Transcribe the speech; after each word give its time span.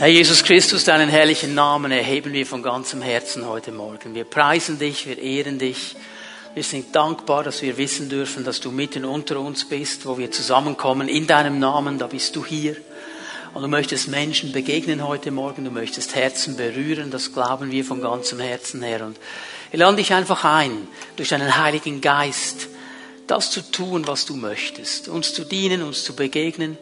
Herr 0.00 0.08
Jesus 0.08 0.42
Christus, 0.44 0.84
deinen 0.84 1.10
herrlichen 1.10 1.54
Namen 1.54 1.92
erheben 1.92 2.32
wir 2.32 2.46
von 2.46 2.62
ganzem 2.62 3.02
Herzen 3.02 3.46
heute 3.46 3.70
Morgen. 3.70 4.14
Wir 4.14 4.24
preisen 4.24 4.78
dich, 4.78 5.06
wir 5.06 5.18
ehren 5.18 5.58
dich. 5.58 5.94
Wir 6.54 6.62
sind 6.62 6.96
dankbar, 6.96 7.44
dass 7.44 7.60
wir 7.60 7.76
wissen 7.76 8.08
dürfen, 8.08 8.42
dass 8.42 8.60
du 8.60 8.70
mitten 8.70 9.04
unter 9.04 9.38
uns 9.38 9.68
bist, 9.68 10.06
wo 10.06 10.16
wir 10.16 10.30
zusammenkommen 10.30 11.06
in 11.06 11.26
deinem 11.26 11.58
Namen, 11.58 11.98
da 11.98 12.06
bist 12.06 12.34
du 12.34 12.46
hier. 12.46 12.76
Und 13.52 13.60
du 13.60 13.68
möchtest 13.68 14.08
Menschen 14.08 14.52
begegnen 14.52 15.06
heute 15.06 15.32
Morgen, 15.32 15.66
du 15.66 15.70
möchtest 15.70 16.14
Herzen 16.14 16.56
berühren, 16.56 17.10
das 17.10 17.34
glauben 17.34 17.70
wir 17.70 17.84
von 17.84 18.00
ganzem 18.00 18.40
Herzen 18.40 18.80
her. 18.80 19.04
Und 19.04 19.18
wir 19.70 19.80
laden 19.80 19.98
dich 19.98 20.14
einfach 20.14 20.44
ein, 20.44 20.88
durch 21.16 21.28
deinen 21.28 21.58
Heiligen 21.58 22.00
Geist, 22.00 22.68
das 23.26 23.50
zu 23.50 23.60
tun, 23.70 24.06
was 24.06 24.24
du 24.24 24.34
möchtest, 24.34 25.08
uns 25.08 25.34
zu 25.34 25.44
dienen, 25.44 25.82
uns 25.82 26.04
zu 26.04 26.16
begegnen. 26.16 26.78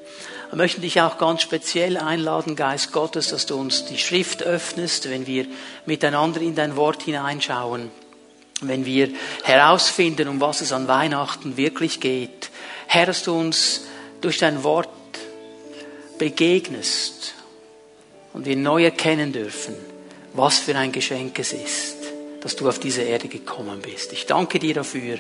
Wir 0.50 0.56
möchten 0.56 0.80
dich 0.80 0.98
auch 1.02 1.18
ganz 1.18 1.42
speziell 1.42 1.98
einladen, 1.98 2.56
Geist 2.56 2.92
Gottes, 2.92 3.28
dass 3.28 3.44
du 3.44 3.56
uns 3.56 3.84
die 3.84 3.98
Schrift 3.98 4.42
öffnest, 4.42 5.10
wenn 5.10 5.26
wir 5.26 5.46
miteinander 5.84 6.40
in 6.40 6.54
dein 6.54 6.74
Wort 6.74 7.02
hineinschauen, 7.02 7.90
wenn 8.62 8.86
wir 8.86 9.10
herausfinden, 9.44 10.26
um 10.26 10.40
was 10.40 10.62
es 10.62 10.72
an 10.72 10.88
Weihnachten 10.88 11.58
wirklich 11.58 12.00
geht. 12.00 12.48
Herr, 12.86 13.04
dass 13.04 13.24
du 13.24 13.38
uns 13.38 13.82
durch 14.22 14.38
dein 14.38 14.64
Wort 14.64 14.88
begegnest 16.18 17.34
und 18.32 18.46
wir 18.46 18.56
neu 18.56 18.84
erkennen 18.84 19.34
dürfen, 19.34 19.74
was 20.32 20.60
für 20.60 20.74
ein 20.76 20.92
Geschenk 20.92 21.38
es 21.38 21.52
ist, 21.52 21.96
dass 22.40 22.56
du 22.56 22.66
auf 22.66 22.78
diese 22.78 23.02
Erde 23.02 23.28
gekommen 23.28 23.80
bist. 23.82 24.14
Ich 24.14 24.24
danke 24.24 24.58
dir 24.58 24.72
dafür 24.72 25.18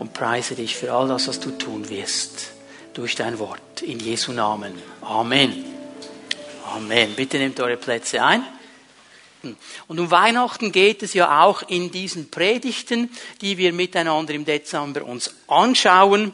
und 0.00 0.14
preise 0.14 0.56
dich 0.56 0.74
für 0.74 0.92
all 0.92 1.06
das, 1.06 1.28
was 1.28 1.38
du 1.38 1.52
tun 1.52 1.88
wirst 1.88 2.53
durch 2.94 3.14
dein 3.16 3.38
Wort. 3.38 3.82
In 3.82 4.00
Jesu 4.00 4.32
Namen. 4.32 4.72
Amen. 5.02 5.64
Amen. 6.66 7.14
Bitte 7.14 7.38
nehmt 7.38 7.60
eure 7.60 7.76
Plätze 7.76 8.22
ein. 8.22 8.44
Und 9.88 10.00
um 10.00 10.10
Weihnachten 10.10 10.72
geht 10.72 11.02
es 11.02 11.12
ja 11.12 11.42
auch 11.44 11.62
in 11.68 11.90
diesen 11.90 12.30
Predigten, 12.30 13.10
die 13.42 13.58
wir 13.58 13.72
miteinander 13.72 14.32
im 14.32 14.44
Dezember 14.44 15.04
uns 15.04 15.34
anschauen. 15.46 16.32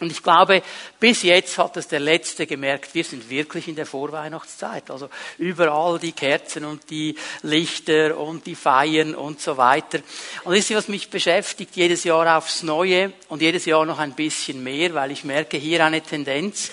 Und 0.00 0.10
ich 0.10 0.22
glaube, 0.22 0.62
bis 0.98 1.22
jetzt 1.22 1.58
hat 1.58 1.76
es 1.76 1.86
der 1.86 2.00
Letzte 2.00 2.46
gemerkt, 2.46 2.92
wir 2.94 3.04
sind 3.04 3.30
wirklich 3.30 3.68
in 3.68 3.76
der 3.76 3.86
Vorweihnachtszeit. 3.86 4.90
Also 4.90 5.08
überall 5.38 6.00
die 6.00 6.10
Kerzen 6.10 6.64
und 6.64 6.90
die 6.90 7.14
Lichter 7.42 8.18
und 8.18 8.44
die 8.46 8.56
Feiern 8.56 9.14
und 9.14 9.40
so 9.40 9.56
weiter. 9.56 10.00
Und 10.42 10.56
das 10.56 10.68
ist, 10.68 10.76
was 10.76 10.88
mich 10.88 11.08
beschäftigt, 11.08 11.76
jedes 11.76 12.02
Jahr 12.02 12.36
aufs 12.36 12.64
Neue 12.64 13.12
und 13.28 13.42
jedes 13.42 13.64
Jahr 13.64 13.86
noch 13.86 14.00
ein 14.00 14.14
bisschen 14.14 14.64
mehr, 14.64 14.92
weil 14.94 15.12
ich 15.12 15.22
merke 15.22 15.56
hier 15.56 15.84
eine 15.84 16.00
Tendenz, 16.00 16.72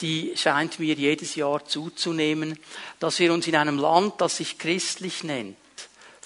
die 0.00 0.32
scheint 0.34 0.78
mir 0.78 0.94
jedes 0.94 1.34
Jahr 1.34 1.62
zuzunehmen, 1.66 2.58
dass 2.98 3.18
wir 3.18 3.32
uns 3.32 3.46
in 3.46 3.56
einem 3.56 3.78
Land, 3.78 4.20
das 4.22 4.38
sich 4.38 4.58
christlich 4.58 5.22
nennt, 5.22 5.56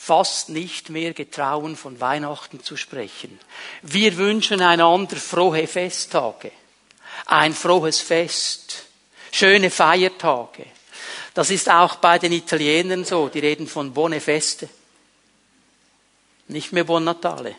fast 0.05 0.51
nicht 0.51 0.91
mehr 0.91 1.15
getrauen, 1.15 1.77
von 1.77 1.99
Weihnachten 1.99 2.63
zu 2.63 2.77
sprechen. 2.77 3.41
Wir 3.81 4.19
wünschen 4.19 4.61
einander 4.61 5.17
frohe 5.17 5.67
Festtage, 5.67 6.53
ein 7.25 7.55
frohes 7.55 8.01
Fest, 8.01 8.85
schöne 9.33 9.71
Feiertage. 9.71 10.67
Das 11.33 11.51
ist 11.51 11.71
auch 11.71 11.97
bei 11.97 12.19
den 12.19 12.33
Italienern 12.33 13.07
so, 13.07 13.29
die 13.29 13.39
reden 13.39 13.67
von 13.67 13.95
Buone 13.95 14.21
Feste, 14.21 14.69
nicht 16.49 16.73
mehr 16.75 16.85
Buon 16.85 17.05
Natale. 17.05 17.57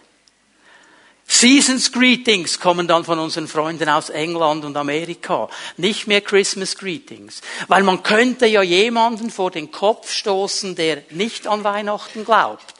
Seasons 1.37 1.91
Greetings 1.91 2.61
kommen 2.61 2.87
dann 2.87 3.03
von 3.03 3.19
unseren 3.19 3.49
Freunden 3.49 3.89
aus 3.89 4.09
England 4.09 4.63
und 4.63 4.77
Amerika. 4.77 5.49
Nicht 5.75 6.07
mehr 6.07 6.21
Christmas 6.21 6.77
Greetings. 6.77 7.41
Weil 7.67 7.83
man 7.83 8.03
könnte 8.03 8.45
ja 8.45 8.61
jemanden 8.61 9.29
vor 9.29 9.51
den 9.51 9.69
Kopf 9.69 10.09
stoßen, 10.09 10.75
der 10.75 11.03
nicht 11.09 11.45
an 11.45 11.65
Weihnachten 11.65 12.23
glaubt. 12.23 12.73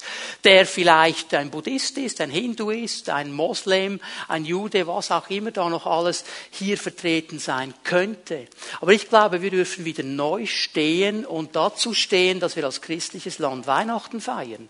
Der 0.45 0.66
vielleicht 0.66 1.34
ein 1.34 1.52
Buddhist 1.52 1.97
ist, 1.97 2.22
ein 2.22 2.30
Hindu 2.30 2.70
ist, 2.70 3.09
ein 3.09 3.34
Moslem, 3.34 4.00
ein 4.30 4.46
Jude, 4.46 4.88
was 4.88 5.12
auch 5.12 5.30
immer 5.30 5.51
da 5.51 5.68
noch 5.68 5.85
alles 5.85 6.24
hier 6.50 6.78
vertreten 6.78 7.40
sein 7.40 7.74
könnte. 7.84 8.47
Aber 8.80 8.94
ich 8.94 9.09
glaube, 9.09 9.41
wir 9.41 9.51
dürfen 9.51 9.84
wieder 9.84 10.03
neu 10.03 10.46
stehen 10.46 11.25
und 11.25 11.57
dazu 11.57 11.94
stehen, 11.94 12.40
dass 12.40 12.56
wir 12.56 12.63
als 12.63 12.80
christliches 12.80 13.38
Land 13.38 13.68
Weihnachten 13.68 14.22
feiern 14.22 14.69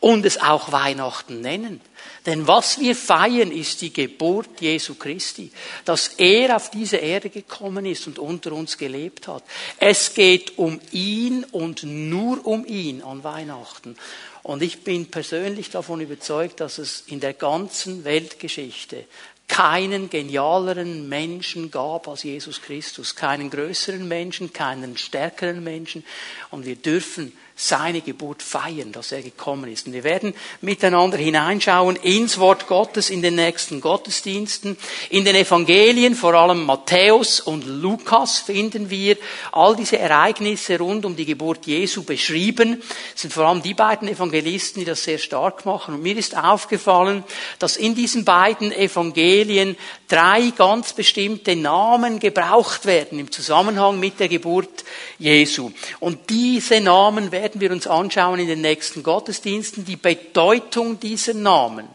und 0.00 0.24
es 0.24 0.40
auch 0.40 0.72
Weihnachten 0.72 1.42
nennen. 1.42 1.82
Denn 2.26 2.46
was 2.46 2.80
wir 2.80 2.96
feiern, 2.96 3.50
ist 3.52 3.80
die 3.82 3.92
Geburt 3.92 4.60
Jesu 4.60 4.94
Christi, 4.94 5.50
dass 5.84 6.08
er 6.18 6.56
auf 6.56 6.70
diese 6.70 6.96
Erde 6.96 7.30
gekommen 7.30 7.86
ist 7.86 8.06
und 8.06 8.18
unter 8.18 8.52
uns 8.52 8.78
gelebt 8.78 9.28
hat. 9.28 9.44
Es 9.78 10.14
geht 10.14 10.58
um 10.58 10.80
ihn 10.90 11.44
und 11.44 11.82
nur 11.84 12.44
um 12.46 12.66
ihn 12.66 13.02
an 13.02 13.22
Weihnachten. 13.24 13.96
Und 14.42 14.62
ich 14.62 14.82
bin 14.82 15.06
persönlich 15.06 15.70
davon 15.70 16.00
überzeugt, 16.00 16.60
dass 16.60 16.78
es 16.78 17.04
in 17.06 17.20
der 17.20 17.34
ganzen 17.34 18.04
Weltgeschichte 18.04 19.04
keinen 19.48 20.10
genialeren 20.10 21.08
Menschen 21.08 21.70
gab 21.70 22.08
als 22.08 22.24
Jesus 22.24 22.62
Christus, 22.62 23.14
keinen 23.14 23.50
größeren 23.50 24.06
Menschen, 24.06 24.52
keinen 24.52 24.96
stärkeren 24.96 25.62
Menschen. 25.62 26.04
Und 26.50 26.66
wir 26.66 26.76
dürfen 26.76 27.32
seine 27.58 28.02
Geburt 28.02 28.42
feiern, 28.42 28.92
dass 28.92 29.12
er 29.12 29.22
gekommen 29.22 29.72
ist. 29.72 29.86
Und 29.86 29.94
wir 29.94 30.04
werden 30.04 30.34
miteinander 30.60 31.16
hineinschauen 31.16 31.96
ins 31.96 32.38
Wort 32.38 32.66
Gottes 32.66 33.08
in 33.08 33.22
den 33.22 33.34
nächsten 33.34 33.80
Gottesdiensten. 33.80 34.76
In 35.08 35.24
den 35.24 35.34
Evangelien, 35.34 36.14
vor 36.14 36.34
allem 36.34 36.64
Matthäus 36.64 37.40
und 37.40 37.64
Lukas, 37.64 38.40
finden 38.40 38.90
wir 38.90 39.16
all 39.52 39.74
diese 39.74 39.98
Ereignisse 39.98 40.78
rund 40.78 41.06
um 41.06 41.16
die 41.16 41.24
Geburt 41.24 41.66
Jesu 41.66 42.02
beschrieben. 42.02 42.82
Es 43.14 43.22
sind 43.22 43.32
vor 43.32 43.46
allem 43.46 43.62
die 43.62 43.72
beiden 43.72 44.08
Evangelisten, 44.08 44.80
die 44.80 44.86
das 44.86 45.04
sehr 45.04 45.18
stark 45.18 45.64
machen. 45.64 45.94
Und 45.94 46.02
mir 46.02 46.18
ist 46.18 46.36
aufgefallen, 46.36 47.24
dass 47.58 47.78
in 47.78 47.94
diesen 47.94 48.26
beiden 48.26 48.70
Evangelien 48.70 49.78
drei 50.08 50.52
ganz 50.54 50.92
bestimmte 50.92 51.56
Namen 51.56 52.20
gebraucht 52.20 52.84
werden 52.84 53.18
im 53.18 53.32
Zusammenhang 53.32 53.98
mit 53.98 54.20
der 54.20 54.28
Geburt 54.28 54.84
Jesu. 55.18 55.72
Und 56.00 56.28
diese 56.28 56.82
Namen 56.82 57.32
werden 57.32 57.45
werden 57.46 57.60
wir 57.60 57.70
uns 57.70 57.86
anschauen 57.86 58.40
in 58.40 58.48
den 58.48 58.60
nächsten 58.60 59.04
Gottesdiensten, 59.04 59.84
die 59.84 59.94
Bedeutung 59.94 60.98
dieser 60.98 61.32
Namen. 61.32 61.86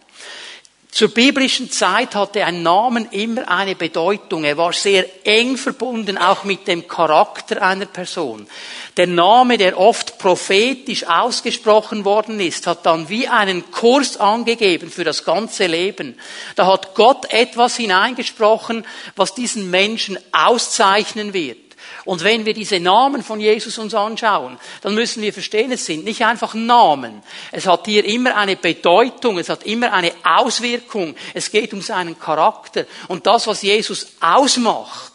Zur 0.90 1.10
biblischen 1.10 1.70
Zeit 1.70 2.16
hatte 2.16 2.46
ein 2.46 2.64
Namen 2.64 3.10
immer 3.12 3.50
eine 3.50 3.76
Bedeutung. 3.76 4.46
Er 4.46 4.56
war 4.56 4.72
sehr 4.72 5.06
eng 5.26 5.58
verbunden 5.58 6.18
auch 6.18 6.46
mit 6.46 6.70
dem 6.70 6.88
Charakter 6.88 7.62
einer 7.62 7.86
Person. 7.86 8.48
Der 8.96 9.08
Name, 9.08 9.58
der 9.58 9.78
oft 9.78 10.18
prophetisch 10.20 11.06
ausgesprochen 11.06 12.06
worden 12.06 12.40
ist, 12.40 12.66
hat 12.66 12.86
dann 12.86 13.10
wie 13.10 13.28
einen 13.28 13.72
Kurs 13.72 14.16
angegeben 14.16 14.90
für 14.90 15.04
das 15.04 15.26
ganze 15.26 15.68
Leben. 15.68 16.18
Da 16.56 16.66
hat 16.66 16.96
Gott 16.96 17.30
etwas 17.34 17.76
hineingesprochen, 17.76 18.86
was 19.18 19.36
diesen 19.36 19.70
Menschen 19.70 20.18
auszeichnen 20.32 21.34
wird. 21.34 21.71
Und 22.06 22.24
wenn 22.24 22.46
wir 22.46 22.54
diese 22.54 22.80
Namen 22.80 23.24
von 23.24 23.40
Jesus 23.40 23.78
uns 23.78 23.94
anschauen, 23.94 24.58
dann 24.82 24.96
müssen 24.96 25.22
wir 25.22 25.34
verstehen, 25.34 25.72
es 25.72 25.86
sind 25.86 26.04
nicht 26.04 26.26
einfach 26.26 26.54
Namen. 26.54 27.22
Es 27.52 27.68
hat 27.68 27.86
hier 27.86 28.04
immer 28.06 28.36
eine 28.36 28.56
Bedeutung, 28.56 29.38
es 29.38 29.50
hat 29.50 29.64
immer 29.64 29.94
eine 29.94 30.12
Auswirkung. 30.24 31.16
Es 31.34 31.52
geht 31.52 31.74
um 31.74 31.82
seinen 31.82 32.20
Charakter. 32.20 32.86
Und 33.08 33.28
das, 33.28 33.48
was 33.48 33.62
Jesus 33.62 34.14
ausmacht, 34.20 35.12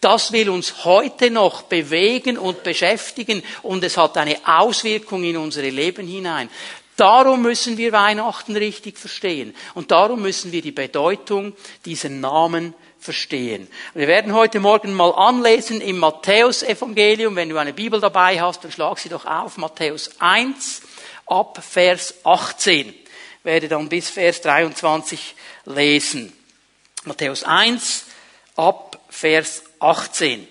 das 0.00 0.32
will 0.32 0.48
uns 0.48 0.84
heute 0.84 1.30
noch 1.30 1.62
bewegen 1.62 2.38
und 2.38 2.62
beschäftigen 2.62 3.42
und 3.62 3.84
es 3.84 3.98
hat 3.98 4.16
eine 4.16 4.38
Auswirkung 4.46 5.22
in 5.24 5.36
unsere 5.36 5.68
Leben 5.68 6.06
hinein. 6.06 6.48
Darum 6.96 7.42
müssen 7.42 7.76
wir 7.76 7.92
Weihnachten 7.92 8.56
richtig 8.56 8.98
verstehen 8.98 9.54
und 9.74 9.90
darum 9.90 10.22
müssen 10.22 10.52
wir 10.52 10.62
die 10.62 10.72
Bedeutung 10.72 11.54
dieser 11.84 12.10
Namen. 12.10 12.74
Wir 13.02 14.08
werden 14.08 14.34
heute 14.34 14.60
Morgen 14.60 14.92
mal 14.92 15.12
anlesen 15.12 15.80
im 15.80 15.98
Matthäus-Evangelium. 15.98 17.34
Wenn 17.34 17.48
du 17.48 17.56
eine 17.56 17.72
Bibel 17.72 17.98
dabei 17.98 18.38
hast, 18.38 18.62
dann 18.62 18.72
schlag 18.72 18.98
sie 18.98 19.08
doch 19.08 19.24
auf. 19.24 19.56
Matthäus 19.56 20.10
1 20.18 20.82
ab 21.24 21.64
Vers 21.66 22.14
18. 22.24 22.88
Ich 22.90 22.94
werde 23.42 23.68
dann 23.68 23.88
bis 23.88 24.10
Vers 24.10 24.42
23 24.42 25.34
lesen. 25.64 26.30
Matthäus 27.04 27.42
1 27.42 28.04
ab 28.56 29.00
Vers 29.08 29.62
18. 29.78 30.46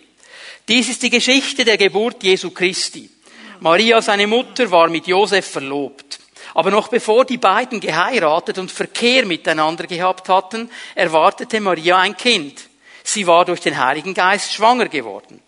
Dies 0.67 0.89
ist 0.89 1.03
die 1.03 1.11
Geschichte 1.11 1.63
der 1.65 1.77
Geburt 1.77 2.23
Jesu 2.23 2.49
Christi. 2.49 3.11
Maria, 3.59 4.01
seine 4.01 4.25
Mutter, 4.25 4.71
war 4.71 4.89
mit 4.89 5.05
Josef 5.05 5.45
verlobt. 5.45 6.08
Aber 6.53 6.71
noch 6.71 6.87
bevor 6.87 7.25
die 7.25 7.37
beiden 7.37 7.79
geheiratet 7.79 8.57
und 8.57 8.71
Verkehr 8.71 9.25
miteinander 9.25 9.87
gehabt 9.87 10.29
hatten, 10.29 10.69
erwartete 10.95 11.59
Maria 11.59 11.97
ein 11.99 12.17
Kind. 12.17 12.69
Sie 13.03 13.27
war 13.27 13.45
durch 13.45 13.61
den 13.61 13.77
Heiligen 13.77 14.13
Geist 14.13 14.53
schwanger 14.53 14.87
geworden. 14.87 15.41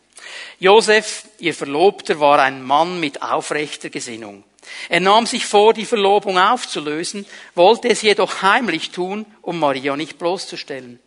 Josef, 0.60 1.26
ihr 1.40 1.54
Verlobter, 1.54 2.20
war 2.20 2.40
ein 2.40 2.64
Mann 2.64 3.00
mit 3.00 3.22
aufrechter 3.22 3.90
Gesinnung. 3.90 4.44
Er 4.90 5.00
nahm 5.00 5.26
sich 5.26 5.46
vor, 5.46 5.74
die 5.74 5.86
Verlobung 5.86 6.38
aufzulösen, 6.38 7.26
wollte 7.56 7.90
es 7.90 8.02
jedoch 8.02 8.42
heimlich 8.42 8.92
tun, 8.92 9.26
um 9.42 9.60
Maria 9.60 9.96
nicht 9.96 10.18
bloßzustellen. 10.18 11.00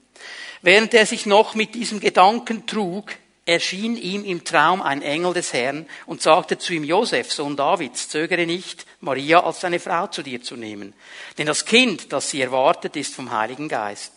Während 0.63 0.95
er 0.95 1.07
sich 1.07 1.27
noch 1.27 1.55
mit 1.55 1.75
diesem 1.75 2.01
Gedanken 2.01 2.67
trug, 2.67 3.13
erschien 3.47 3.97
ihm 3.97 4.25
im 4.25 4.45
Traum 4.45 4.81
ein 4.81 5.03
Engel 5.03 5.35
des 5.35 5.53
Herrn 5.53 5.87
und 6.07 6.23
sagte 6.23 6.59
zu 6.59 6.73
ihm, 6.73 6.85
Josef, 6.85 7.33
Sohn 7.33 7.57
Davids, 7.57 8.09
zögere 8.09 8.47
nicht, 8.47 8.87
Maria 9.01 9.41
als 9.41 9.61
deine 9.61 9.81
Frau 9.81 10.07
zu 10.07 10.23
dir 10.23 10.43
zu 10.43 10.57
nehmen. 10.57 10.95
Denn 11.37 11.47
das 11.47 11.65
Kind, 11.65 12.13
das 12.13 12.31
sie 12.31 12.41
erwartet, 12.41 12.97
ist 12.97 13.15
vom 13.15 13.31
Heiligen 13.31 13.69
Geist. 13.69 14.13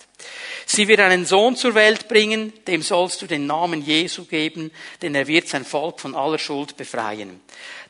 Sie 0.65 0.87
wird 0.87 0.99
einen 0.99 1.25
Sohn 1.25 1.55
zur 1.55 1.75
Welt 1.75 2.07
bringen, 2.07 2.53
dem 2.65 2.81
sollst 2.81 3.21
du 3.21 3.27
den 3.27 3.45
Namen 3.45 3.83
Jesu 3.83 4.25
geben, 4.25 4.71
denn 5.01 5.13
er 5.13 5.27
wird 5.27 5.47
sein 5.47 5.65
Volk 5.65 5.99
von 5.99 6.15
aller 6.15 6.39
Schuld 6.39 6.75
befreien. 6.75 7.39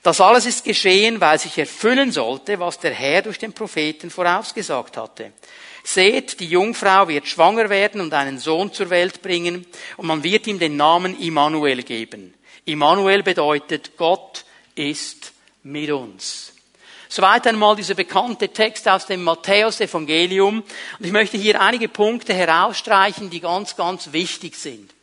Das 0.03 0.21
alles 0.21 0.45
ist 0.45 0.63
geschehen, 0.63 1.21
weil 1.21 1.39
sich 1.39 1.57
erfüllen 1.57 2.11
sollte, 2.11 2.59
was 2.59 2.79
der 2.79 2.93
Herr 2.93 3.21
durch 3.21 3.39
den 3.39 3.53
Propheten 3.53 4.09
vorausgesagt 4.09 4.97
hatte. 4.97 5.31
Seht, 5.87 6.41
die 6.41 6.49
Jungfrau 6.49 7.07
wird 7.07 7.29
schwanger 7.29 7.69
werden 7.69 8.01
und 8.01 8.13
einen 8.13 8.39
Sohn 8.39 8.73
zur 8.73 8.89
Welt 8.89 9.21
bringen, 9.21 9.65
und 9.95 10.05
man 10.05 10.21
wird 10.21 10.45
ihm 10.45 10.59
den 10.59 10.75
Namen 10.75 11.17
Immanuel 11.17 11.81
geben. 11.83 12.33
Immanuel 12.65 13.23
bedeutet, 13.23 13.95
Gott 13.95 14.43
ist 14.75 15.31
mit 15.63 15.89
uns. 15.89 16.51
Soweit 17.07 17.47
einmal 17.47 17.77
dieser 17.77 17.93
bekannte 17.93 18.49
Text 18.49 18.85
aus 18.89 19.05
dem 19.05 19.23
Matthäus-Evangelium. 19.23 20.57
Und 20.99 21.05
ich 21.05 21.13
möchte 21.13 21.37
hier 21.37 21.61
einige 21.61 21.87
Punkte 21.87 22.33
herausstreichen, 22.33 23.29
die 23.29 23.39
ganz, 23.39 23.77
ganz 23.77 24.11
wichtig 24.11 24.57
sind. 24.57 24.93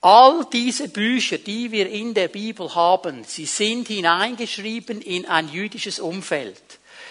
All 0.00 0.44
diese 0.52 0.88
Bücher, 0.88 1.38
die 1.38 1.70
wir 1.70 1.88
in 1.88 2.12
der 2.12 2.26
Bibel 2.26 2.74
haben, 2.74 3.22
sie 3.22 3.46
sind 3.46 3.86
hineingeschrieben 3.86 5.00
in 5.00 5.26
ein 5.26 5.48
jüdisches 5.48 6.00
Umfeld. 6.00 6.60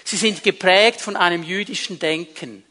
Sie 0.04 0.18
sind 0.18 0.44
geprägt 0.44 1.02
von 1.02 1.16
einem 1.16 1.44
jüdischen 1.44 2.00
Denken. 2.00 2.64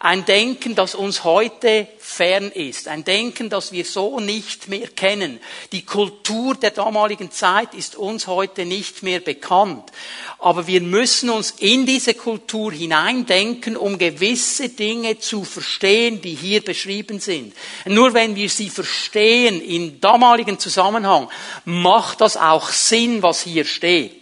Ein 0.00 0.24
Denken, 0.24 0.76
das 0.76 0.94
uns 0.94 1.24
heute 1.24 1.88
fern 1.98 2.52
ist. 2.52 2.86
Ein 2.86 3.02
Denken, 3.02 3.50
das 3.50 3.72
wir 3.72 3.84
so 3.84 4.20
nicht 4.20 4.68
mehr 4.68 4.86
kennen. 4.86 5.40
Die 5.72 5.84
Kultur 5.84 6.54
der 6.54 6.70
damaligen 6.70 7.32
Zeit 7.32 7.74
ist 7.74 7.96
uns 7.96 8.28
heute 8.28 8.64
nicht 8.64 9.02
mehr 9.02 9.18
bekannt. 9.18 9.90
Aber 10.38 10.68
wir 10.68 10.82
müssen 10.82 11.30
uns 11.30 11.50
in 11.58 11.84
diese 11.84 12.14
Kultur 12.14 12.70
hineindenken, 12.72 13.76
um 13.76 13.98
gewisse 13.98 14.68
Dinge 14.68 15.18
zu 15.18 15.42
verstehen, 15.42 16.20
die 16.20 16.34
hier 16.36 16.62
beschrieben 16.62 17.18
sind. 17.18 17.54
Nur 17.84 18.14
wenn 18.14 18.36
wir 18.36 18.48
sie 18.48 18.70
verstehen 18.70 19.60
im 19.60 20.00
damaligen 20.00 20.60
Zusammenhang, 20.60 21.28
macht 21.64 22.20
das 22.20 22.36
auch 22.36 22.68
Sinn, 22.70 23.24
was 23.24 23.42
hier 23.42 23.64
steht. 23.64 24.17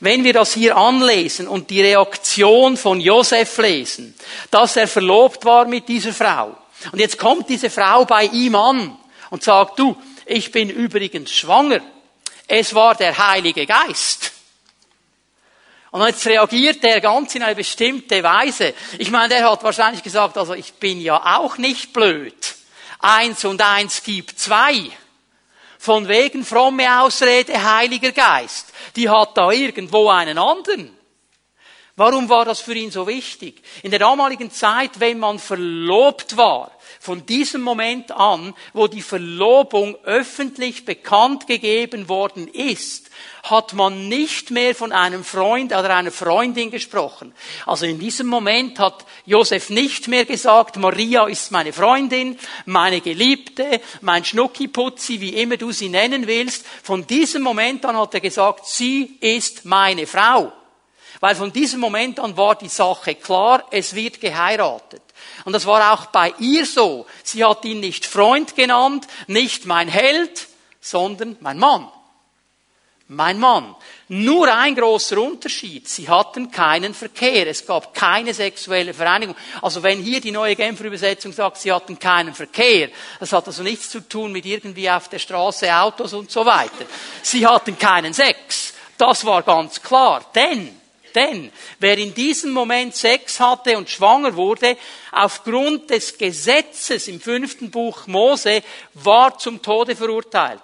Wenn 0.00 0.24
wir 0.24 0.32
das 0.32 0.52
hier 0.52 0.76
anlesen 0.76 1.48
und 1.48 1.70
die 1.70 1.82
Reaktion 1.82 2.76
von 2.76 3.00
Josef 3.00 3.56
lesen, 3.58 4.14
dass 4.50 4.76
er 4.76 4.88
verlobt 4.88 5.44
war 5.44 5.66
mit 5.66 5.88
dieser 5.88 6.12
Frau. 6.12 6.56
Und 6.92 6.98
jetzt 6.98 7.18
kommt 7.18 7.48
diese 7.48 7.70
Frau 7.70 8.04
bei 8.04 8.24
ihm 8.24 8.54
an 8.54 8.96
und 9.30 9.42
sagt, 9.42 9.78
du, 9.78 9.96
ich 10.26 10.52
bin 10.52 10.70
übrigens 10.70 11.30
schwanger. 11.30 11.80
Es 12.46 12.74
war 12.74 12.94
der 12.94 13.16
Heilige 13.16 13.66
Geist. 13.66 14.32
Und 15.90 16.06
jetzt 16.06 16.26
reagiert 16.26 16.84
er 16.84 17.00
ganz 17.00 17.34
in 17.34 17.42
eine 17.42 17.54
bestimmte 17.54 18.22
Weise. 18.22 18.74
Ich 18.98 19.10
meine, 19.10 19.30
der 19.30 19.50
hat 19.50 19.62
wahrscheinlich 19.64 20.02
gesagt, 20.02 20.36
also 20.36 20.52
ich 20.52 20.74
bin 20.74 21.00
ja 21.00 21.38
auch 21.38 21.56
nicht 21.56 21.92
blöd. 21.92 22.54
Eins 22.98 23.44
und 23.44 23.62
eins 23.62 24.02
gibt 24.02 24.38
zwei. 24.38 24.90
Von 25.86 26.08
wegen 26.08 26.44
fromme 26.44 27.00
Ausrede, 27.00 27.62
Heiliger 27.62 28.10
Geist. 28.10 28.72
Die 28.96 29.08
hat 29.08 29.36
da 29.36 29.52
irgendwo 29.52 30.08
einen 30.08 30.36
anderen. 30.36 30.95
Warum 31.98 32.28
war 32.28 32.44
das 32.44 32.60
für 32.60 32.74
ihn 32.74 32.90
so 32.90 33.06
wichtig? 33.06 33.62
In 33.82 33.90
der 33.90 34.00
damaligen 34.00 34.50
Zeit, 34.50 35.00
wenn 35.00 35.18
man 35.18 35.38
verlobt 35.38 36.36
war, 36.36 36.70
von 37.00 37.24
diesem 37.24 37.62
Moment 37.62 38.12
an, 38.12 38.52
wo 38.74 38.86
die 38.86 39.00
Verlobung 39.00 39.96
öffentlich 40.04 40.84
bekannt 40.84 41.46
gegeben 41.46 42.10
worden 42.10 42.48
ist, 42.48 43.10
hat 43.44 43.72
man 43.72 44.08
nicht 44.08 44.50
mehr 44.50 44.74
von 44.74 44.92
einem 44.92 45.24
Freund 45.24 45.72
oder 45.72 45.96
einer 45.96 46.10
Freundin 46.10 46.70
gesprochen. 46.70 47.32
Also 47.64 47.86
in 47.86 47.98
diesem 47.98 48.26
Moment 48.26 48.78
hat 48.78 49.06
Josef 49.24 49.70
nicht 49.70 50.06
mehr 50.06 50.26
gesagt, 50.26 50.76
Maria 50.76 51.26
ist 51.26 51.50
meine 51.50 51.72
Freundin, 51.72 52.38
meine 52.66 53.00
Geliebte, 53.00 53.80
mein 54.02 54.22
Schnuckiputzi, 54.22 55.22
wie 55.22 55.34
immer 55.36 55.56
du 55.56 55.72
sie 55.72 55.88
nennen 55.88 56.26
willst. 56.26 56.66
Von 56.82 57.06
diesem 57.06 57.40
Moment 57.40 57.86
an 57.86 57.96
hat 57.96 58.12
er 58.12 58.20
gesagt, 58.20 58.66
sie 58.66 59.16
ist 59.20 59.64
meine 59.64 60.06
Frau. 60.06 60.52
Weil 61.20 61.34
von 61.34 61.52
diesem 61.52 61.80
Moment 61.80 62.20
an 62.20 62.36
war 62.36 62.54
die 62.54 62.68
Sache 62.68 63.14
klar, 63.14 63.64
es 63.70 63.94
wird 63.94 64.20
geheiratet. 64.20 65.02
Und 65.44 65.52
das 65.52 65.66
war 65.66 65.92
auch 65.92 66.06
bei 66.06 66.34
ihr 66.38 66.66
so. 66.66 67.06
Sie 67.22 67.44
hat 67.44 67.64
ihn 67.64 67.80
nicht 67.80 68.06
Freund 68.06 68.54
genannt, 68.56 69.06
nicht 69.26 69.66
mein 69.66 69.88
Held, 69.88 70.48
sondern 70.80 71.36
mein 71.40 71.58
Mann 71.58 71.88
mein 73.08 73.38
Mann. 73.38 73.74
Nur 74.08 74.52
ein 74.52 74.74
großer 74.74 75.18
Unterschied. 75.18 75.88
Sie 75.88 76.08
hatten 76.08 76.50
keinen 76.50 76.94
Verkehr. 76.94 77.46
Es 77.46 77.64
gab 77.64 77.94
keine 77.94 78.34
sexuelle 78.34 78.94
Vereinigung. 78.94 79.36
Also 79.62 79.82
wenn 79.82 80.00
hier 80.00 80.20
die 80.20 80.32
neue 80.32 80.56
Genfer 80.56 80.84
Übersetzung 80.84 81.32
sagt, 81.32 81.58
sie 81.58 81.72
hatten 81.72 81.98
keinen 81.98 82.34
Verkehr, 82.34 82.88
das 83.20 83.32
hat 83.32 83.46
also 83.46 83.62
nichts 83.62 83.90
zu 83.90 84.00
tun 84.08 84.32
mit 84.32 84.46
irgendwie 84.46 84.90
auf 84.90 85.08
der 85.08 85.18
Straße 85.18 85.72
Autos 85.74 86.12
und 86.14 86.30
so 86.30 86.44
weiter. 86.44 86.84
Sie 87.22 87.46
hatten 87.46 87.78
keinen 87.78 88.12
Sex. 88.12 88.74
Das 88.98 89.24
war 89.24 89.42
ganz 89.42 89.80
klar. 89.82 90.24
Denn, 90.34 90.80
denn, 91.16 91.50
wer 91.80 91.98
in 91.98 92.14
diesem 92.14 92.52
Moment 92.52 92.94
Sex 92.94 93.40
hatte 93.40 93.76
und 93.76 93.90
schwanger 93.90 94.36
wurde, 94.36 94.76
aufgrund 95.10 95.90
des 95.90 96.16
Gesetzes 96.16 97.08
im 97.08 97.20
fünften 97.20 97.70
Buch 97.70 98.06
Mose, 98.06 98.62
war 98.94 99.36
zum 99.38 99.60
Tode 99.60 99.96
verurteilt 99.96 100.60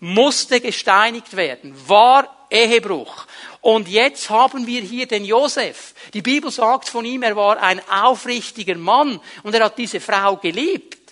musste 0.00 0.60
gesteinigt 0.60 1.36
werden, 1.36 1.74
war 1.88 2.46
Ehebruch. 2.50 3.26
Und 3.60 3.88
jetzt 3.88 4.30
haben 4.30 4.66
wir 4.66 4.80
hier 4.80 5.06
den 5.06 5.24
Josef. 5.24 5.94
Die 6.14 6.22
Bibel 6.22 6.50
sagt 6.50 6.88
von 6.88 7.04
ihm, 7.04 7.22
er 7.22 7.34
war 7.34 7.60
ein 7.60 7.80
aufrichtiger 7.88 8.76
Mann 8.76 9.20
und 9.42 9.54
er 9.54 9.64
hat 9.64 9.78
diese 9.78 10.00
Frau 10.00 10.36
geliebt. 10.36 11.05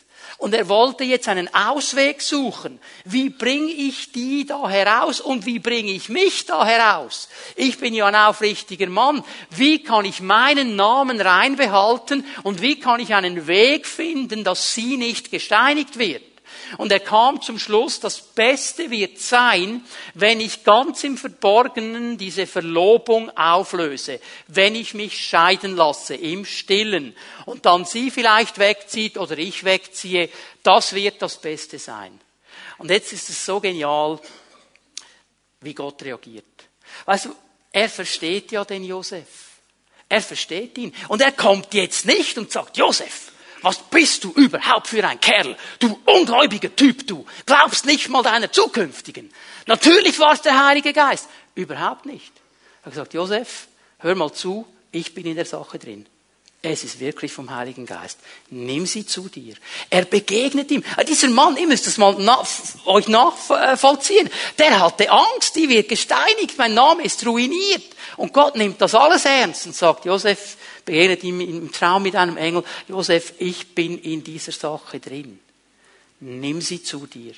Und 0.45 0.53
er 0.53 0.69
wollte 0.69 1.05
jetzt 1.05 1.27
einen 1.29 1.49
Ausweg 1.55 2.21
suchen. 2.21 2.79
Wie 3.07 3.31
bringe 3.31 3.73
ich 3.73 4.13
die 4.13 4.45
da 4.45 4.69
heraus 4.69 5.23
und 5.23 5.47
wie 5.47 5.59
bringe 5.59 5.91
ich 5.91 6.11
mich 6.11 6.45
da 6.45 6.67
heraus? 6.67 7.31
Ich 7.57 7.79
bin 7.79 7.95
ja 7.95 8.05
ein 8.05 8.15
aufrichtiger 8.15 8.91
Mann. 8.91 9.25
Wie 9.49 9.83
kann 9.83 10.05
ich 10.05 10.21
meinen 10.21 10.77
Namen 10.77 11.19
reinbehalten 11.19 12.27
und 12.43 12.61
wie 12.61 12.79
kann 12.79 13.01
ich 13.01 13.15
einen 13.15 13.47
Weg 13.47 13.87
finden, 13.87 14.45
dass 14.45 14.75
sie 14.75 14.99
nicht 14.99 15.31
gesteinigt 15.31 15.99
wird? 15.99 16.34
Und 16.79 16.93
er 16.93 17.01
kam 17.01 17.41
zum 17.43 17.59
Schluss, 17.59 18.01
das 18.01 18.21
Beste 18.21 18.91
wird 18.91 19.19
sein, 19.19 19.85
wenn 20.15 20.41
ich 20.41 20.65
ganz 20.65 21.05
im 21.05 21.17
Verborgenen 21.17 22.19
diese 22.19 22.47
Verlobung 22.47 23.31
auflöse, 23.37 24.21
wenn 24.49 24.75
ich 24.75 24.95
mich 24.95 25.19
scheiden 25.27 25.77
lasse, 25.77 26.15
im 26.15 26.45
Stillen, 26.45 27.17
und 27.47 27.67
dann 27.67 27.85
sie 27.85 28.11
vielleicht 28.11 28.59
wegzieht 28.59 29.19
oder 29.19 29.37
ich 29.39 29.65
wegziehe, 29.65 30.31
das 30.63 30.95
wird 30.95 31.21
das 31.23 31.41
Beste 31.41 31.79
sein. 31.79 32.21
Und 32.79 32.91
jetzt 32.91 33.13
ist 33.13 33.29
es 33.29 33.45
so 33.45 33.61
genial, 33.61 34.19
wie 35.61 35.75
Gott 35.75 36.03
reagiert. 36.03 36.45
Weißt 37.05 37.27
du, 37.27 37.35
er 37.73 37.89
versteht 37.89 38.53
ja 38.53 38.65
den 38.65 38.85
Josef. 38.85 39.27
Er 40.09 40.23
versteht 40.23 40.79
ihn. 40.79 40.95
Und 41.09 41.23
er 41.23 41.33
kommt 41.33 41.75
jetzt 41.75 42.07
nicht 42.07 42.39
und 42.39 42.51
sagt, 42.51 42.77
Josef, 42.77 43.33
was 43.65 43.79
bist 43.79 44.25
du 44.25 44.33
überhaupt 44.33 44.89
für 44.89 45.07
ein 45.07 45.21
Kerl? 45.21 45.57
Du 45.79 45.99
ungläubiger 46.05 46.75
Typ, 46.75 47.07
du. 47.07 47.25
Glaubst 47.47 47.87
nicht 47.87 48.09
mal 48.09 48.23
deiner 48.23 48.53
zukünftigen. 48.53 49.33
Natürlich 49.67 50.19
war 50.19 50.35
es 50.35 50.43
der 50.43 50.67
Heilige 50.67 50.93
Geist. 50.93 51.29
Überhaupt 51.55 52.07
nicht. 52.07 52.33
Er 52.83 52.87
hat 52.87 52.93
gesagt, 52.93 53.15
Josef, 53.15 53.69
hör 53.99 54.15
mal 54.15 54.33
zu, 54.33 54.67
ich 54.93 55.15
bin 55.15 55.27
in 55.27 55.37
der 55.37 55.47
Sache 55.47 55.79
drin. 55.79 56.07
Es 56.67 56.83
ist 56.83 56.99
wirklich 56.99 57.31
vom 57.31 57.55
Heiligen 57.55 57.85
Geist. 57.85 58.19
Nimm 58.49 58.87
sie 58.87 59.05
zu 59.05 59.29
dir. 59.29 59.55
Er 59.91 60.07
begegnet 60.07 60.71
ihm. 60.71 60.83
Ah, 60.97 61.05
dieser 61.05 61.29
Mann, 61.29 61.59
ihr 61.59 61.67
müsst 61.67 61.87
das 61.87 61.99
mal 61.99 62.15
nach, 62.15 62.47
euch 62.87 63.07
nachvollziehen. 63.07 64.31
Der 64.59 64.81
hatte 64.81 65.11
Angst, 65.11 65.57
die 65.57 65.69
wird 65.69 65.91
gesteinigt, 65.91 66.57
mein 66.57 66.73
Name 66.73 67.03
ist 67.03 67.27
ruiniert. 67.27 67.85
Und 68.17 68.33
Gott 68.33 68.57
nimmt 68.57 68.81
das 68.81 68.95
alles 68.95 69.27
ernst 69.27 69.67
und 69.67 69.77
sagt, 69.77 70.07
Josef, 70.07 70.57
begegnet 70.85 71.25
ihm 71.25 71.41
im 71.41 71.73
Traum 71.73 72.03
mit 72.03 72.17
einem 72.17 72.37
Engel, 72.37 72.65
Josef, 72.89 73.35
ich 73.39 73.75
bin 73.75 73.99
in 73.99 74.23
dieser 74.23 74.53
Sache 74.53 75.01
drin. 75.01 75.39
Nimm 76.21 76.61
sie 76.61 76.83
zu 76.83 77.07
dir. 77.07 77.35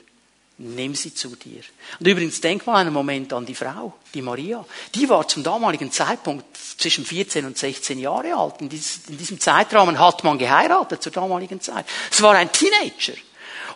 Nimm 0.59 0.95
sie 0.95 1.13
zu 1.13 1.37
dir. 1.37 1.61
Und 2.01 2.07
übrigens, 2.07 2.41
denk 2.41 2.67
mal 2.67 2.77
einen 2.77 2.93
Moment 2.93 3.31
an 3.35 3.45
die 3.45 3.55
Frau, 3.55 3.93
die 4.15 4.23
Maria. 4.23 4.65
Die 4.95 5.07
war 5.07 5.29
zum 5.29 5.43
damaligen 5.43 5.93
Zeitpunkt 5.93 6.45
zwischen 6.79 7.05
14 7.05 7.45
und 7.45 7.59
16 7.59 7.99
Jahre 7.99 8.35
alt. 8.35 8.55
In, 8.61 8.71
diesem 8.71 9.39
Zeitrahmen 9.39 9.99
hat 9.99 10.25
man 10.25 10.39
geheiratet 10.39 11.03
zur 11.03 11.13
damaligen 11.13 11.61
Zeit. 11.61 11.85
Es 12.11 12.23
war 12.23 12.35
ein 12.35 12.51
Teenager. 12.53 13.13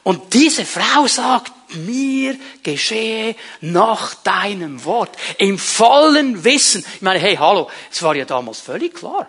Und 0.04 0.32
diese 0.32 0.64
Frau 0.64 1.06
sagt, 1.06 1.52
mir 1.74 2.38
geschehe 2.62 3.36
nach 3.60 4.14
deinem 4.14 4.82
Wort. 4.86 5.14
Im 5.36 5.58
vollen 5.58 6.44
Wissen. 6.44 6.82
Ich 6.94 7.02
meine, 7.02 7.20
hey, 7.20 7.36
hallo, 7.36 7.68
es 7.92 8.02
war 8.02 8.16
ja 8.16 8.24
damals 8.24 8.60
völlig 8.60 8.94
klar 8.94 9.28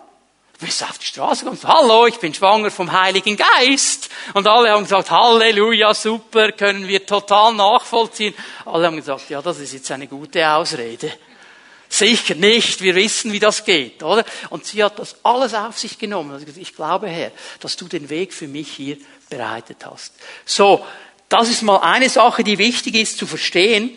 bist 0.62 0.82
auf 0.82 0.98
die 0.98 1.06
Straße 1.06 1.44
gekommen, 1.44 1.60
hallo, 1.64 2.06
ich 2.06 2.18
bin 2.18 2.32
schwanger 2.32 2.70
vom 2.70 2.92
Heiligen 2.92 3.36
Geist. 3.36 4.08
Und 4.32 4.46
alle 4.46 4.70
haben 4.70 4.84
gesagt, 4.84 5.10
Halleluja, 5.10 5.92
super, 5.92 6.52
können 6.52 6.86
wir 6.86 7.04
total 7.04 7.52
nachvollziehen. 7.54 8.34
Alle 8.64 8.86
haben 8.86 8.96
gesagt, 8.96 9.28
ja, 9.28 9.42
das 9.42 9.58
ist 9.58 9.72
jetzt 9.72 9.90
eine 9.90 10.06
gute 10.06 10.48
Ausrede. 10.48 11.12
Sicher 11.88 12.36
nicht, 12.36 12.80
wir 12.80 12.94
wissen, 12.94 13.32
wie 13.32 13.38
das 13.38 13.64
geht, 13.64 14.02
oder? 14.02 14.24
Und 14.48 14.64
sie 14.64 14.82
hat 14.82 14.98
das 14.98 15.16
alles 15.24 15.52
auf 15.52 15.78
sich 15.78 15.98
genommen. 15.98 16.42
Ich 16.56 16.74
glaube, 16.74 17.08
Herr, 17.08 17.32
dass 17.60 17.76
du 17.76 17.86
den 17.86 18.08
Weg 18.08 18.32
für 18.32 18.48
mich 18.48 18.72
hier 18.72 18.96
bereitet 19.28 19.84
hast. 19.84 20.14
So, 20.46 20.86
das 21.28 21.50
ist 21.50 21.62
mal 21.62 21.78
eine 21.78 22.08
Sache, 22.08 22.44
die 22.44 22.58
wichtig 22.58 22.94
ist 22.94 23.18
zu 23.18 23.26
verstehen. 23.26 23.90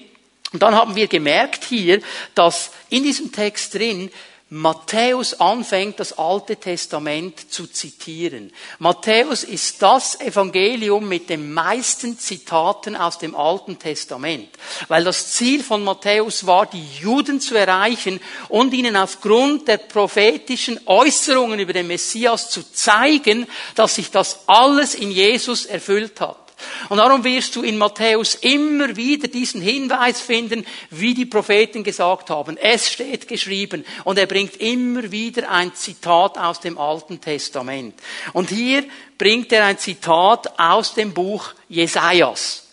Und 0.51 0.61
dann 0.61 0.75
haben 0.75 0.95
wir 0.95 1.07
gemerkt 1.07 1.63
hier, 1.63 2.01
dass 2.33 2.71
in 2.89 3.03
diesem 3.03 3.31
Text 3.31 3.73
drin 3.73 4.11
Matthäus 4.49 5.39
anfängt, 5.39 5.99
das 5.99 6.19
Alte 6.19 6.57
Testament 6.57 7.51
zu 7.51 7.65
zitieren. 7.65 8.53
Matthäus 8.77 9.43
ist 9.43 9.81
das 9.81 10.21
Evangelium 10.21 11.07
mit 11.07 11.31
den 11.31 11.51
meisten 11.51 12.19
Zitaten 12.19 12.95
aus 12.95 13.17
dem 13.17 13.35
Alten 13.35 13.79
Testament, 13.79 14.49
weil 14.87 15.03
das 15.03 15.33
Ziel 15.33 15.63
von 15.63 15.83
Matthäus 15.83 16.45
war, 16.45 16.67
die 16.67 16.85
Juden 17.01 17.41
zu 17.41 17.55
erreichen 17.55 18.19
und 18.47 18.71
ihnen 18.75 18.95
aufgrund 18.95 19.67
der 19.67 19.77
prophetischen 19.77 20.79
Äußerungen 20.85 21.59
über 21.59 21.73
den 21.73 21.87
Messias 21.87 22.51
zu 22.51 22.61
zeigen, 22.71 23.47
dass 23.73 23.95
sich 23.95 24.11
das 24.11 24.41
alles 24.45 24.93
in 24.93 25.09
Jesus 25.09 25.65
erfüllt 25.65 26.21
hat. 26.21 26.44
Und 26.89 26.97
darum 26.97 27.23
wirst 27.23 27.55
du 27.55 27.61
in 27.61 27.77
Matthäus 27.77 28.35
immer 28.35 28.95
wieder 28.95 29.27
diesen 29.27 29.61
Hinweis 29.61 30.21
finden, 30.21 30.65
wie 30.89 31.13
die 31.13 31.25
Propheten 31.25 31.83
gesagt 31.83 32.29
haben. 32.29 32.57
Es 32.57 32.91
steht 32.91 33.27
geschrieben. 33.27 33.85
Und 34.03 34.17
er 34.17 34.27
bringt 34.27 34.57
immer 34.57 35.11
wieder 35.11 35.49
ein 35.49 35.73
Zitat 35.73 36.37
aus 36.37 36.59
dem 36.59 36.77
Alten 36.77 37.19
Testament. 37.19 37.95
Und 38.33 38.49
hier 38.49 38.85
bringt 39.17 39.51
er 39.51 39.65
ein 39.65 39.77
Zitat 39.77 40.59
aus 40.59 40.93
dem 40.93 41.13
Buch 41.13 41.53
Jesajas. 41.69 42.64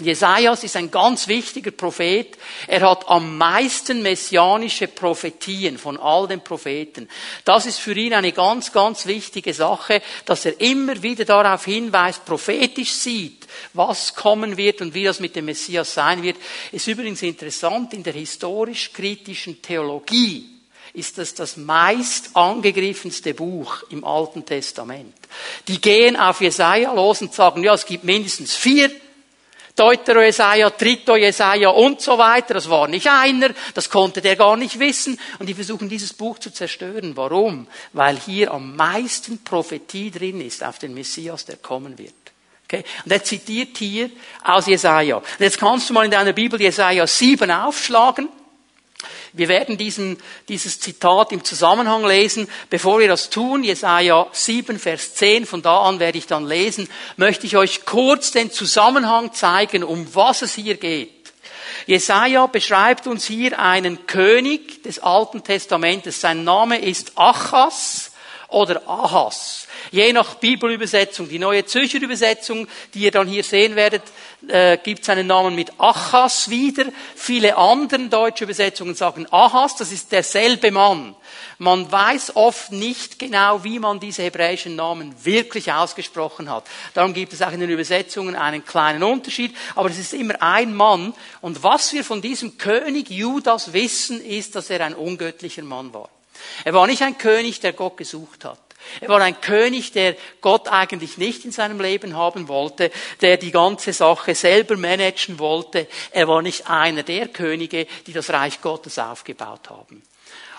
Jesajas 0.00 0.64
ist 0.64 0.76
ein 0.76 0.90
ganz 0.90 1.28
wichtiger 1.28 1.70
Prophet. 1.70 2.36
Er 2.66 2.88
hat 2.88 3.08
am 3.08 3.38
meisten 3.38 4.02
messianische 4.02 4.88
Prophetien 4.88 5.78
von 5.78 5.98
all 5.98 6.28
den 6.28 6.42
Propheten. 6.42 7.08
Das 7.44 7.66
ist 7.66 7.78
für 7.78 7.94
ihn 7.94 8.14
eine 8.14 8.32
ganz, 8.32 8.72
ganz 8.72 9.06
wichtige 9.06 9.54
Sache, 9.54 10.02
dass 10.24 10.44
er 10.44 10.60
immer 10.60 11.02
wieder 11.02 11.24
darauf 11.24 11.64
hinweist, 11.64 12.24
prophetisch 12.24 12.92
sieht, 12.92 13.46
was 13.72 14.14
kommen 14.14 14.56
wird 14.56 14.80
und 14.80 14.94
wie 14.94 15.04
das 15.04 15.20
mit 15.20 15.36
dem 15.36 15.46
Messias 15.46 15.94
sein 15.94 16.22
wird. 16.22 16.36
Ist 16.72 16.86
übrigens 16.86 17.22
interessant, 17.22 17.94
in 17.94 18.02
der 18.02 18.14
historisch-kritischen 18.14 19.62
Theologie 19.62 20.60
ist 20.92 21.18
das 21.18 21.34
das 21.34 21.56
meist 21.56 22.30
angegriffenste 22.34 23.34
Buch 23.34 23.84
im 23.90 24.04
Alten 24.04 24.44
Testament. 24.44 25.14
Die 25.68 25.80
gehen 25.80 26.16
auf 26.16 26.40
Jesaja 26.40 26.92
los 26.92 27.22
und 27.22 27.32
sagen, 27.32 27.62
ja, 27.62 27.74
es 27.74 27.86
gibt 27.86 28.04
mindestens 28.04 28.56
vier 28.56 28.90
Deutero 29.76 30.20
Jesaja, 30.20 30.70
Trito 30.70 31.16
Jesaja 31.16 31.70
und 31.70 32.00
so 32.00 32.18
weiter. 32.18 32.54
Das 32.54 32.68
war 32.68 32.88
nicht 32.88 33.08
einer, 33.08 33.50
das 33.74 33.88
konnte 33.88 34.20
der 34.20 34.36
gar 34.36 34.56
nicht 34.56 34.78
wissen. 34.78 35.18
Und 35.38 35.48
die 35.48 35.54
versuchen 35.54 35.88
dieses 35.88 36.12
Buch 36.12 36.38
zu 36.38 36.50
zerstören. 36.50 37.16
Warum? 37.16 37.66
Weil 37.92 38.18
hier 38.18 38.52
am 38.52 38.76
meisten 38.76 39.42
Prophetie 39.42 40.10
drin 40.10 40.40
ist 40.40 40.64
auf 40.64 40.78
den 40.78 40.94
Messias, 40.94 41.44
der 41.44 41.56
kommen 41.56 41.98
wird. 41.98 42.14
Okay? 42.64 42.84
Und 43.04 43.10
er 43.12 43.24
zitiert 43.24 43.76
hier 43.78 44.10
aus 44.44 44.66
Jesaja. 44.66 45.16
Und 45.16 45.40
jetzt 45.40 45.58
kannst 45.58 45.90
du 45.90 45.94
mal 45.94 46.04
in 46.04 46.10
deiner 46.10 46.32
Bibel 46.32 46.60
Jesaja 46.60 47.06
7 47.06 47.50
aufschlagen. 47.50 48.28
Wir 49.32 49.48
werden 49.48 49.78
diesen, 49.78 50.18
dieses 50.48 50.80
Zitat 50.80 51.32
im 51.32 51.44
Zusammenhang 51.44 52.04
lesen. 52.04 52.48
Bevor 52.68 52.98
wir 52.98 53.08
das 53.08 53.30
tun, 53.30 53.62
Jesaja 53.62 54.26
7, 54.32 54.78
Vers 54.78 55.14
10, 55.14 55.46
von 55.46 55.62
da 55.62 55.82
an 55.82 56.00
werde 56.00 56.18
ich 56.18 56.26
dann 56.26 56.46
lesen, 56.46 56.88
möchte 57.16 57.46
ich 57.46 57.56
euch 57.56 57.84
kurz 57.84 58.32
den 58.32 58.50
Zusammenhang 58.50 59.32
zeigen, 59.32 59.84
um 59.84 60.14
was 60.14 60.42
es 60.42 60.54
hier 60.54 60.76
geht. 60.76 61.32
Jesaja 61.86 62.46
beschreibt 62.46 63.06
uns 63.06 63.26
hier 63.26 63.58
einen 63.58 64.06
König 64.06 64.82
des 64.82 64.98
Alten 64.98 65.44
Testamentes. 65.44 66.20
Sein 66.20 66.44
Name 66.44 66.78
ist 66.78 67.12
Achas 67.16 68.12
oder 68.48 68.82
Ahas. 68.88 69.66
Je 69.90 70.12
nach 70.12 70.36
Bibelübersetzung, 70.36 71.28
die 71.28 71.38
neue 71.38 71.66
Zürcher 71.66 72.00
Übersetzung, 72.00 72.68
die 72.94 73.00
ihr 73.00 73.10
dann 73.10 73.26
hier 73.26 73.42
sehen 73.42 73.74
werdet, 73.74 74.02
äh, 74.46 74.78
gibt 74.78 75.04
seinen 75.04 75.26
Namen 75.26 75.54
mit 75.54 75.72
Achas 75.78 76.48
wieder. 76.48 76.84
Viele 77.16 77.56
andere 77.56 78.08
deutsche 78.08 78.44
Übersetzungen 78.44 78.94
sagen 78.94 79.26
Ahas, 79.32 79.76
das 79.76 79.90
ist 79.90 80.12
derselbe 80.12 80.70
Mann. 80.70 81.16
Man 81.58 81.90
weiß 81.90 82.36
oft 82.36 82.72
nicht 82.72 83.18
genau, 83.18 83.64
wie 83.64 83.78
man 83.80 84.00
diese 84.00 84.22
hebräischen 84.22 84.76
Namen 84.76 85.14
wirklich 85.24 85.72
ausgesprochen 85.72 86.48
hat. 86.48 86.64
Darum 86.94 87.12
gibt 87.12 87.32
es 87.32 87.42
auch 87.42 87.52
in 87.52 87.60
den 87.60 87.68
Übersetzungen 87.68 88.36
einen 88.36 88.64
kleinen 88.64 89.02
Unterschied, 89.02 89.54
aber 89.74 89.90
es 89.90 89.98
ist 89.98 90.14
immer 90.14 90.40
ein 90.40 90.74
Mann. 90.74 91.12
Und 91.40 91.62
was 91.62 91.92
wir 91.92 92.04
von 92.04 92.22
diesem 92.22 92.56
König 92.56 93.10
Judas 93.10 93.72
wissen, 93.72 94.24
ist, 94.24 94.54
dass 94.54 94.70
er 94.70 94.84
ein 94.84 94.94
ungöttlicher 94.94 95.62
Mann 95.62 95.92
war. 95.92 96.08
Er 96.64 96.72
war 96.72 96.86
nicht 96.86 97.02
ein 97.02 97.18
König, 97.18 97.60
der 97.60 97.72
Gott 97.72 97.96
gesucht 97.96 98.44
hat. 98.44 98.58
Er 99.00 99.08
war 99.08 99.20
ein 99.20 99.40
König, 99.40 99.92
der 99.92 100.16
Gott 100.40 100.68
eigentlich 100.68 101.18
nicht 101.18 101.44
in 101.44 101.52
seinem 101.52 101.80
Leben 101.80 102.16
haben 102.16 102.48
wollte, 102.48 102.90
der 103.20 103.36
die 103.36 103.50
ganze 103.50 103.92
Sache 103.92 104.34
selber 104.34 104.76
managen 104.76 105.38
wollte. 105.38 105.86
Er 106.10 106.28
war 106.28 106.42
nicht 106.42 106.68
einer 106.68 107.02
der 107.02 107.28
Könige, 107.28 107.86
die 108.06 108.12
das 108.12 108.30
Reich 108.30 108.60
Gottes 108.60 108.98
aufgebaut 108.98 109.70
haben. 109.70 110.02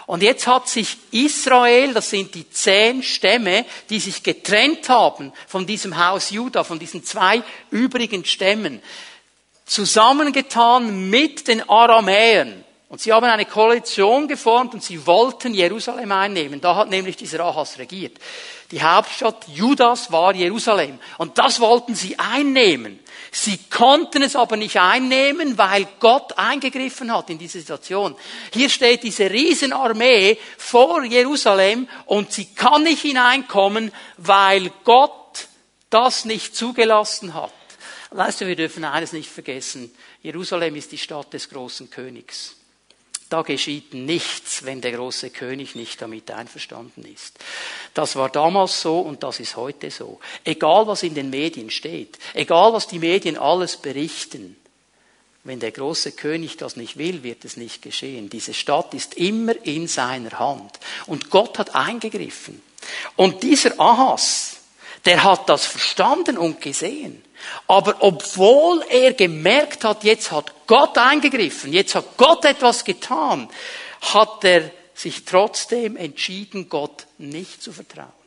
Und 0.08 0.24
jetzt 0.24 0.48
hat 0.48 0.68
sich 0.68 0.98
Israel, 1.12 1.94
das 1.94 2.10
sind 2.10 2.36
die 2.36 2.50
zehn 2.50 3.01
Stämme, 3.04 3.66
die 3.90 4.00
sich 4.00 4.24
getrennt 4.24 4.90
haben 4.90 5.32
von 5.48 5.66
diesem 5.66 5.98
Haus 5.98 6.32
Juda, 6.32 6.63
von 6.63 6.80
diesen 6.80 7.04
zwei 7.04 7.44
übrigen 7.70 8.25
Stämmen, 8.25 8.82
zusammengetan 9.66 11.10
mit 11.10 11.48
den 11.48 11.68
Aramäern. 11.70 12.66
Und 12.91 13.00
sie 13.00 13.13
haben 13.13 13.25
eine 13.25 13.45
Koalition 13.45 14.27
geformt 14.27 14.74
und 14.74 14.83
sie 14.83 15.07
wollten 15.07 15.53
Jerusalem 15.53 16.12
einnehmen. 16.12 16.60
Da 16.60 16.75
hat 16.75 16.89
nämlich 16.89 17.15
dieser 17.15 17.39
Ahas 17.39 17.77
regiert. 17.77 18.17
Die 18.69 18.83
Hauptstadt 18.83 19.48
Judas 19.48 20.12
war 20.12 20.36
Jerusalem. 20.36 21.00
Und 21.17 21.38
das 21.38 21.62
wollten 21.62 21.95
sie 21.95 22.19
einnehmen. 22.19 23.00
Sie 23.31 23.57
konnten 23.69 24.24
es 24.24 24.36
aber 24.36 24.57
nicht 24.57 24.77
einnehmen, 24.77 25.57
weil 25.57 25.88
Gott 26.01 26.38
eingegriffen 26.38 27.15
hat 27.15 27.29
in 27.29 27.38
diese 27.38 27.60
Situation. 27.62 28.13
Hier 28.51 28.67
steht 28.67 29.03
diese 29.03 29.31
Riesenarmee 29.31 30.38
vor 30.57 31.05
Jerusalem 31.05 31.88
und 32.07 32.33
sie 32.33 32.53
kann 32.53 32.83
nicht 32.83 33.03
hineinkommen, 33.03 33.93
weil 34.17 34.69
Gott 34.83 35.48
das 35.89 36.25
nicht 36.25 36.57
zugelassen 36.57 37.36
hat. 37.36 37.53
Weißt 38.10 38.41
du, 38.41 38.48
wir 38.48 38.57
dürfen 38.57 38.83
eines 38.83 39.13
nicht 39.13 39.29
vergessen. 39.29 39.95
Jerusalem 40.21 40.75
ist 40.75 40.91
die 40.91 40.98
Stadt 40.98 41.31
des 41.31 41.48
großen 41.48 41.89
Königs. 41.89 42.57
Da 43.32 43.44
geschieht 43.44 43.94
nichts, 43.94 44.66
wenn 44.66 44.82
der 44.82 44.92
große 44.92 45.30
König 45.30 45.74
nicht 45.74 46.02
damit 46.02 46.30
einverstanden 46.32 47.06
ist. 47.06 47.40
Das 47.94 48.18
war 48.18 48.28
damals 48.28 48.82
so 48.82 49.00
und 49.00 49.24
das 49.24 49.40
ist 49.40 49.56
heute 49.56 49.90
so. 49.90 50.20
Egal 50.44 50.86
was 50.86 51.02
in 51.02 51.16
den 51.16 51.30
Medien 51.30 51.72
steht, 51.72 52.20
egal 52.34 52.74
was 52.74 52.88
die 52.88 53.00
Medien 53.00 53.38
alles 53.38 53.78
berichten, 53.78 54.58
wenn 55.46 55.62
der 55.62 55.72
große 55.72 56.12
König 56.12 56.58
das 56.58 56.76
nicht 56.76 56.98
will, 56.98 57.24
wird 57.24 57.46
es 57.46 57.56
nicht 57.56 57.82
geschehen. 57.82 58.30
Diese 58.30 58.54
Stadt 58.54 58.94
ist 58.94 59.14
immer 59.14 59.54
in 59.66 59.88
seiner 59.88 60.38
Hand. 60.38 60.82
Und 61.06 61.30
Gott 61.30 61.58
hat 61.58 61.74
eingegriffen. 61.74 62.62
Und 63.16 63.44
dieser 63.44 63.80
Ahas, 63.80 64.58
der 65.06 65.24
hat 65.24 65.48
das 65.48 65.66
verstanden 65.66 66.38
und 66.38 66.60
gesehen. 66.60 67.24
Aber 67.67 67.98
obwohl 68.00 68.83
er 68.89 69.13
gemerkt 69.13 69.83
hat, 69.83 70.03
jetzt 70.03 70.31
hat 70.31 70.53
Gott 70.67 70.98
eingegriffen, 70.98 71.74
jetzt 71.74 71.95
hat 71.95 72.17
Gott 72.17 72.45
etwas 72.45 72.83
getan, 72.83 73.50
hat 74.01 74.43
er 74.43 74.71
sich 74.93 75.25
trotzdem 75.25 75.98
entschieden, 75.98 76.69
Gott 76.69 77.05
nicht 77.17 77.62
zu 77.62 77.71
vertrauen. 77.71 78.21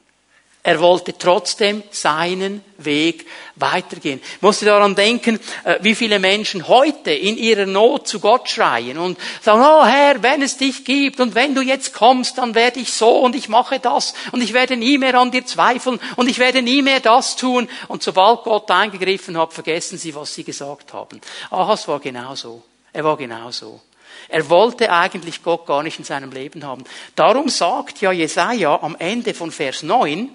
Er 0.66 0.80
wollte 0.80 1.18
trotzdem 1.18 1.82
seinen 1.90 2.64
Weg 2.78 3.26
weitergehen. 3.56 4.18
Ich 4.36 4.40
musste 4.40 4.64
daran 4.64 4.94
denken, 4.94 5.38
äh, 5.62 5.76
wie 5.82 5.94
viele 5.94 6.18
Menschen 6.18 6.68
heute 6.68 7.12
in 7.12 7.36
ihrer 7.36 7.66
Not 7.66 8.08
zu 8.08 8.18
Gott 8.18 8.48
schreien 8.48 8.96
und 8.96 9.18
sagen, 9.42 9.60
oh 9.62 9.84
Herr, 9.84 10.22
wenn 10.22 10.40
es 10.40 10.56
dich 10.56 10.86
gibt 10.86 11.20
und 11.20 11.34
wenn 11.34 11.54
du 11.54 11.60
jetzt 11.60 11.92
kommst, 11.92 12.38
dann 12.38 12.54
werde 12.54 12.80
ich 12.80 12.94
so 12.94 13.18
und 13.18 13.36
ich 13.36 13.50
mache 13.50 13.78
das 13.78 14.14
und 14.32 14.42
ich 14.42 14.54
werde 14.54 14.78
nie 14.78 14.96
mehr 14.96 15.14
an 15.16 15.30
dir 15.30 15.44
zweifeln 15.44 16.00
und 16.16 16.30
ich 16.30 16.38
werde 16.38 16.62
nie 16.62 16.80
mehr 16.80 17.00
das 17.00 17.36
tun. 17.36 17.68
Und 17.88 18.02
sobald 18.02 18.44
Gott 18.44 18.70
eingegriffen 18.70 19.36
hat, 19.36 19.52
vergessen 19.52 19.98
sie, 19.98 20.14
was 20.14 20.34
sie 20.34 20.44
gesagt 20.44 20.94
haben. 20.94 21.20
Ahas 21.50 21.86
war 21.88 22.00
genauso. 22.00 22.62
Er 22.90 23.04
war 23.04 23.18
genauso. 23.18 23.82
Er 24.28 24.48
wollte 24.48 24.90
eigentlich 24.90 25.42
Gott 25.42 25.66
gar 25.66 25.82
nicht 25.82 25.98
in 25.98 26.06
seinem 26.06 26.32
Leben 26.32 26.64
haben. 26.64 26.84
Darum 27.16 27.50
sagt 27.50 28.00
ja 28.00 28.12
Jesaja 28.12 28.78
am 28.80 28.96
Ende 28.98 29.34
von 29.34 29.50
Vers 29.50 29.82
9, 29.82 30.30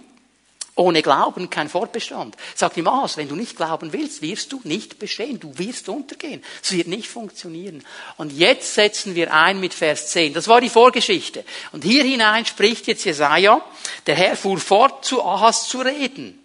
Ohne 0.79 1.01
Glauben 1.01 1.49
kein 1.49 1.67
Fortbestand. 1.67 2.37
Sagt 2.55 2.77
ihm 2.77 2.87
Ahas, 2.87 3.17
wenn 3.17 3.27
du 3.27 3.35
nicht 3.35 3.57
glauben 3.57 3.91
willst, 3.91 4.21
wirst 4.21 4.53
du 4.53 4.61
nicht 4.63 4.97
bestehen. 4.97 5.37
Du 5.37 5.57
wirst 5.57 5.89
untergehen. 5.89 6.41
Es 6.63 6.71
wird 6.71 6.87
nicht 6.87 7.09
funktionieren. 7.09 7.83
Und 8.15 8.31
jetzt 8.31 8.75
setzen 8.75 9.13
wir 9.13 9.33
ein 9.33 9.59
mit 9.59 9.73
Vers 9.73 10.11
10. 10.11 10.33
Das 10.33 10.47
war 10.47 10.61
die 10.61 10.69
Vorgeschichte. 10.69 11.43
Und 11.73 11.83
hier 11.83 12.05
hinein 12.05 12.45
spricht 12.45 12.87
jetzt 12.87 13.03
Jesaja. 13.03 13.61
Der 14.07 14.15
Herr 14.15 14.37
fuhr 14.37 14.57
fort, 14.57 15.03
zu 15.03 15.21
Ahas 15.21 15.67
zu 15.67 15.81
reden. 15.81 16.41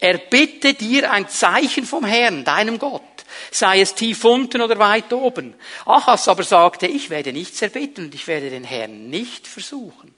Er 0.00 0.18
bitte 0.18 0.74
dir 0.74 1.12
ein 1.12 1.28
Zeichen 1.28 1.86
vom 1.86 2.04
Herrn, 2.04 2.42
deinem 2.42 2.80
Gott 2.80 3.02
sei 3.50 3.80
es 3.80 3.94
tief 3.94 4.24
unten 4.24 4.60
oder 4.60 4.78
weit 4.78 5.12
oben. 5.12 5.54
Achas 5.86 6.28
aber 6.28 6.42
sagte, 6.42 6.86
ich 6.86 7.08
werde 7.08 7.32
nichts 7.32 7.62
erbitten 7.62 8.06
und 8.06 8.14
ich 8.14 8.26
werde 8.26 8.50
den 8.50 8.64
Herrn 8.64 9.08
nicht 9.08 9.46
versuchen. 9.46 10.14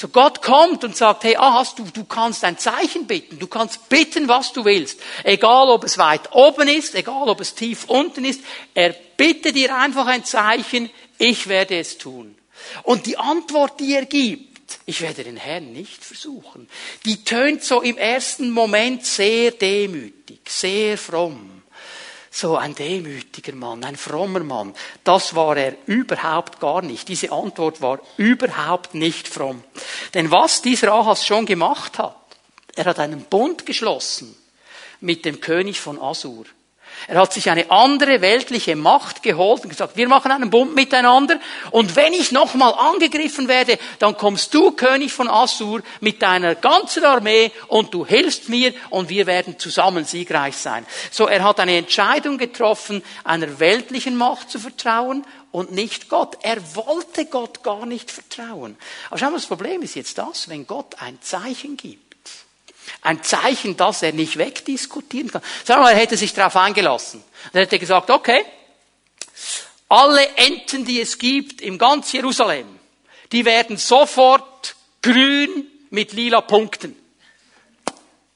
So 0.00 0.06
Gott 0.06 0.42
kommt 0.42 0.84
und 0.84 0.96
sagt, 0.96 1.24
hey 1.24 1.34
Ahas, 1.34 1.74
du, 1.74 1.82
du 1.92 2.04
kannst 2.04 2.44
ein 2.44 2.56
Zeichen 2.56 3.08
bitten, 3.08 3.40
du 3.40 3.48
kannst 3.48 3.88
bitten, 3.88 4.28
was 4.28 4.52
du 4.52 4.64
willst. 4.64 5.00
Egal 5.24 5.68
ob 5.70 5.82
es 5.82 5.98
weit 5.98 6.30
oben 6.30 6.68
ist, 6.68 6.94
egal 6.94 7.28
ob 7.28 7.40
es 7.40 7.56
tief 7.56 7.86
unten 7.86 8.24
ist, 8.24 8.40
er 8.74 8.94
bitte 9.16 9.52
dir 9.52 9.76
einfach 9.76 10.06
ein 10.06 10.24
Zeichen, 10.24 10.88
ich 11.18 11.48
werde 11.48 11.80
es 11.80 11.98
tun. 11.98 12.38
Und 12.84 13.06
die 13.06 13.18
Antwort, 13.18 13.80
die 13.80 13.94
er 13.94 14.06
gibt, 14.06 14.78
ich 14.86 15.00
werde 15.00 15.24
den 15.24 15.36
Herrn 15.36 15.72
nicht 15.72 16.04
versuchen, 16.04 16.68
die 17.04 17.24
tönt 17.24 17.64
so 17.64 17.82
im 17.82 17.98
ersten 17.98 18.52
Moment 18.52 19.04
sehr 19.04 19.50
demütig, 19.50 20.38
sehr 20.46 20.96
fromm 20.96 21.57
so 22.30 22.56
ein 22.56 22.74
demütiger 22.74 23.54
Mann, 23.54 23.84
ein 23.84 23.96
frommer 23.96 24.40
Mann. 24.40 24.74
Das 25.04 25.34
war 25.34 25.56
er 25.56 25.74
überhaupt 25.86 26.60
gar 26.60 26.82
nicht. 26.82 27.08
Diese 27.08 27.32
Antwort 27.32 27.80
war 27.80 28.00
überhaupt 28.16 28.94
nicht 28.94 29.28
fromm. 29.28 29.64
Denn 30.14 30.30
was 30.30 30.62
dieser 30.62 30.92
Ahas 30.92 31.26
schon 31.26 31.46
gemacht 31.46 31.98
hat, 31.98 32.16
er 32.76 32.84
hat 32.84 32.98
einen 32.98 33.22
Bund 33.22 33.66
geschlossen 33.66 34.36
mit 35.00 35.24
dem 35.24 35.40
König 35.40 35.80
von 35.80 36.00
Assur. 36.00 36.44
Er 37.06 37.20
hat 37.20 37.32
sich 37.32 37.50
eine 37.50 37.70
andere 37.70 38.20
weltliche 38.20 38.76
Macht 38.76 39.22
geholt 39.22 39.62
und 39.62 39.70
gesagt, 39.70 39.96
wir 39.96 40.08
machen 40.08 40.32
einen 40.32 40.50
Bund 40.50 40.74
miteinander 40.74 41.38
und 41.70 41.96
wenn 41.96 42.12
ich 42.12 42.32
nochmal 42.32 42.74
angegriffen 42.74 43.48
werde, 43.48 43.78
dann 43.98 44.16
kommst 44.16 44.52
du, 44.54 44.72
König 44.72 45.12
von 45.12 45.28
Assur, 45.28 45.82
mit 46.00 46.22
deiner 46.22 46.54
ganzen 46.54 47.04
Armee 47.04 47.52
und 47.68 47.94
du 47.94 48.04
hilfst 48.04 48.48
mir 48.48 48.72
und 48.90 49.08
wir 49.08 49.26
werden 49.26 49.58
zusammen 49.58 50.04
siegreich 50.04 50.56
sein. 50.56 50.86
So, 51.10 51.26
er 51.26 51.44
hat 51.44 51.60
eine 51.60 51.76
Entscheidung 51.76 52.38
getroffen, 52.38 53.02
einer 53.24 53.60
weltlichen 53.60 54.16
Macht 54.16 54.50
zu 54.50 54.58
vertrauen 54.58 55.24
und 55.50 55.72
nicht 55.72 56.08
Gott. 56.08 56.38
Er 56.42 56.58
wollte 56.74 57.26
Gott 57.26 57.62
gar 57.62 57.86
nicht 57.86 58.10
vertrauen. 58.10 58.76
Aber 59.08 59.18
schau 59.18 59.26
mal, 59.26 59.36
das 59.36 59.46
Problem 59.46 59.82
ist 59.82 59.94
jetzt 59.94 60.18
das, 60.18 60.48
wenn 60.48 60.66
Gott 60.66 60.96
ein 61.00 61.18
Zeichen 61.20 61.76
gibt 61.76 62.07
ein 63.02 63.22
Zeichen, 63.22 63.76
das 63.76 64.02
er 64.02 64.12
nicht 64.12 64.38
wegdiskutieren 64.38 65.30
kann. 65.30 65.42
Sagen 65.64 65.82
wir 65.82 65.90
er 65.90 65.96
hätte 65.96 66.16
sich 66.16 66.34
darauf 66.34 66.56
eingelassen. 66.56 67.22
Dann 67.52 67.62
hätte 67.62 67.76
er 67.76 67.80
gesagt, 67.80 68.10
okay, 68.10 68.44
alle 69.88 70.26
Enten, 70.36 70.84
die 70.84 71.00
es 71.00 71.18
gibt 71.18 71.60
im 71.60 71.78
ganz 71.78 72.12
Jerusalem, 72.12 72.66
die 73.32 73.44
werden 73.44 73.76
sofort 73.76 74.74
grün 75.02 75.66
mit 75.90 76.12
lila 76.12 76.40
Punkten. 76.40 76.97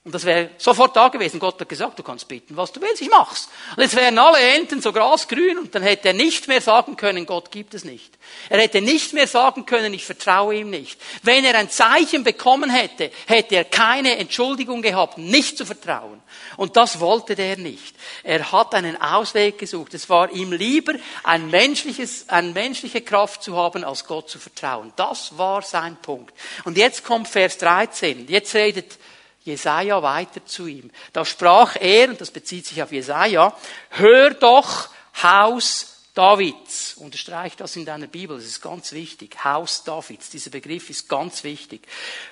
Und 0.04 0.12
das 0.12 0.25
wäre 0.25 0.50
sofort 0.59 0.97
da 0.97 1.06
gewesen. 1.06 1.38
Gott 1.38 1.61
hat 1.61 1.68
gesagt, 1.68 1.97
du 1.97 2.02
kannst 2.02 2.26
bitten, 2.26 2.56
was 2.56 2.73
du 2.73 2.80
willst, 2.80 3.00
ich 3.00 3.09
mach's. 3.09 3.49
Und 3.76 3.85
jetzt 3.85 3.94
wären 3.94 4.18
alle 4.18 4.40
Enten 4.56 4.82
so 4.82 4.92
grasgrün 4.92 5.59
und 5.59 5.73
dann 5.73 5.85
hätte 5.85 6.09
er 6.09 6.14
nicht 6.14 6.49
mehr 6.49 6.61
sagen 6.61 6.97
können, 6.97 7.25
Gott 7.25 7.52
gibt 7.52 7.73
es 7.75 7.85
nicht. 7.85 8.12
Er 8.49 8.61
hätte 8.61 8.80
nicht 8.80 9.12
mehr 9.12 9.28
sagen 9.28 9.64
können, 9.64 9.94
ich 9.94 10.04
vertraue 10.04 10.56
ihm 10.56 10.71
nicht. 10.71 11.00
Wenn 11.23 11.44
er 11.44 11.56
ein 11.56 11.71
Zeichen 11.71 12.25
bekommen 12.25 12.68
hätte, 12.68 13.12
hätte 13.26 13.54
er 13.54 13.64
keine 13.64 14.18
Entschuldigung 14.18 14.82
gehabt, 14.82 15.18
nicht 15.18 15.56
zu 15.56 15.64
vertrauen. 15.64 16.21
Und 16.56 16.76
das 16.76 16.99
wollte 16.99 17.37
der 17.37 17.56
nicht. 17.56 17.94
Er 18.25 18.50
hat 18.50 18.75
einen 18.75 19.00
Ausweg 19.00 19.59
gesucht. 19.59 19.94
Es 19.94 20.11
war 20.11 20.32
ihm 20.32 20.50
lieber, 20.50 20.94
ein 21.23 21.49
menschliches, 21.49 22.28
eine 22.28 22.50
menschliche 22.50 23.02
Kraft 23.02 23.44
zu 23.44 23.56
haben, 23.56 23.85
als 23.85 24.04
Gott 24.04 24.28
zu 24.28 24.40
vertrauen. 24.40 24.92
Das 24.97 25.38
war 25.38 25.62
sein 25.62 25.97
Punkt. 26.02 26.35
Und 26.64 26.76
jetzt 26.76 27.04
kommt 27.04 27.28
Vers 27.28 27.59
13. 27.59 28.26
Jetzt 28.26 28.52
redet 28.56 28.99
Jesaja 29.44 30.02
weiter 30.02 30.44
zu 30.44 30.66
ihm. 30.66 30.90
Da 31.12 31.25
sprach 31.25 31.76
er, 31.80 32.11
und 32.11 32.20
das 32.20 32.30
bezieht 32.30 32.66
sich 32.66 32.82
auf 32.82 32.92
Jesaja, 32.92 33.56
hör 33.90 34.30
doch, 34.34 34.88
Haus 35.22 35.92
Davids. 36.14 36.94
Unterstreich 36.94 37.56
das 37.56 37.76
in 37.76 37.84
deiner 37.84 38.06
Bibel, 38.06 38.37
das 38.37 38.46
ist 38.46 38.61
ganz 38.61 38.92
wichtig. 38.92 39.44
Haus 39.44 39.85
Davids, 39.85 40.31
dieser 40.31 40.50
Begriff 40.50 40.90
ist 40.90 41.09
ganz 41.09 41.42
wichtig. 41.44 41.83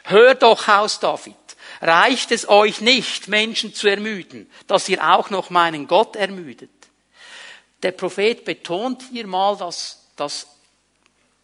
Hör 0.05 0.35
doch, 0.35 0.67
Haus 0.67 1.01
David. 1.01 1.35
Reicht 1.81 2.31
es 2.31 2.49
euch 2.49 2.81
nicht, 2.81 3.29
Menschen 3.29 3.75
zu 3.75 3.89
ermüden, 3.89 4.51
dass 4.67 4.89
ihr 4.89 5.03
auch 5.03 5.31
noch 5.31 5.51
meinen 5.51 5.87
Gott 5.87 6.17
ermüdet? 6.17 6.71
Der 7.83 7.93
Prophet 7.93 8.45
betont 8.45 9.03
hier 9.11 9.27
mal, 9.27 9.57
dass, 9.57 10.05
dass 10.17 10.47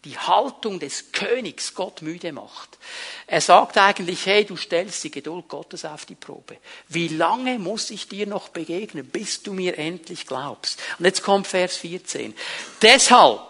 die 0.07 0.17
Haltung 0.17 0.79
des 0.79 1.11
Königs 1.11 1.75
Gott 1.75 2.01
müde 2.01 2.33
macht. 2.33 2.79
Er 3.27 3.41
sagt 3.41 3.77
eigentlich, 3.77 4.25
hey, 4.27 4.45
du 4.45 4.57
stellst 4.57 5.03
die 5.03 5.11
Geduld 5.11 5.49
Gottes 5.49 5.85
auf 5.85 6.07
die 6.07 6.15
Probe. 6.15 6.59
Wie 6.89 7.09
lange 7.09 7.59
muss 7.59 7.91
ich 7.91 8.09
dir 8.09 8.27
noch 8.27 8.49
begegnen, 8.51 9.05
bis 9.05 9.43
du 9.43 9.53
mir 9.53 9.77
endlich 9.77 10.27
glaubst? 10.27 10.81
Und 10.99 11.07
jetzt 11.07 11.25
kommt 11.25 11.49
Vers 11.49 11.77
14. 11.79 12.35
Deshalb, 12.81 13.41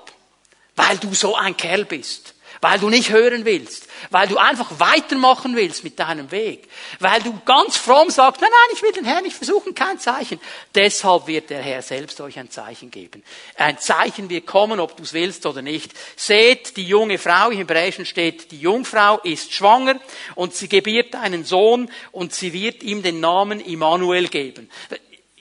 weil 0.76 0.96
du 0.96 1.12
so 1.14 1.36
ein 1.36 1.56
Kerl 1.56 1.84
bist, 1.84 2.34
weil 2.68 2.80
du 2.80 2.90
nicht 2.90 3.12
hören 3.12 3.44
willst, 3.44 3.86
weil 4.10 4.26
du 4.26 4.38
einfach 4.38 4.80
weitermachen 4.80 5.54
willst 5.54 5.84
mit 5.84 6.00
deinem 6.00 6.32
Weg, 6.32 6.68
weil 6.98 7.22
du 7.22 7.38
ganz 7.44 7.76
fromm 7.76 8.10
sagst, 8.10 8.40
nein, 8.40 8.50
nein, 8.50 8.74
ich 8.74 8.82
will 8.82 8.90
den 8.90 9.04
Herrn 9.04 9.22
nicht 9.22 9.36
versuchen, 9.36 9.72
kein 9.72 10.00
Zeichen. 10.00 10.40
Deshalb 10.74 11.28
wird 11.28 11.50
der 11.50 11.62
Herr 11.62 11.80
selbst 11.80 12.20
euch 12.20 12.40
ein 12.40 12.50
Zeichen 12.50 12.90
geben. 12.90 13.22
Ein 13.56 13.78
Zeichen 13.78 14.28
wird 14.30 14.46
kommen, 14.46 14.80
ob 14.80 14.96
du 14.96 15.04
es 15.04 15.12
willst 15.12 15.46
oder 15.46 15.62
nicht. 15.62 15.92
Seht, 16.16 16.76
die 16.76 16.88
junge 16.88 17.18
Frau, 17.18 17.50
im 17.50 17.58
Hebräischen 17.58 18.04
steht, 18.04 18.50
die 18.50 18.58
Jungfrau 18.58 19.18
ist 19.18 19.52
schwanger 19.52 20.00
und 20.34 20.52
sie 20.52 20.68
gebiert 20.68 21.14
einen 21.14 21.44
Sohn 21.44 21.88
und 22.10 22.34
sie 22.34 22.52
wird 22.52 22.82
ihm 22.82 23.04
den 23.04 23.20
Namen 23.20 23.60
Immanuel 23.60 24.26
geben. 24.26 24.68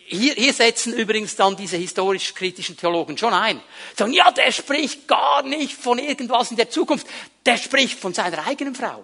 Hier, 0.07 0.35
hier 0.35 0.53
setzen 0.53 0.93
übrigens 0.93 1.35
dann 1.35 1.55
diese 1.55 1.77
historisch-kritischen 1.77 2.77
Theologen 2.77 3.17
schon 3.17 3.33
ein. 3.33 3.59
Sagen, 3.97 4.13
ja, 4.13 4.29
der 4.31 4.51
spricht 4.51 5.07
gar 5.07 5.41
nicht 5.41 5.73
von 5.73 5.97
irgendwas 5.97 6.51
in 6.51 6.57
der 6.57 6.69
Zukunft. 6.69 7.07
Der 7.43 7.57
spricht 7.57 7.99
von 7.99 8.13
seiner 8.13 8.45
eigenen 8.45 8.75
Frau. 8.75 9.03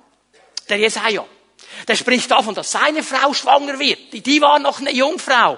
Der 0.70 0.78
Jesaja. 0.78 1.26
Der 1.88 1.96
spricht 1.96 2.30
davon, 2.30 2.54
dass 2.54 2.72
seine 2.72 3.02
Frau 3.02 3.34
schwanger 3.34 3.80
wird. 3.80 4.14
Die 4.14 4.42
war 4.42 4.60
noch 4.60 4.80
eine 4.80 4.94
Jungfrau. 4.94 5.58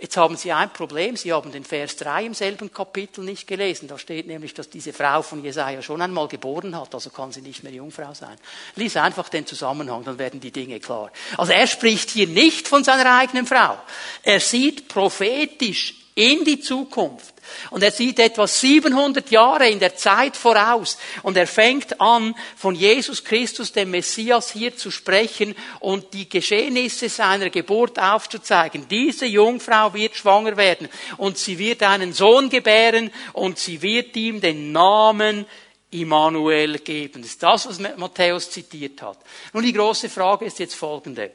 Jetzt 0.00 0.16
haben 0.16 0.36
Sie 0.36 0.52
ein 0.52 0.72
Problem. 0.72 1.16
Sie 1.16 1.32
haben 1.32 1.50
den 1.50 1.64
Vers 1.64 1.96
3 1.96 2.26
im 2.26 2.34
selben 2.34 2.72
Kapitel 2.72 3.24
nicht 3.24 3.48
gelesen. 3.48 3.88
Da 3.88 3.98
steht 3.98 4.28
nämlich, 4.28 4.54
dass 4.54 4.70
diese 4.70 4.92
Frau 4.92 5.22
von 5.22 5.42
Jesaja 5.42 5.82
schon 5.82 6.00
einmal 6.00 6.28
geboren 6.28 6.76
hat, 6.76 6.94
also 6.94 7.10
kann 7.10 7.32
sie 7.32 7.40
nicht 7.40 7.64
mehr 7.64 7.72
Jungfrau 7.72 8.14
sein. 8.14 8.36
Lies 8.76 8.96
einfach 8.96 9.28
den 9.28 9.44
Zusammenhang, 9.44 10.04
dann 10.04 10.18
werden 10.18 10.38
die 10.38 10.52
Dinge 10.52 10.78
klar. 10.78 11.10
Also 11.36 11.52
er 11.52 11.66
spricht 11.66 12.10
hier 12.10 12.28
nicht 12.28 12.68
von 12.68 12.84
seiner 12.84 13.18
eigenen 13.18 13.44
Frau. 13.44 13.76
Er 14.22 14.38
sieht 14.38 14.86
prophetisch 14.86 15.94
in 16.18 16.44
die 16.44 16.58
Zukunft. 16.58 17.32
Und 17.70 17.84
er 17.84 17.92
sieht 17.92 18.18
etwa 18.18 18.48
700 18.48 19.30
Jahre 19.30 19.70
in 19.70 19.78
der 19.78 19.94
Zeit 19.94 20.36
voraus. 20.36 20.98
Und 21.22 21.36
er 21.36 21.46
fängt 21.46 22.00
an, 22.00 22.34
von 22.56 22.74
Jesus 22.74 23.22
Christus, 23.22 23.70
dem 23.70 23.92
Messias, 23.92 24.50
hier 24.50 24.76
zu 24.76 24.90
sprechen 24.90 25.54
und 25.78 26.12
die 26.12 26.28
Geschehnisse 26.28 27.08
seiner 27.08 27.50
Geburt 27.50 28.00
aufzuzeigen. 28.00 28.88
Diese 28.88 29.26
Jungfrau 29.26 29.94
wird 29.94 30.16
schwanger 30.16 30.56
werden 30.56 30.88
und 31.18 31.38
sie 31.38 31.56
wird 31.56 31.84
einen 31.84 32.12
Sohn 32.12 32.50
gebären 32.50 33.12
und 33.32 33.60
sie 33.60 33.80
wird 33.80 34.16
ihm 34.16 34.40
den 34.40 34.72
Namen 34.72 35.46
Immanuel 35.92 36.80
geben. 36.80 37.22
Das 37.22 37.30
ist 37.30 37.42
das, 37.44 37.68
was 37.68 37.96
Matthäus 37.96 38.50
zitiert 38.50 39.00
hat. 39.02 39.18
Nun, 39.52 39.62
die 39.62 39.72
große 39.72 40.08
Frage 40.08 40.46
ist 40.46 40.58
jetzt 40.58 40.74
folgende. 40.74 41.30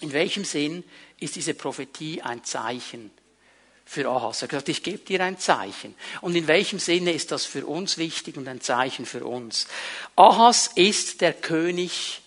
In 0.00 0.12
welchem 0.12 0.44
Sinn 0.44 0.84
ist 1.18 1.34
diese 1.34 1.54
Prophetie 1.54 2.22
ein 2.22 2.44
Zeichen 2.44 3.10
für 3.94 4.08
Ahas. 4.08 4.42
Er 4.42 4.42
hat 4.42 4.50
gesagt, 4.50 4.68
ich 4.68 4.82
gebe 4.82 4.98
dir 4.98 5.22
ein 5.22 5.38
Zeichen. 5.38 5.94
Und 6.20 6.34
in 6.34 6.46
welchem 6.48 6.78
Sinne 6.78 7.12
ist 7.12 7.30
das 7.30 7.46
für 7.46 7.64
uns 7.64 7.96
wichtig 7.96 8.36
und 8.36 8.48
ein 8.48 8.60
Zeichen 8.60 9.06
für 9.06 9.24
uns? 9.24 9.68
Ahas 10.16 10.70
ist 10.74 11.20
der 11.20 11.32
König 11.32 12.20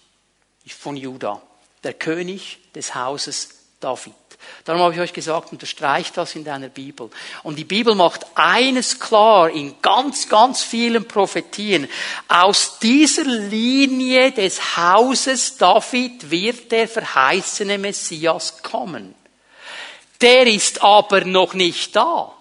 von 0.67 0.97
Juda, 0.97 1.41
der 1.83 1.93
König 1.93 2.59
des 2.73 2.95
Hauses 2.95 3.49
David. 3.79 4.13
Darum 4.63 4.81
habe 4.81 4.93
ich 4.93 4.99
euch 4.99 5.13
gesagt, 5.13 5.51
unterstreicht 5.51 6.15
das 6.15 6.35
in 6.35 6.43
deiner 6.43 6.69
Bibel. 6.69 7.09
Und 7.43 7.57
die 7.57 7.65
Bibel 7.65 7.95
macht 7.95 8.25
eines 8.35 8.99
klar 8.99 9.49
in 9.49 9.75
ganz, 9.81 10.29
ganz 10.29 10.61
vielen 10.63 11.07
Prophetien. 11.07 11.87
Aus 12.27 12.79
dieser 12.79 13.25
Linie 13.25 14.31
des 14.31 14.77
Hauses 14.77 15.57
David 15.57 16.29
wird 16.29 16.71
der 16.71 16.87
verheißene 16.87 17.77
Messias 17.77 18.61
kommen. 18.61 19.15
Der 20.21 20.47
ist 20.47 20.81
aber 20.81 21.25
noch 21.25 21.53
nicht 21.53 21.95
da. 21.95 22.33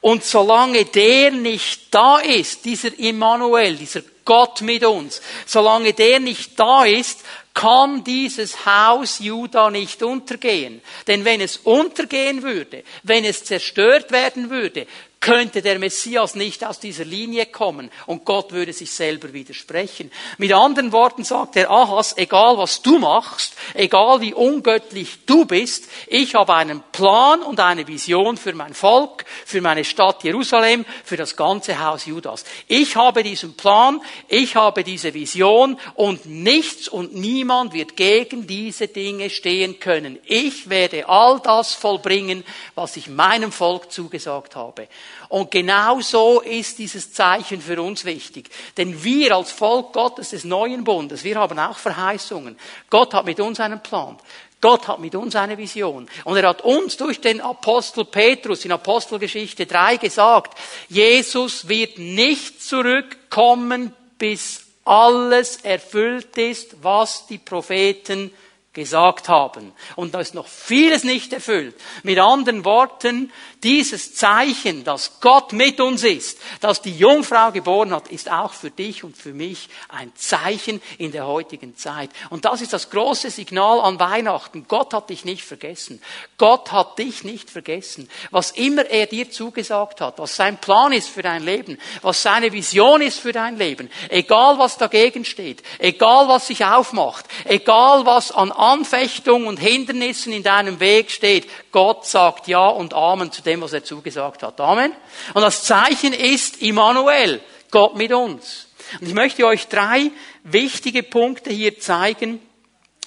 Und 0.00 0.24
solange 0.24 0.84
der 0.84 1.30
nicht 1.30 1.94
da 1.94 2.18
ist, 2.18 2.64
dieser 2.64 2.96
Immanuel, 2.98 3.76
dieser 3.76 4.02
Gott 4.24 4.60
mit 4.60 4.84
uns, 4.84 5.22
solange 5.46 5.92
der 5.92 6.20
nicht 6.20 6.58
da 6.58 6.84
ist, 6.84 7.20
kann 7.54 8.04
dieses 8.04 8.66
Haus 8.66 9.18
Juda 9.18 9.70
nicht 9.70 10.02
untergehen. 10.02 10.82
Denn 11.06 11.24
wenn 11.24 11.40
es 11.40 11.56
untergehen 11.56 12.42
würde, 12.42 12.84
wenn 13.02 13.24
es 13.24 13.44
zerstört 13.44 14.12
werden 14.12 14.50
würde, 14.50 14.86
könnte 15.20 15.60
der 15.60 15.78
Messias 15.78 16.34
nicht 16.34 16.64
aus 16.64 16.78
dieser 16.78 17.04
Linie 17.04 17.46
kommen 17.46 17.90
und 18.06 18.24
Gott 18.24 18.52
würde 18.52 18.72
sich 18.72 18.92
selber 18.92 19.32
widersprechen. 19.32 20.12
Mit 20.38 20.52
anderen 20.52 20.92
Worten 20.92 21.24
sagt 21.24 21.56
der 21.56 21.70
Ahas, 21.70 22.16
egal 22.16 22.58
was 22.58 22.82
du 22.82 22.98
machst, 22.98 23.54
egal 23.74 24.20
wie 24.20 24.34
ungöttlich 24.34 25.26
du 25.26 25.44
bist, 25.44 25.88
ich 26.06 26.34
habe 26.34 26.54
einen 26.54 26.82
Plan 26.92 27.42
und 27.42 27.58
eine 27.58 27.88
Vision 27.88 28.36
für 28.36 28.52
mein 28.52 28.74
Volk, 28.74 29.24
für 29.44 29.60
meine 29.60 29.84
Stadt 29.84 30.22
Jerusalem, 30.22 30.84
für 31.04 31.16
das 31.16 31.36
ganze 31.36 31.84
Haus 31.84 32.06
Judas. 32.06 32.44
Ich 32.68 32.94
habe 32.94 33.22
diesen 33.22 33.56
Plan, 33.56 34.00
ich 34.28 34.54
habe 34.54 34.84
diese 34.84 35.12
Vision 35.12 35.78
und 35.94 36.26
nichts 36.26 36.88
und 36.88 37.14
niemand 37.14 37.72
wird 37.72 37.96
gegen 37.96 38.46
diese 38.46 38.86
Dinge 38.86 39.30
stehen 39.30 39.80
können. 39.80 40.20
Ich 40.24 40.70
werde 40.70 41.08
all 41.08 41.40
das 41.40 41.74
vollbringen, 41.74 42.44
was 42.74 42.96
ich 42.96 43.08
meinem 43.08 43.50
Volk 43.50 43.90
zugesagt 43.90 44.54
habe. 44.54 44.88
Und 45.28 45.50
genau 45.50 46.00
so 46.00 46.40
ist 46.40 46.78
dieses 46.78 47.12
Zeichen 47.12 47.60
für 47.60 47.80
uns 47.82 48.04
wichtig. 48.04 48.50
Denn 48.76 49.02
wir 49.02 49.36
als 49.36 49.52
Volk 49.52 49.92
Gottes 49.92 50.30
des 50.30 50.44
neuen 50.44 50.84
Bundes, 50.84 51.24
wir 51.24 51.36
haben 51.36 51.58
auch 51.58 51.78
Verheißungen. 51.78 52.58
Gott 52.90 53.14
hat 53.14 53.24
mit 53.24 53.40
uns 53.40 53.60
einen 53.60 53.82
Plan. 53.82 54.16
Gott 54.60 54.88
hat 54.88 55.00
mit 55.00 55.14
uns 55.14 55.36
eine 55.36 55.58
Vision. 55.58 56.08
Und 56.24 56.36
er 56.36 56.48
hat 56.48 56.62
uns 56.62 56.96
durch 56.96 57.20
den 57.20 57.40
Apostel 57.40 58.04
Petrus 58.04 58.64
in 58.64 58.72
Apostelgeschichte 58.72 59.66
3 59.66 59.98
gesagt, 59.98 60.58
Jesus 60.88 61.68
wird 61.68 61.98
nicht 61.98 62.62
zurückkommen, 62.62 63.92
bis 64.18 64.62
alles 64.84 65.56
erfüllt 65.58 66.38
ist, 66.38 66.76
was 66.82 67.26
die 67.26 67.38
Propheten 67.38 68.32
gesagt 68.76 69.28
haben. 69.28 69.72
Und 69.96 70.14
da 70.14 70.20
ist 70.20 70.34
noch 70.34 70.46
vieles 70.46 71.02
nicht 71.02 71.32
erfüllt. 71.32 71.74
Mit 72.02 72.18
anderen 72.18 72.64
Worten, 72.64 73.32
dieses 73.62 74.14
Zeichen, 74.14 74.84
dass 74.84 75.18
Gott 75.20 75.54
mit 75.54 75.80
uns 75.80 76.04
ist, 76.04 76.38
dass 76.60 76.82
die 76.82 76.96
Jungfrau 76.96 77.50
geboren 77.50 77.92
hat, 77.92 78.08
ist 78.08 78.30
auch 78.30 78.52
für 78.52 78.70
dich 78.70 79.02
und 79.02 79.16
für 79.16 79.32
mich 79.32 79.70
ein 79.88 80.12
Zeichen 80.14 80.82
in 80.98 81.10
der 81.10 81.26
heutigen 81.26 81.76
Zeit. 81.76 82.10
Und 82.28 82.44
das 82.44 82.60
ist 82.60 82.74
das 82.74 82.90
große 82.90 83.30
Signal 83.30 83.80
an 83.80 83.98
Weihnachten. 83.98 84.66
Gott 84.68 84.92
hat 84.92 85.08
dich 85.08 85.24
nicht 85.24 85.42
vergessen. 85.42 86.02
Gott 86.36 86.70
hat 86.70 86.98
dich 86.98 87.24
nicht 87.24 87.48
vergessen. 87.48 88.10
Was 88.30 88.50
immer 88.50 88.84
er 88.84 89.06
dir 89.06 89.30
zugesagt 89.30 90.02
hat, 90.02 90.18
was 90.18 90.36
sein 90.36 90.58
Plan 90.58 90.92
ist 90.92 91.08
für 91.08 91.22
dein 91.22 91.42
Leben, 91.42 91.78
was 92.02 92.22
seine 92.22 92.52
Vision 92.52 93.00
ist 93.00 93.20
für 93.20 93.32
dein 93.32 93.56
Leben, 93.56 93.90
egal 94.10 94.58
was 94.58 94.76
dagegen 94.76 95.24
steht, 95.24 95.62
egal 95.78 96.28
was 96.28 96.48
sich 96.48 96.62
aufmacht, 96.62 97.24
egal 97.44 98.04
was 98.04 98.30
an 98.32 98.52
Anfechtung 98.66 99.46
und 99.46 99.58
Hindernissen 99.58 100.32
in 100.32 100.42
deinem 100.42 100.80
Weg 100.80 101.10
steht, 101.10 101.48
Gott 101.72 102.06
sagt 102.06 102.48
Ja 102.48 102.68
und 102.68 102.94
Amen 102.94 103.32
zu 103.32 103.42
dem, 103.42 103.60
was 103.60 103.72
er 103.72 103.84
zugesagt 103.84 104.42
hat. 104.42 104.60
Amen. 104.60 104.92
Und 105.34 105.42
das 105.42 105.64
Zeichen 105.64 106.12
ist 106.12 106.62
Immanuel, 106.62 107.40
Gott 107.70 107.96
mit 107.96 108.12
uns. 108.12 108.68
Und 109.00 109.08
ich 109.08 109.14
möchte 109.14 109.46
euch 109.46 109.68
drei 109.68 110.10
wichtige 110.44 111.02
Punkte 111.02 111.50
hier 111.50 111.78
zeigen, 111.78 112.40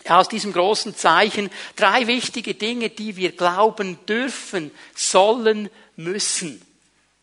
aus 0.08 0.30
diesem 0.30 0.54
großen 0.54 0.95
Zeichen, 0.95 1.50
drei 1.76 2.08
wichtige 2.08 2.56
Dinge, 2.56 2.89
die 2.89 3.15
wir 3.15 3.32
glauben 3.32 4.00
dürfen, 4.08 4.72
sollen, 4.95 5.69
müssen, 5.95 6.62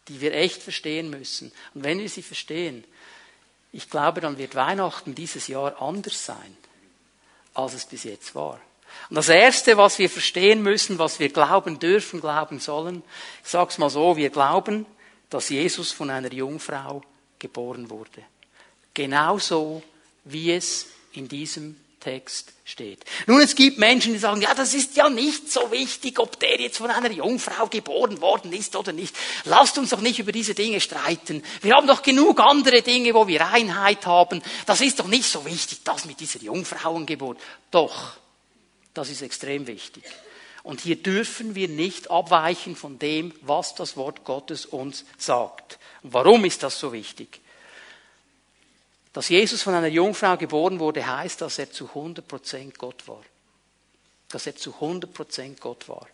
die 0.08 0.20
wir 0.20 0.34
echt 0.34 0.62
verstehen 0.62 1.10
müssen. 1.10 1.52
Und 1.74 1.84
wenn 1.84 1.98
wir 1.98 2.08
sie 2.08 2.22
verstehen, 2.22 2.84
ich 3.72 3.90
glaube, 3.90 4.20
dann 4.20 4.38
wird 4.38 4.54
Weihnachten 4.54 5.14
dieses 5.14 5.48
Jahr 5.48 5.80
anders 5.82 6.24
sein, 6.24 6.56
als 7.56 7.74
es 7.74 7.86
bis 7.86 8.04
jetzt 8.04 8.34
war. 8.34 8.60
Und 9.08 9.16
das 9.16 9.28
Erste, 9.28 9.76
was 9.76 9.98
wir 9.98 10.10
verstehen 10.10 10.62
müssen, 10.62 10.98
was 10.98 11.20
wir 11.20 11.28
glauben 11.28 11.78
dürfen, 11.78 12.20
glauben 12.20 12.60
sollen, 12.60 13.02
ich 13.44 13.50
sag's 13.50 13.78
mal 13.78 13.90
so, 13.90 14.16
wir 14.16 14.30
glauben, 14.30 14.86
dass 15.30 15.48
Jesus 15.48 15.92
von 15.92 16.10
einer 16.10 16.32
Jungfrau 16.32 17.02
geboren 17.38 17.90
wurde. 17.90 18.22
Genauso, 18.94 19.82
wie 20.24 20.52
es 20.52 20.86
in 21.12 21.28
diesem 21.28 21.76
Text 22.00 22.52
steht. 22.64 23.04
Nun, 23.26 23.40
es 23.40 23.54
gibt 23.54 23.78
Menschen, 23.78 24.12
die 24.12 24.18
sagen, 24.18 24.40
ja, 24.40 24.54
das 24.54 24.74
ist 24.74 24.96
ja 24.96 25.08
nicht 25.08 25.50
so 25.50 25.70
wichtig, 25.72 26.18
ob 26.18 26.38
der 26.38 26.60
jetzt 26.60 26.78
von 26.78 26.90
einer 26.90 27.10
Jungfrau 27.10 27.66
geboren 27.66 28.20
worden 28.20 28.52
ist 28.52 28.76
oder 28.76 28.92
nicht. 28.92 29.14
Lasst 29.44 29.78
uns 29.78 29.90
doch 29.90 30.00
nicht 30.00 30.18
über 30.18 30.32
diese 30.32 30.54
Dinge 30.54 30.80
streiten. 30.80 31.42
Wir 31.62 31.74
haben 31.74 31.86
doch 31.86 32.02
genug 32.02 32.40
andere 32.40 32.82
Dinge, 32.82 33.14
wo 33.14 33.26
wir 33.26 33.46
Einheit 33.46 34.06
haben. 34.06 34.42
Das 34.66 34.80
ist 34.80 35.00
doch 35.00 35.08
nicht 35.08 35.28
so 35.28 35.44
wichtig, 35.44 35.80
das 35.84 36.04
mit 36.04 36.20
dieser 36.20 36.40
Jungfrauengeburt. 36.40 37.40
Doch. 37.70 38.12
Das 38.94 39.10
ist 39.10 39.22
extrem 39.22 39.66
wichtig. 39.66 40.04
Und 40.62 40.80
hier 40.80 40.96
dürfen 40.96 41.54
wir 41.54 41.68
nicht 41.68 42.10
abweichen 42.10 42.76
von 42.76 42.98
dem, 42.98 43.32
was 43.42 43.74
das 43.74 43.96
Wort 43.96 44.24
Gottes 44.24 44.66
uns 44.66 45.04
sagt. 45.18 45.78
Warum 46.02 46.44
ist 46.44 46.62
das 46.62 46.78
so 46.80 46.92
wichtig? 46.92 47.40
Dass 49.16 49.30
Jesus 49.30 49.62
von 49.62 49.72
einer 49.72 49.86
Jungfrau 49.86 50.36
geboren 50.36 50.78
wurde, 50.78 51.06
heißt, 51.06 51.40
dass 51.40 51.58
er 51.58 51.72
zu 51.72 51.86
100% 51.86 52.76
Gott 52.76 53.08
war. 53.08 53.22
Dass 54.28 54.46
er 54.46 54.54
zu 54.56 54.72
100% 54.72 55.58
Gott 55.58 55.88
war. 55.88 56.06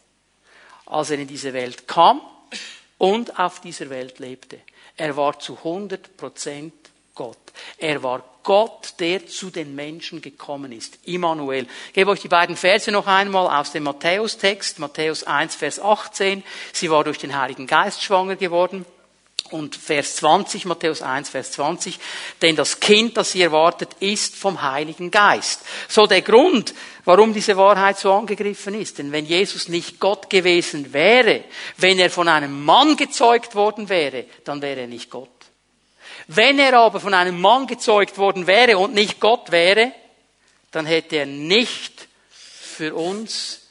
Als 0.87 1.11
er 1.11 1.19
in 1.19 1.27
diese 1.27 1.53
Welt 1.53 1.89
kam 1.89 2.21
und 2.99 3.41
auf 3.41 3.61
dieser 3.61 3.91
Welt 3.91 4.21
lebte. 4.21 4.61
Er 4.97 5.17
war 5.17 5.37
zu 5.41 5.59
100% 5.65 6.71
Gott. 7.17 7.39
Er 7.77 8.05
war 8.05 8.23
Gott, 8.45 8.95
der 9.01 9.27
zu 9.27 9.51
den 9.51 9.75
Menschen 9.75 10.23
gekommen 10.23 10.71
ist. 10.71 11.01
Immanuel. 11.03 11.67
Ich 11.89 11.95
gebe 11.95 12.13
euch 12.13 12.21
die 12.21 12.29
beiden 12.29 12.55
Verse 12.55 12.93
noch 12.93 13.09
einmal 13.09 13.61
aus 13.61 13.73
dem 13.73 13.83
Matthäus-Text. 13.83 14.79
Matthäus 14.79 15.25
1, 15.25 15.57
Vers 15.57 15.81
18. 15.81 16.45
Sie 16.73 16.89
war 16.89 17.03
durch 17.03 17.19
den 17.19 17.37
Heiligen 17.37 17.67
Geist 17.67 18.01
schwanger 18.01 18.37
geworden. 18.37 18.87
Und 19.53 19.77
Vers 19.77 20.17
20, 20.17 20.65
Matthäus 20.65 21.03
1, 21.03 21.31
Vers 21.31 21.53
20. 21.53 21.99
Denn 22.41 22.57
das 22.57 22.81
Kind, 22.81 23.17
das 23.17 23.33
sie 23.33 23.43
erwartet, 23.43 23.91
ist 24.01 24.35
vom 24.35 24.63
Heiligen 24.63 25.11
Geist. 25.11 25.61
So 25.89 26.07
der 26.07 26.23
Grund, 26.23 26.75
warum 27.05 27.33
diese 27.33 27.57
Wahrheit 27.57 27.99
so 27.99 28.13
angegriffen 28.13 28.75
ist. 28.75 28.99
Denn 28.99 29.13
wenn 29.13 29.27
Jesus 29.27 29.69
nicht 29.69 30.01
Gott 30.01 30.31
gewesen 30.31 30.93
wäre, 30.93 31.45
wenn 31.77 31.99
er 31.99 32.11
von 32.11 32.29
einem 32.29 32.65
Mann 32.65 32.97
gezeugt 32.97 33.55
worden 33.55 33.89
wäre, 33.89 34.25
dann 34.45 34.63
wäre 34.63 34.81
er 34.81 34.87
nicht 34.87 35.11
Gott. 35.11 35.29
Wenn 36.29 36.59
er 36.59 36.79
aber 36.79 37.01
von 37.01 37.15
einem 37.15 37.41
Mann 37.41 37.67
gezeugt 37.67 38.19
worden 38.19 38.47
wäre 38.47 38.79
und 38.79 38.95
nicht 38.95 39.21
Gott 39.21 39.51
wäre, 39.51 39.93
dann 40.71 40.87
hätte 40.87 41.17
er 41.17 41.27
nicht 41.27 42.09
für 42.31 42.95
uns 42.95 43.62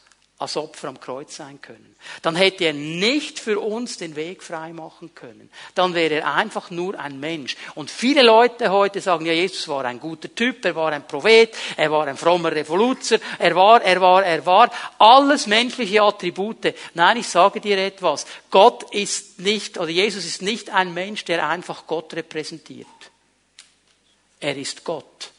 als 0.42 0.58
Opfer 0.58 0.88
am 0.88 1.00
Kreuz 1.00 1.36
sein 1.36 1.62
können. 1.62 1.96
Dann 2.24 2.36
hätte 2.36 2.66
er 2.66 2.74
nicht 2.74 3.40
für 3.40 3.60
uns 3.60 3.98
den 3.98 4.16
Weg 4.16 4.42
frei 4.42 4.74
machen 4.74 5.14
können. 5.14 5.50
Dann 5.76 5.94
wäre 5.94 6.16
er 6.16 6.34
einfach 6.34 6.72
nur 6.72 7.00
ein 7.00 7.20
Mensch. 7.20 7.56
Und 7.76 7.92
viele 7.92 8.24
Leute 8.24 8.72
heute 8.72 9.02
sagen, 9.02 9.26
ja, 9.26 9.34
Jesus 9.34 9.68
war 9.68 9.86
ein 9.86 10.00
guter 10.00 10.34
Typ, 10.34 10.66
er 10.66 10.76
war 10.76 10.92
ein 10.92 11.08
Prophet, 11.08 11.56
er 11.78 11.92
war 11.92 12.08
ein 12.08 12.18
frommer 12.18 12.52
Revoluzer, 12.52 13.20
er 13.38 13.56
war, 13.56 13.82
er 13.84 14.02
war, 14.02 14.26
er 14.26 14.46
war. 14.46 14.72
Alles 14.98 15.48
menschliche 15.48 16.02
Attribute. 16.02 16.74
Nein, 16.96 17.18
ich 17.18 17.28
sage 17.28 17.62
dir 17.62 17.78
etwas. 17.78 18.26
Gott 18.50 18.94
ist 18.94 19.40
nicht, 19.40 19.78
oder 19.78 19.90
Jesus 19.90 20.26
ist 20.26 20.42
nicht 20.42 20.72
ein 20.72 20.94
Mensch, 20.94 21.24
der 21.26 21.48
einfach 21.48 21.86
Gott 21.86 22.14
repräsentiert. 22.14 22.88
Er 24.40 24.58
ist 24.58 24.84
Gott 24.84 25.31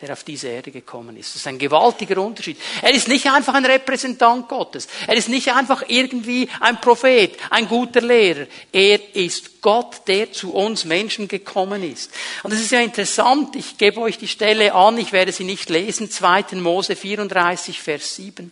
der 0.00 0.12
auf 0.12 0.24
diese 0.24 0.48
Erde 0.48 0.72
gekommen 0.72 1.16
ist. 1.16 1.30
Das 1.30 1.36
ist 1.36 1.46
ein 1.46 1.58
gewaltiger 1.58 2.20
Unterschied. 2.20 2.58
Er 2.82 2.92
ist 2.92 3.06
nicht 3.06 3.26
einfach 3.30 3.54
ein 3.54 3.64
Repräsentant 3.64 4.48
Gottes. 4.48 4.88
Er 5.06 5.14
ist 5.14 5.28
nicht 5.28 5.52
einfach 5.52 5.84
irgendwie 5.86 6.48
ein 6.60 6.80
Prophet, 6.80 7.36
ein 7.50 7.68
guter 7.68 8.00
Lehrer. 8.00 8.46
Er 8.72 9.14
ist 9.14 9.62
Gott, 9.62 10.02
der 10.08 10.32
zu 10.32 10.52
uns 10.52 10.84
Menschen 10.84 11.28
gekommen 11.28 11.84
ist. 11.84 12.10
Und 12.42 12.52
es 12.52 12.60
ist 12.60 12.72
ja 12.72 12.80
interessant, 12.80 13.54
ich 13.54 13.78
gebe 13.78 14.00
euch 14.00 14.18
die 14.18 14.28
Stelle 14.28 14.74
an, 14.74 14.98
ich 14.98 15.12
werde 15.12 15.30
sie 15.30 15.44
nicht 15.44 15.70
lesen, 15.70 16.10
2. 16.10 16.56
Mose 16.56 16.96
34, 16.96 17.80
Vers 17.80 18.16
7. 18.16 18.50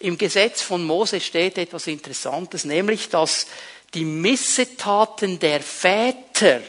Im 0.00 0.18
Gesetz 0.18 0.60
von 0.60 0.84
Mose 0.84 1.20
steht 1.20 1.56
etwas 1.56 1.86
Interessantes, 1.86 2.64
nämlich, 2.64 3.08
dass 3.10 3.46
die 3.94 4.04
Missetaten 4.04 5.38
der 5.38 5.60
Väter 5.60 6.60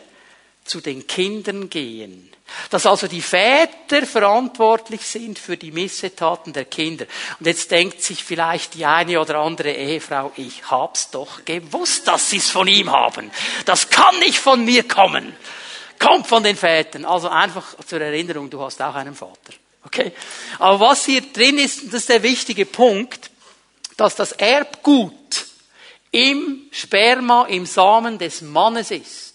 zu 0.63 0.79
den 0.79 1.07
Kindern 1.07 1.69
gehen. 1.71 2.35
Dass 2.69 2.86
also 2.86 3.08
die 3.08 3.21
Väter 3.21 4.05
verantwortlich 4.05 5.01
sind 5.01 5.39
für 5.39 5.58
die 5.58 5.71
Missetaten 5.71 6.53
der 6.53 6.65
Kinder. 6.65 7.05
Und 7.39 7.47
jetzt 7.47 7.71
denkt 7.71 8.01
sich 8.01 8.23
vielleicht 8.23 8.75
die 8.75 8.86
eine 8.86 9.19
oder 9.19 9.39
andere 9.39 9.71
Ehefrau, 9.71 10.31
ich 10.36 10.69
hab's 10.69 11.10
doch 11.10 11.43
gewusst, 11.43 12.08
dass 12.08 12.29
sie's 12.29 12.49
von 12.49 12.67
ihm 12.67 12.91
haben. 12.91 13.31
Das 13.65 13.89
kann 13.89 14.19
nicht 14.19 14.39
von 14.39 14.63
mir 14.63 14.88
kommen. 14.88 15.36
Kommt 15.99 16.27
von 16.27 16.43
den 16.43 16.55
Vätern. 16.55 17.05
Also 17.05 17.29
einfach 17.29 17.77
zur 17.86 18.01
Erinnerung, 18.01 18.49
du 18.49 18.62
hast 18.62 18.81
auch 18.81 18.95
einen 18.95 19.15
Vater. 19.15 19.53
Okay? 19.86 20.12
Aber 20.60 20.79
was 20.79 21.05
hier 21.05 21.21
drin 21.21 21.58
ist, 21.58 21.88
das 21.88 22.01
ist 22.01 22.10
der 22.10 22.23
wichtige 22.23 22.65
Punkt, 22.65 23.29
dass 23.97 24.15
das 24.15 24.34
Erbgut 24.34 25.45
im 26.12 26.67
Sperma, 26.71 27.45
im 27.45 27.65
Samen 27.65 28.17
des 28.17 28.41
Mannes 28.41 28.91
ist. 28.91 29.34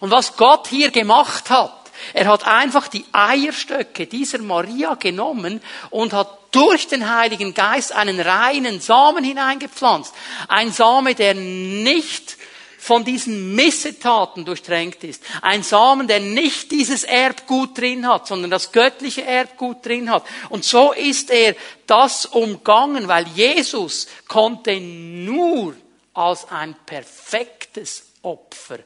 Und 0.00 0.10
was 0.10 0.36
Gott 0.36 0.68
hier 0.68 0.90
gemacht 0.90 1.50
hat, 1.50 1.79
Er 2.14 2.26
hat 2.26 2.46
einfach 2.46 2.88
die 2.88 3.04
Eierstöcke 3.12 4.06
dieser 4.06 4.38
Maria 4.38 4.94
genommen 4.94 5.60
und 5.90 6.12
hat 6.12 6.38
durch 6.50 6.88
den 6.88 7.14
Heiligen 7.14 7.54
Geist 7.54 7.92
einen 7.92 8.20
reinen 8.20 8.80
Samen 8.80 9.24
hineingepflanzt. 9.24 10.14
Ein 10.48 10.72
Same, 10.72 11.14
der 11.14 11.34
nicht 11.34 12.36
von 12.78 13.04
diesen 13.04 13.54
Missetaten 13.54 14.44
durchtränkt 14.46 15.04
ist. 15.04 15.22
Ein 15.42 15.62
Samen, 15.62 16.08
der 16.08 16.18
nicht 16.18 16.70
dieses 16.70 17.04
Erbgut 17.04 17.76
drin 17.76 18.08
hat, 18.08 18.26
sondern 18.26 18.50
das 18.50 18.72
göttliche 18.72 19.22
Erbgut 19.22 19.84
drin 19.84 20.10
hat. 20.10 20.24
Und 20.48 20.64
so 20.64 20.92
ist 20.92 21.30
er 21.30 21.54
das 21.86 22.24
umgangen, 22.24 23.06
weil 23.06 23.28
Jesus 23.28 24.08
konnte 24.26 24.80
nur 24.80 25.74
als 26.14 26.48
ein 26.50 26.74
perfektes 26.86 28.04
Opfer 28.22 28.78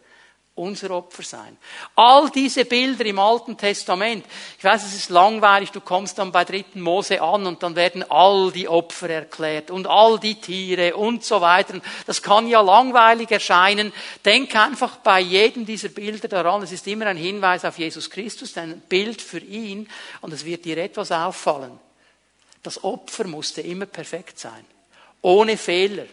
unser 0.56 0.92
Opfer 0.92 1.24
sein. 1.24 1.56
All 1.96 2.30
diese 2.30 2.64
Bilder 2.64 3.04
im 3.06 3.18
Alten 3.18 3.56
Testament, 3.56 4.24
ich 4.56 4.62
weiß, 4.62 4.84
es 4.84 4.94
ist 4.94 5.10
langweilig, 5.10 5.72
du 5.72 5.80
kommst 5.80 6.18
dann 6.18 6.30
bei 6.30 6.44
dritten 6.44 6.80
Mose 6.80 7.20
an 7.20 7.46
und 7.46 7.62
dann 7.62 7.74
werden 7.74 8.08
all 8.08 8.52
die 8.52 8.68
Opfer 8.68 9.10
erklärt 9.10 9.72
und 9.72 9.88
all 9.88 10.20
die 10.20 10.36
Tiere 10.36 10.94
und 10.94 11.24
so 11.24 11.40
weiter. 11.40 11.80
Das 12.06 12.22
kann 12.22 12.46
ja 12.46 12.60
langweilig 12.60 13.32
erscheinen. 13.32 13.92
Denk 14.24 14.54
einfach 14.54 14.98
bei 14.98 15.18
jedem 15.18 15.66
dieser 15.66 15.88
Bilder 15.88 16.28
daran, 16.28 16.62
es 16.62 16.70
ist 16.70 16.86
immer 16.86 17.06
ein 17.06 17.16
Hinweis 17.16 17.64
auf 17.64 17.78
Jesus 17.78 18.08
Christus, 18.08 18.56
ein 18.56 18.80
Bild 18.88 19.20
für 19.20 19.40
ihn 19.40 19.88
und 20.20 20.32
es 20.32 20.44
wird 20.44 20.64
dir 20.64 20.78
etwas 20.78 21.10
auffallen. 21.10 21.80
Das 22.62 22.82
Opfer 22.84 23.26
musste 23.26 23.60
immer 23.60 23.86
perfekt 23.86 24.38
sein. 24.38 24.64
Ohne 25.20 25.56
Fehler. 25.56 26.04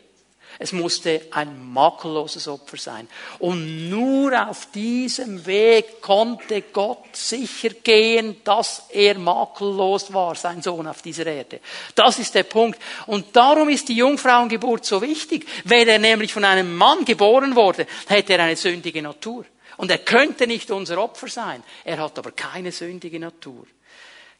Es 0.61 0.73
musste 0.73 1.21
ein 1.31 1.73
makelloses 1.73 2.47
Opfer 2.47 2.77
sein. 2.77 3.07
Und 3.39 3.89
nur 3.89 4.47
auf 4.47 4.67
diesem 4.69 5.43
Weg 5.47 6.01
konnte 6.01 6.61
Gott 6.61 7.15
sicher 7.15 7.69
gehen, 7.69 8.43
dass 8.43 8.83
er 8.91 9.17
makellos 9.17 10.13
war, 10.13 10.35
sein 10.35 10.61
Sohn 10.61 10.85
auf 10.85 11.01
dieser 11.01 11.25
Erde. 11.25 11.61
Das 11.95 12.19
ist 12.19 12.35
der 12.35 12.43
Punkt. 12.43 12.79
Und 13.07 13.35
darum 13.35 13.69
ist 13.69 13.89
die 13.89 13.95
Jungfrauengeburt 13.95 14.85
so 14.85 15.01
wichtig. 15.01 15.47
Wenn 15.63 15.87
er 15.87 15.97
nämlich 15.97 16.31
von 16.31 16.45
einem 16.45 16.75
Mann 16.75 17.05
geboren 17.05 17.55
wurde, 17.55 17.87
hätte 18.07 18.33
er 18.33 18.43
eine 18.43 18.55
sündige 18.55 19.01
Natur. 19.01 19.45
Und 19.77 19.89
er 19.89 19.97
könnte 19.97 20.45
nicht 20.45 20.69
unser 20.69 21.01
Opfer 21.01 21.27
sein. 21.27 21.63
Er 21.83 21.97
hat 21.97 22.19
aber 22.19 22.33
keine 22.33 22.71
sündige 22.71 23.19
Natur. 23.19 23.65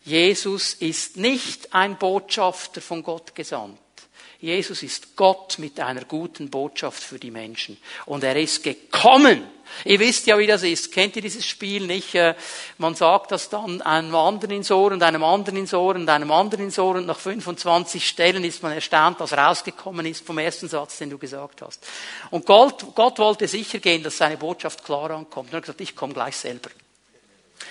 Jesus 0.04 0.76
ist 0.76 1.18
nicht 1.18 1.74
ein 1.74 1.98
Botschafter 1.98 2.80
von 2.80 3.02
Gott 3.02 3.34
gesandt. 3.34 3.80
Jesus 4.42 4.82
ist 4.82 5.16
Gott 5.16 5.60
mit 5.60 5.80
einer 5.80 6.04
guten 6.06 6.50
Botschaft 6.50 7.04
für 7.04 7.20
die 7.20 7.30
Menschen. 7.30 7.78
Und 8.08 8.24
er 8.24 8.36
ist 8.36 8.64
gekommen. 8.64 9.44
Ihr 9.86 10.00
wisst 10.00 10.26
ja, 10.26 10.38
wie 10.40 10.48
das 10.48 10.64
ist. 10.64 10.92
Kennt 10.92 11.16
ihr 11.16 11.22
dieses 11.22 11.46
Spiel 11.46 11.86
nicht? 11.86 12.16
Äh, 12.16 12.34
man 12.80 12.96
sagt 12.96 13.32
das 13.32 13.50
dann 13.50 13.84
einem 13.84 14.16
anderen 14.16 14.56
ins 14.56 14.72
Ohr 14.72 14.92
und 14.92 15.04
einem 15.04 15.24
anderen 15.24 15.58
ins 15.60 15.76
Ohr 15.76 15.94
und 15.94 16.10
einem 16.10 16.32
anderen 16.32 16.66
ins 16.66 16.80
Ohr 16.80 16.96
und 16.96 17.06
nach 17.06 17.20
25 17.20 18.06
Stellen 18.06 18.44
ist 18.44 18.64
man 18.64 18.72
erstaunt, 18.72 19.20
was 19.20 19.34
rausgekommen 19.34 20.08
ist 20.08 20.26
vom 20.26 20.40
ersten 20.40 20.68
Satz, 20.68 20.98
den 20.98 21.12
du 21.12 21.20
gesagt 21.20 21.62
hast. 21.62 21.86
Und 22.32 22.48
Gott, 22.48 22.84
Gott 22.96 23.20
wollte 23.20 23.48
sicher 23.48 23.78
gehen, 23.78 24.02
dass 24.02 24.18
seine 24.18 24.38
Botschaft 24.38 24.84
klar 24.84 25.12
ankommt. 25.12 25.50
Und 25.50 25.54
er 25.54 25.58
hat 25.58 25.64
gesagt, 25.64 25.82
ich 25.82 25.96
komme 25.96 26.16
gleich 26.16 26.36
selber. 26.36 26.72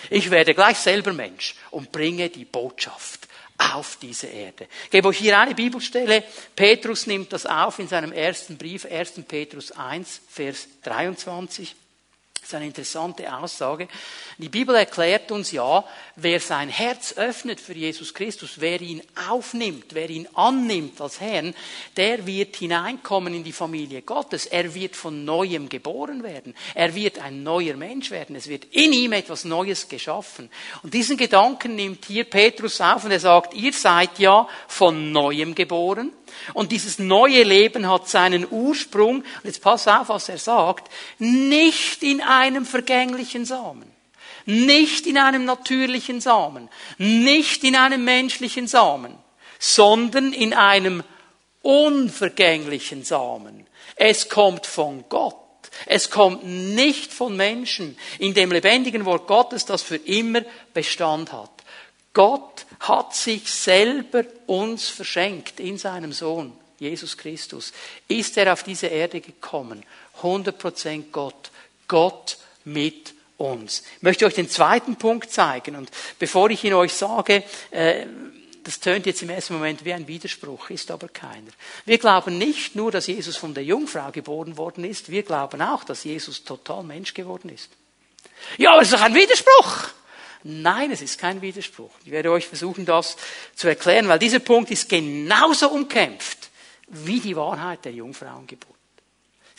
Ich 0.09 0.31
werde 0.31 0.55
gleich 0.55 0.79
selber 0.79 1.13
Mensch 1.13 1.57
und 1.73 1.91
bringe 1.91 2.29
die 2.31 2.45
Botschaft 2.45 3.27
auf 3.61 3.99
diese 4.01 4.27
Erde. 4.27 4.67
Ich 4.85 4.91
gebe 4.91 5.09
euch 5.09 5.19
hier 5.19 5.39
eine 5.39 5.55
Bibelstelle. 5.55 6.25
Petrus 6.57 7.07
nimmt 7.07 7.33
das 7.33 7.47
auf 7.47 7.79
in 7.79 7.89
seinem 7.89 8.13
ersten 8.13 8.57
Brief, 8.57 8.87
1. 8.87 9.13
Petrus 9.29 9.73
1, 9.73 10.21
Vers 10.29 10.69
23. 10.83 11.75
Ist 12.51 12.57
eine 12.57 12.67
interessante 12.67 13.33
Aussage. 13.33 13.87
Die 14.37 14.49
Bibel 14.49 14.75
erklärt 14.75 15.31
uns 15.31 15.53
ja, 15.53 15.85
wer 16.17 16.41
sein 16.41 16.69
Herz 16.69 17.13
öffnet 17.17 17.61
für 17.61 17.75
Jesus 17.75 18.13
Christus, 18.13 18.55
wer 18.57 18.81
ihn 18.81 19.05
aufnimmt, 19.29 19.95
wer 19.95 20.11
ihn 20.11 20.27
annimmt 20.35 21.01
als 21.01 21.21
Herrn, 21.21 21.55
der 21.97 22.27
wird 22.27 22.57
hineinkommen 22.57 23.35
in 23.35 23.45
die 23.45 23.53
Familie 23.53 24.03
Gottes. 24.03 24.47
Er 24.47 24.75
wird 24.75 24.97
von 24.97 25.25
neuem 25.25 25.69
geboren 25.69 26.25
werden. 26.25 26.57
Er 26.75 26.93
wird 26.97 27.21
ein 27.21 27.45
neuer 27.45 27.77
Mensch 27.77 28.11
werden. 28.11 28.35
Es 28.35 28.49
wird 28.49 28.65
in 28.73 28.93
ihm 28.95 29.13
etwas 29.13 29.45
Neues 29.45 29.87
geschaffen. 29.87 30.51
Und 30.83 30.93
diesen 30.93 31.17
Gedanken 31.17 31.77
nimmt 31.77 32.07
hier 32.07 32.25
Petrus 32.25 32.81
auf 32.81 33.05
und 33.05 33.13
er 33.13 33.21
sagt, 33.21 33.55
ihr 33.55 33.73
seid 33.73 34.19
ja 34.19 34.49
von 34.67 35.13
neuem 35.13 35.55
geboren. 35.55 36.11
Und 36.55 36.73
dieses 36.73 36.99
neue 36.99 37.43
Leben 37.43 37.89
hat 37.89 38.09
seinen 38.09 38.47
Ursprung, 38.51 39.19
und 39.19 39.45
jetzt 39.45 39.63
pass 39.63 39.89
auf, 39.89 40.09
was 40.09 40.29
er 40.29 40.39
sagt, 40.39 40.91
nicht 41.19 42.03
in 42.03 42.21
einem 42.21 42.67
vergänglichen 42.67 43.45
Samen, 43.45 43.91
nicht 44.47 45.07
in 45.07 45.19
einem 45.19 45.45
natürlichen 45.45 46.21
Samen, 46.21 46.69
nicht 46.99 47.65
in 47.65 47.77
einem 47.77 48.05
menschlichen 48.05 48.67
Samen, 48.67 49.17
sondern 49.59 50.33
in 50.33 50.55
einem 50.55 51.03
unvergänglichen 51.63 53.05
Samen. 53.05 53.67
Es 53.97 54.29
kommt 54.29 54.67
von 54.67 55.05
Gott. 55.09 55.37
Es 55.87 56.11
kommt 56.11 56.45
nicht 56.45 57.13
von 57.13 57.37
Menschen, 57.37 57.97
in 58.19 58.35
dem 58.35 58.51
lebendigen 58.51 59.05
Wort 59.05 59.27
Gottes, 59.27 59.67
das 59.67 59.83
für 59.83 59.97
immer 59.97 60.43
Bestand 60.75 61.33
hat. 61.33 61.51
Gott 62.13 62.67
hat 62.81 63.15
sich 63.15 63.51
selber 63.51 64.25
uns 64.47 64.89
verschenkt 64.89 65.61
in 65.61 65.79
seinem 65.79 66.13
Sohn, 66.13 66.53
Jesus 66.79 67.17
Christus. 67.17 67.73
Ist 68.09 68.37
er 68.37 68.53
auf 68.53 68.63
diese 68.63 68.87
Erde 68.87 69.21
gekommen? 69.21 69.85
100% 70.23 71.05
Gott. 71.13 71.51
Gott 71.89 72.39
mit 72.65 73.15
uns. 73.37 73.83
Ich 73.97 74.03
möchte 74.03 74.27
euch 74.27 74.35
den 74.35 74.49
zweiten 74.49 74.97
Punkt 74.97 75.31
zeigen. 75.31 75.77
Und 75.77 75.91
bevor 76.19 76.51
ich 76.51 76.65
ihn 76.65 76.75
euch 76.75 76.93
sage, 76.93 77.43
äh, 77.71 78.07
das 78.65 78.81
tönt 78.81 79.07
jetzt 79.07 79.23
im 79.23 79.31
ersten 79.31 79.55
Moment 79.55 79.85
wie 79.85 79.93
ein 79.93 80.07
Widerspruch, 80.07 80.71
ist 80.71 80.91
aber 80.91 81.09
keiner. 81.09 81.51
Wir 81.87 81.99
glauben 81.99 82.39
nicht 82.39 82.77
nur, 82.77 82.93
dass 82.93 83.07
Jesus 83.07 83.37
von 83.37 83.55
der 83.55 83.65
Jungfrau 83.65 84.11
geboren 84.11 84.57
worden 84.57 84.85
ist, 84.85 85.11
wir 85.11 85.23
glauben 85.23 85.63
auch, 85.63 85.85
dass 85.85 86.05
Jesus 86.05 86.45
total 86.45 86.83
Mensch 86.83 87.15
geworden 87.15 87.49
ist. 87.49 87.71
Ja, 88.59 88.73
aber 88.73 88.83
es 88.83 88.89
ist 88.89 88.95
doch 88.95 89.05
ein 89.05 89.15
Widerspruch. 89.15 89.89
Nein, 90.43 90.91
es 90.91 91.03
ist 91.03 91.19
kein 91.19 91.43
Widerspruch. 91.43 91.91
Ich 92.05 92.11
werde 92.11 92.31
euch 92.31 92.47
versuchen, 92.47 92.87
das 92.87 93.17
zu 93.55 93.69
erklären, 93.69 94.09
weil 94.09 94.19
dieser 94.19 94.39
Punkt 94.39 94.71
ist 94.71 94.89
genauso 94.89 95.69
umkämpft 95.69 96.51
wie 96.89 97.21
die 97.21 97.37
Wahrheit 97.37 97.85
der 97.85 97.93
Jungfrauengeburt. 97.93 98.71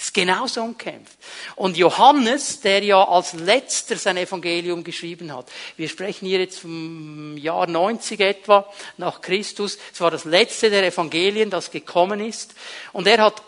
Es 0.02 0.06
ist 0.06 0.13
genauso 0.15 0.63
umkämpft. 0.63 1.15
Und 1.56 1.78
Johannes, 1.78 2.62
der 2.62 2.84
ja 2.84 3.08
als 3.08 3.34
letzter 3.34 3.96
sein 3.98 4.17
Evangelium 4.17 4.84
geschrieben 4.84 5.32
hat, 5.32 5.52
wir 5.78 5.88
sprechen 5.88 6.26
hier 6.28 6.39
jetzt 6.39 6.62
vom 6.62 7.38
Jahr 7.38 7.67
90 7.67 8.20
etwa 8.20 8.67
nach 8.98 9.22
Christus, 9.22 9.78
es 9.94 10.02
war 10.02 10.10
das 10.10 10.26
letzte 10.26 10.72
der 10.72 10.88
Evangelien, 10.88 11.52
das 11.52 11.70
gekommen 11.70 12.20
ist, 12.20 12.56
und 12.94 13.06
er 13.06 13.20
hat 13.20 13.44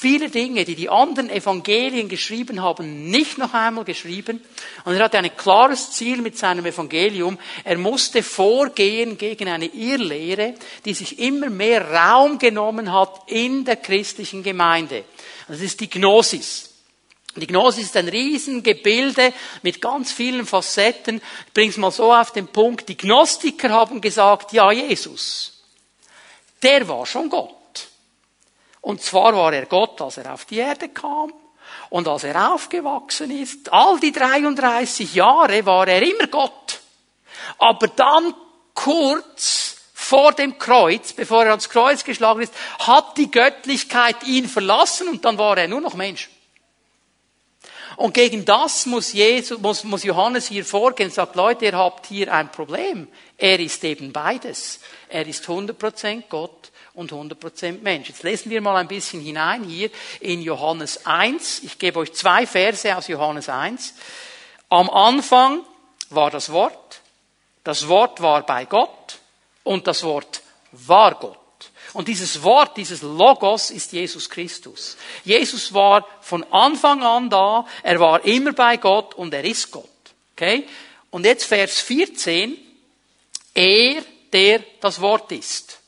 viele 0.00 0.30
Dinge, 0.30 0.64
die 0.64 0.76
die 0.76 0.88
anderen 0.88 1.28
Evangelien 1.28 2.08
geschrieben 2.08 2.62
haben, 2.62 3.10
nicht 3.10 3.36
noch 3.36 3.52
einmal 3.52 3.84
geschrieben. 3.84 4.42
Und 4.86 4.94
er 4.94 5.04
hatte 5.04 5.18
ein 5.18 5.36
klares 5.36 5.92
Ziel 5.92 6.22
mit 6.22 6.38
seinem 6.38 6.64
Evangelium. 6.64 7.38
Er 7.64 7.76
musste 7.76 8.22
vorgehen 8.22 9.18
gegen 9.18 9.48
eine 9.48 9.66
Irrlehre, 9.66 10.54
die 10.86 10.94
sich 10.94 11.18
immer 11.18 11.50
mehr 11.50 11.90
Raum 11.90 12.38
genommen 12.38 12.90
hat 12.90 13.24
in 13.26 13.66
der 13.66 13.76
christlichen 13.76 14.42
Gemeinde. 14.42 15.04
Das 15.48 15.60
ist 15.60 15.80
die 15.80 15.90
Gnosis. 15.90 16.70
Die 17.36 17.46
Gnosis 17.46 17.84
ist 17.84 17.96
ein 17.98 18.08
Riesengebilde 18.08 19.34
mit 19.60 19.82
ganz 19.82 20.12
vielen 20.12 20.46
Facetten. 20.46 21.20
Ich 21.48 21.52
bringe 21.52 21.70
es 21.70 21.76
mal 21.76 21.90
so 21.90 22.10
auf 22.10 22.32
den 22.32 22.46
Punkt. 22.46 22.88
Die 22.88 22.96
Gnostiker 22.96 23.68
haben 23.68 24.00
gesagt, 24.00 24.54
ja, 24.54 24.72
Jesus, 24.72 25.62
der 26.62 26.88
war 26.88 27.04
schon 27.04 27.28
Gott. 27.28 27.59
Und 28.80 29.02
zwar 29.02 29.34
war 29.34 29.52
er 29.52 29.66
Gott, 29.66 30.00
als 30.00 30.16
er 30.16 30.32
auf 30.32 30.44
die 30.46 30.58
Erde 30.58 30.88
kam 30.88 31.32
und 31.90 32.08
als 32.08 32.24
er 32.24 32.52
aufgewachsen 32.52 33.30
ist. 33.30 33.72
All 33.72 34.00
die 34.00 34.12
33 34.12 35.14
Jahre 35.14 35.64
war 35.66 35.86
er 35.86 36.02
immer 36.02 36.26
Gott. 36.28 36.80
Aber 37.58 37.88
dann 37.88 38.34
kurz 38.74 39.76
vor 39.92 40.32
dem 40.32 40.58
Kreuz, 40.58 41.12
bevor 41.12 41.44
er 41.44 41.50
ans 41.50 41.68
Kreuz 41.68 42.04
geschlagen 42.04 42.40
ist, 42.40 42.54
hat 42.78 43.16
die 43.16 43.30
Göttlichkeit 43.30 44.24
ihn 44.24 44.48
verlassen 44.48 45.08
und 45.08 45.24
dann 45.24 45.38
war 45.38 45.58
er 45.58 45.68
nur 45.68 45.80
noch 45.80 45.94
Mensch. 45.94 46.30
Und 47.96 48.14
gegen 48.14 48.46
das 48.46 48.86
muss, 48.86 49.12
Jesus, 49.12 49.60
muss, 49.60 49.84
muss 49.84 50.04
Johannes 50.04 50.48
hier 50.48 50.64
vorgehen 50.64 51.10
und 51.10 51.14
sagt, 51.14 51.36
Leute, 51.36 51.66
ihr 51.66 51.76
habt 51.76 52.06
hier 52.06 52.32
ein 52.32 52.50
Problem. 52.50 53.08
Er 53.36 53.60
ist 53.60 53.84
eben 53.84 54.10
beides. 54.10 54.80
Er 55.10 55.26
ist 55.26 55.44
100% 55.44 56.22
Gott 56.30 56.70
und 56.94 57.12
100% 57.12 57.82
Mensch. 57.82 58.08
Jetzt 58.08 58.22
lesen 58.22 58.50
wir 58.50 58.60
mal 58.60 58.76
ein 58.76 58.88
bisschen 58.88 59.20
hinein 59.20 59.64
hier 59.64 59.90
in 60.20 60.42
Johannes 60.42 61.06
1. 61.06 61.62
Ich 61.62 61.78
gebe 61.78 61.98
euch 62.00 62.12
zwei 62.12 62.46
Verse 62.46 62.96
aus 62.96 63.08
Johannes 63.08 63.48
1. 63.48 63.94
Am 64.68 64.90
Anfang 64.90 65.64
war 66.10 66.30
das 66.30 66.50
Wort. 66.52 67.00
Das 67.64 67.88
Wort 67.88 68.20
war 68.20 68.44
bei 68.44 68.64
Gott 68.64 69.18
und 69.64 69.86
das 69.86 70.02
Wort 70.02 70.42
war 70.72 71.14
Gott. 71.14 71.38
Und 71.92 72.08
dieses 72.08 72.42
Wort, 72.42 72.76
dieses 72.76 73.02
Logos 73.02 73.70
ist 73.70 73.92
Jesus 73.92 74.30
Christus. 74.30 74.96
Jesus 75.24 75.74
war 75.74 76.06
von 76.20 76.44
Anfang 76.52 77.02
an 77.02 77.28
da, 77.28 77.66
er 77.82 77.98
war 77.98 78.24
immer 78.24 78.52
bei 78.52 78.76
Gott 78.76 79.14
und 79.14 79.34
er 79.34 79.44
ist 79.44 79.70
Gott. 79.70 79.84
Okay? 80.32 80.66
Und 81.10 81.26
jetzt 81.26 81.44
Vers 81.44 81.80
14. 81.80 82.56
Er, 83.52 84.02
der 84.32 84.60
das 84.80 85.00
Wort 85.00 85.32
ist, 85.32 85.79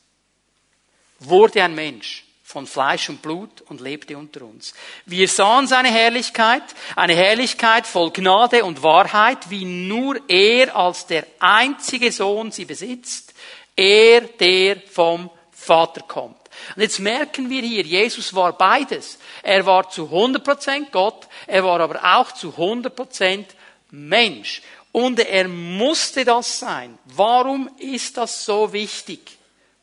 wurde 1.29 1.63
ein 1.63 1.75
Mensch 1.75 2.25
von 2.53 2.67
Fleisch 2.67 3.09
und 3.09 3.23
Blut 3.23 3.63
und 3.63 3.81
lebte 3.81 4.17
unter 4.17 4.43
uns. 4.43 4.75
Wir 5.07 5.27
sahen 5.27 5.67
seine 5.67 5.91
Herrlichkeit, 5.91 6.63
eine 6.97 7.15
Herrlichkeit 7.15 7.87
voll 7.87 8.11
Gnade 8.11 8.65
und 8.65 8.83
Wahrheit, 8.83 9.49
wie 9.49 9.65
nur 9.65 10.21
er 10.29 10.77
als 10.77 11.07
der 11.07 11.27
einzige 11.41 12.13
Sohn 12.13 12.53
sie 12.53 12.67
besitzt, 12.67 13.33
er, 13.75 14.21
der 14.21 14.77
vom 14.81 15.31
Vater 15.51 16.03
kommt. 16.03 16.37
Und 16.77 16.83
jetzt 16.83 16.99
merken 16.99 17.49
wir 17.49 17.63
hier, 17.63 17.85
Jesus 17.85 18.35
war 18.35 18.53
beides. 18.53 19.19
Er 19.43 19.65
war 19.65 19.89
zu 19.89 20.05
100% 20.05 20.91
Gott, 20.91 21.27
er 21.47 21.65
war 21.65 21.81
aber 21.81 22.19
auch 22.19 22.33
zu 22.33 22.51
100% 22.51 23.47
Mensch. 23.91 24.63
Und 24.93 25.19
er 25.21 25.49
musste 25.49 26.25
das 26.25 26.59
sein. 26.59 26.99
Warum 27.07 27.71
ist 27.79 28.19
das 28.19 28.45
so 28.45 28.73
wichtig? 28.75 29.21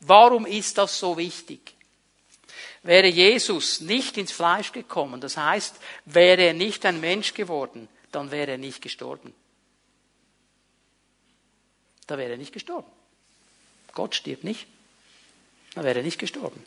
Warum 0.00 0.46
ist 0.46 0.78
das 0.78 0.98
so 0.98 1.16
wichtig? 1.16 1.74
Wäre 2.82 3.08
Jesus 3.08 3.80
nicht 3.80 4.16
ins 4.16 4.32
Fleisch 4.32 4.72
gekommen, 4.72 5.20
das 5.20 5.36
heißt, 5.36 5.76
wäre 6.06 6.42
er 6.42 6.54
nicht 6.54 6.86
ein 6.86 7.00
Mensch 7.00 7.34
geworden, 7.34 7.88
dann 8.10 8.30
wäre 8.30 8.52
er 8.52 8.58
nicht 8.58 8.80
gestorben. 8.80 9.34
Da 12.06 12.16
wäre 12.16 12.32
er 12.32 12.38
nicht 12.38 12.52
gestorben. 12.52 12.90
Gott 13.92 14.14
stirbt 14.14 14.44
nicht. 14.44 14.66
Da 15.74 15.84
wäre 15.84 15.98
er 15.98 16.02
nicht 16.02 16.18
gestorben. 16.18 16.64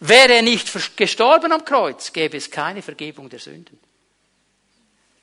Wäre 0.00 0.34
er 0.34 0.42
nicht 0.42 0.96
gestorben 0.96 1.52
am 1.52 1.64
Kreuz, 1.64 2.12
gäbe 2.12 2.36
es 2.36 2.50
keine 2.50 2.82
Vergebung 2.82 3.28
der 3.28 3.38
Sünden. 3.38 3.78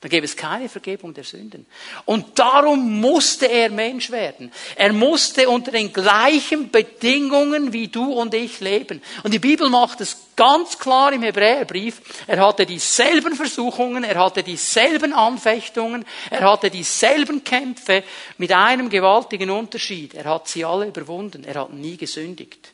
Dann 0.06 0.12
gäbe 0.12 0.26
es 0.26 0.38
keine 0.38 0.70
Vergebung 0.70 1.16
der 1.16 1.24
Sünden. 1.24 1.66
Und 2.06 2.38
darum 2.38 3.02
musste 3.02 3.48
er 3.48 3.72
Mensch 3.72 4.12
werden. 4.12 4.52
Er 4.76 4.94
musste 4.94 5.50
unter 5.50 5.72
den 5.72 5.92
gleichen 5.92 6.70
Bedingungen 6.70 7.74
wie 7.74 7.88
du 7.88 8.14
und 8.14 8.36
ich 8.36 8.60
leben. 8.60 9.02
Und 9.24 9.34
die 9.34 9.40
Bibel 9.40 9.68
macht 9.68 10.02
es 10.02 10.16
ganz 10.36 10.78
klar 10.78 11.12
im 11.12 11.24
Hebräerbrief. 11.24 12.02
Er 12.28 12.46
hatte 12.46 12.68
dieselben 12.68 13.34
Versuchungen, 13.34 14.04
er 14.04 14.24
hatte 14.24 14.44
dieselben 14.44 15.12
Anfechtungen, 15.12 16.06
er 16.30 16.52
hatte 16.52 16.70
dieselben 16.70 17.44
Kämpfe 17.44 18.04
mit 18.38 18.52
einem 18.52 18.92
gewaltigen 18.92 19.50
Unterschied. 19.50 20.14
Er 20.14 20.26
hat 20.26 20.48
sie 20.48 20.64
alle 20.64 20.86
überwunden. 20.86 21.46
Er 21.46 21.62
hat 21.62 21.74
nie 21.74 21.98
gesündigt. 21.98 22.74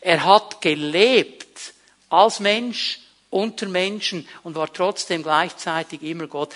Er 0.00 0.24
hat 0.24 0.60
gelebt 0.60 1.72
als 2.08 2.40
Mensch 2.40 2.98
unter 3.34 3.66
Menschen 3.66 4.28
und 4.44 4.54
war 4.54 4.72
trotzdem 4.72 5.24
gleichzeitig 5.24 6.02
immer 6.02 6.28
Gott. 6.28 6.54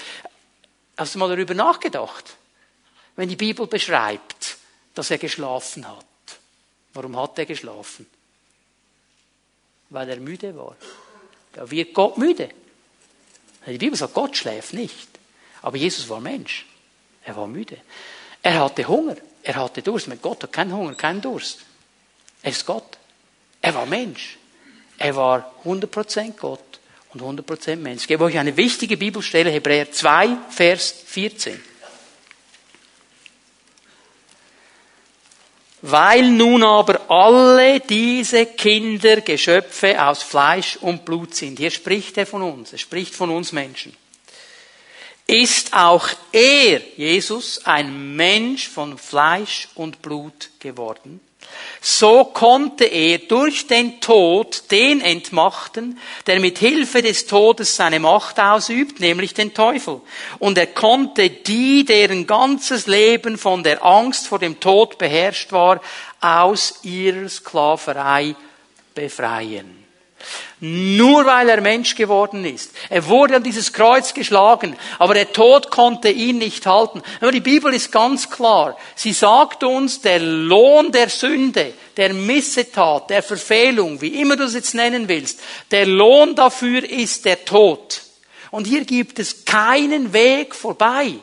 Hast 0.97 1.15
du 1.15 1.19
mal 1.19 1.29
darüber 1.29 1.55
nachgedacht? 1.55 2.37
Wenn 3.17 3.29
die 3.29 3.37
Bibel 3.37 3.67
beschreibt, 3.67 4.59
dass 4.95 5.11
er 5.11 5.19
geschlafen 5.19 5.89
hat. 5.89 6.05
Warum 6.95 7.17
hat 7.17 7.39
er 7.39 7.47
geschlafen? 7.47 8.07
Weil 9.91 10.09
er 10.09 10.21
müde 10.21 10.57
war. 10.57 10.77
Da 11.53 11.69
wird 11.69 11.95
Gott 11.95 12.17
müde. 12.17 12.49
Die 13.67 13.79
Bibel 13.79 13.99
sagt, 13.99 14.15
Gott 14.15 14.37
schläft 14.37 14.73
nicht. 14.73 15.09
Aber 15.63 15.77
Jesus 15.77 16.09
war 16.09 16.21
Mensch. 16.21 16.65
Er 17.25 17.37
war 17.37 17.49
müde. 17.49 17.79
Er 18.43 18.61
hatte 18.61 18.87
Hunger. 18.87 19.17
Er 19.43 19.57
hatte 19.57 19.83
Durst. 19.83 20.07
Mit 20.07 20.23
Gott 20.23 20.45
hat 20.45 20.53
keinen 20.53 20.73
Hunger, 20.73 20.95
keinen 20.95 21.21
Durst. 21.21 21.59
Er 22.43 22.53
ist 22.53 22.65
Gott. 22.65 22.99
Er 23.61 23.75
war 23.75 23.87
Mensch. 23.87 24.39
Er 24.99 25.15
war 25.15 25.55
100% 25.65 26.37
Gott 26.37 26.81
und 27.15 27.23
100% 27.23 27.77
Mensch. 27.77 28.03
Ich 28.03 28.09
gebe 28.09 28.25
euch 28.25 28.37
eine 28.37 28.57
wichtige 28.57 28.97
Bibelstelle, 28.97 29.51
Hebräer 29.51 29.91
2, 29.91 30.37
Vers 30.51 30.93
14. 31.07 31.63
Weil 35.81 36.29
nun 36.29 36.65
aber 36.65 37.09
alle 37.09 37.79
diese 37.79 38.47
Kinder 38.47 39.21
Geschöpfe 39.21 40.05
aus 40.05 40.25
Fleisch 40.25 40.77
und 40.79 41.05
Blut 41.05 41.37
sind, 41.37 41.61
hier 41.61 41.71
spricht 41.71 42.19
er 42.19 42.27
von 42.27 42.43
uns, 42.43 42.73
er 42.73 42.79
spricht 42.79 43.15
von 43.15 43.31
uns 43.31 43.53
Menschen, 43.53 43.95
ist 45.29 45.73
auch 45.73 46.09
er, 46.33 46.81
Jesus, 46.97 47.65
ein 47.65 48.17
Mensch 48.17 48.67
von 48.67 48.99
Fleisch 48.99 49.69
und 49.77 50.03
Blut 50.03 50.51
geworden 50.59 51.21
so 51.81 52.25
konnte 52.25 52.85
er 52.85 53.19
durch 53.19 53.67
den 53.67 54.01
Tod 54.01 54.65
den 54.71 55.01
entmachten, 55.01 55.99
der 56.27 56.41
mit 56.41 56.59
Hilfe 56.59 57.03
des 57.03 57.27
Todes 57.27 57.77
seine 57.77 58.01
Macht 58.01 58.41
ausübt, 58.41 59.01
nämlich 59.01 59.35
den 59.35 59.55
Teufel. 59.55 60.01
Und 60.39 60.59
er 60.59 60.67
konnte 60.67 61.31
die, 61.31 61.85
deren 61.85 62.27
ganzes 62.27 62.87
Leben 62.87 63.39
von 63.39 63.63
der 63.63 63.85
Angst 63.85 64.27
vor 64.27 64.39
dem 64.39 64.59
Tod 64.59 64.99
beherrscht 64.99 65.53
war, 65.53 65.81
aus 66.21 66.81
ihrer 66.83 67.29
Sklaverei 67.29 68.35
befreien. 68.95 69.88
Nur 70.61 71.25
weil 71.25 71.49
er 71.49 71.61
Mensch 71.61 71.95
geworden 71.95 72.45
ist. 72.45 72.73
Er 72.91 73.07
wurde 73.07 73.37
an 73.37 73.43
dieses 73.43 73.73
Kreuz 73.73 74.13
geschlagen, 74.13 74.77
aber 74.99 75.15
der 75.15 75.33
Tod 75.33 75.71
konnte 75.71 76.11
ihn 76.11 76.39
nicht 76.39 76.67
halten. 76.67 77.03
Aber 77.21 77.31
die 77.31 77.41
Bibel 77.41 77.73
ist 77.73 77.93
ganz 77.93 78.29
klar. 78.29 78.77
Sie 78.97 79.13
sagt 79.13 79.63
uns, 79.63 80.01
der 80.01 80.19
Lohn 80.19 80.91
der 80.91 81.09
Sünde, 81.09 81.75
der 81.97 82.13
Missetat, 82.13 83.11
der 83.11 83.23
Verfehlung, 83.23 84.01
wie 84.01 84.21
immer 84.21 84.37
du 84.37 84.45
es 84.45 84.55
jetzt 84.55 84.75
nennen 84.75 85.09
willst, 85.09 85.41
der 85.71 85.87
Lohn 85.87 86.35
dafür 86.35 86.83
ist 86.83 87.25
der 87.25 87.45
Tod. 87.45 88.03
Und 88.51 88.67
hier 88.67 88.85
gibt 88.85 89.19
es 89.19 89.45
keinen 89.45 90.13
Weg 90.13 90.55
vorbei. 90.55 91.15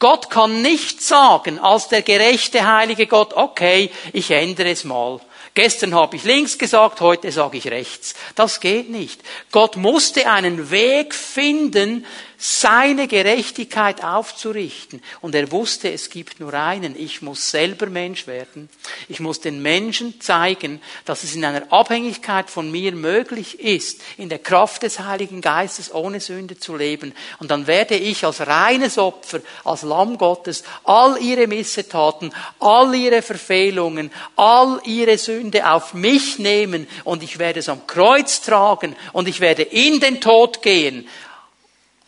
Gott 0.00 0.30
kann 0.30 0.62
nicht 0.62 1.02
sagen, 1.02 1.58
als 1.58 1.88
der 1.88 2.00
gerechte, 2.00 2.66
heilige 2.66 3.06
Gott, 3.06 3.34
okay, 3.34 3.90
ich 4.14 4.30
ändere 4.30 4.70
es 4.70 4.84
mal. 4.84 5.20
Gestern 5.54 5.94
habe 5.94 6.16
ich 6.16 6.24
links 6.24 6.58
gesagt, 6.58 7.00
heute 7.00 7.32
sage 7.32 7.58
ich 7.58 7.68
rechts. 7.68 8.14
Das 8.36 8.60
geht 8.60 8.88
nicht. 8.88 9.20
Gott 9.50 9.76
musste 9.76 10.30
einen 10.30 10.70
Weg 10.70 11.12
finden, 11.14 12.06
seine 12.42 13.06
Gerechtigkeit 13.06 14.02
aufzurichten. 14.02 15.02
Und 15.20 15.34
er 15.34 15.52
wusste, 15.52 15.92
es 15.92 16.08
gibt 16.08 16.40
nur 16.40 16.54
einen. 16.54 16.98
Ich 16.98 17.20
muss 17.20 17.50
selber 17.50 17.84
Mensch 17.84 18.26
werden. 18.26 18.70
Ich 19.10 19.20
muss 19.20 19.40
den 19.40 19.60
Menschen 19.60 20.22
zeigen, 20.22 20.80
dass 21.04 21.22
es 21.22 21.34
in 21.34 21.44
einer 21.44 21.70
Abhängigkeit 21.70 22.48
von 22.48 22.70
mir 22.70 22.92
möglich 22.92 23.60
ist, 23.60 24.00
in 24.16 24.30
der 24.30 24.38
Kraft 24.38 24.84
des 24.84 25.00
Heiligen 25.00 25.42
Geistes 25.42 25.92
ohne 25.92 26.18
Sünde 26.18 26.58
zu 26.58 26.76
leben. 26.76 27.12
Und 27.40 27.50
dann 27.50 27.66
werde 27.66 27.94
ich 27.94 28.24
als 28.24 28.46
reines 28.46 28.96
Opfer, 28.96 29.40
als 29.64 29.82
Lamm 29.82 30.16
Gottes, 30.16 30.64
all 30.84 31.20
ihre 31.20 31.46
Missetaten, 31.46 32.32
all 32.58 32.94
ihre 32.94 33.20
Verfehlungen, 33.20 34.10
all 34.36 34.80
ihre 34.86 35.18
Sünde 35.18 35.70
auf 35.70 35.92
mich 35.92 36.38
nehmen 36.38 36.88
und 37.04 37.22
ich 37.22 37.38
werde 37.38 37.60
es 37.60 37.68
am 37.68 37.86
Kreuz 37.86 38.40
tragen 38.40 38.96
und 39.12 39.28
ich 39.28 39.40
werde 39.40 39.62
in 39.62 40.00
den 40.00 40.22
Tod 40.22 40.62
gehen 40.62 41.06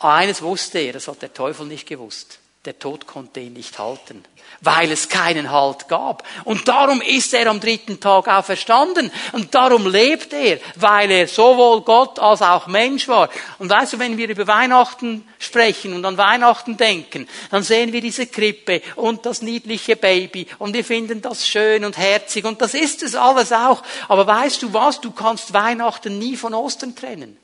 eines 0.03 0.41
wusste 0.41 0.79
er, 0.79 0.93
das 0.93 1.07
hat 1.07 1.21
der 1.21 1.33
Teufel 1.33 1.65
nicht 1.65 1.87
gewusst. 1.87 2.39
Der 2.65 2.79
Tod 2.79 3.07
konnte 3.07 3.41
ihn 3.41 3.51
nicht 3.51 3.77
halten, 3.77 4.23
weil 4.61 4.89
es 4.89 5.09
keinen 5.09 5.51
Halt 5.51 5.89
gab. 5.89 6.23
Und 6.45 6.65
darum 6.69 7.01
ist 7.01 7.33
er 7.33 7.47
am 7.47 7.59
dritten 7.59 7.99
Tag 7.99 8.29
auferstanden. 8.29 9.11
Und 9.33 9.53
darum 9.53 9.85
lebt 9.85 10.31
er, 10.31 10.59
weil 10.77 11.11
er 11.11 11.27
sowohl 11.27 11.81
Gott 11.81 12.19
als 12.19 12.41
auch 12.41 12.67
Mensch 12.67 13.09
war. 13.09 13.29
Und 13.59 13.69
weißt 13.69 13.91
du, 13.91 13.99
wenn 13.99 14.17
wir 14.17 14.29
über 14.29 14.47
Weihnachten 14.47 15.27
sprechen 15.39 15.93
und 15.93 16.05
an 16.05 16.17
Weihnachten 16.17 16.77
denken, 16.77 17.27
dann 17.51 17.63
sehen 17.63 17.91
wir 17.91 17.99
diese 17.99 18.27
Krippe 18.27 18.81
und 18.95 19.25
das 19.25 19.41
niedliche 19.41 19.97
Baby 19.97 20.47
und 20.57 20.73
wir 20.73 20.85
finden 20.85 21.21
das 21.21 21.45
schön 21.45 21.83
und 21.83 21.97
herzig 21.97 22.45
und 22.45 22.61
das 22.61 22.75
ist 22.75 23.03
es 23.03 23.15
alles 23.15 23.51
auch. 23.51 23.83
Aber 24.07 24.25
weißt 24.25 24.61
du 24.61 24.71
was? 24.71 25.01
Du 25.01 25.11
kannst 25.11 25.51
Weihnachten 25.51 26.17
nie 26.17 26.37
von 26.37 26.53
Ostern 26.53 26.95
trennen. 26.95 27.42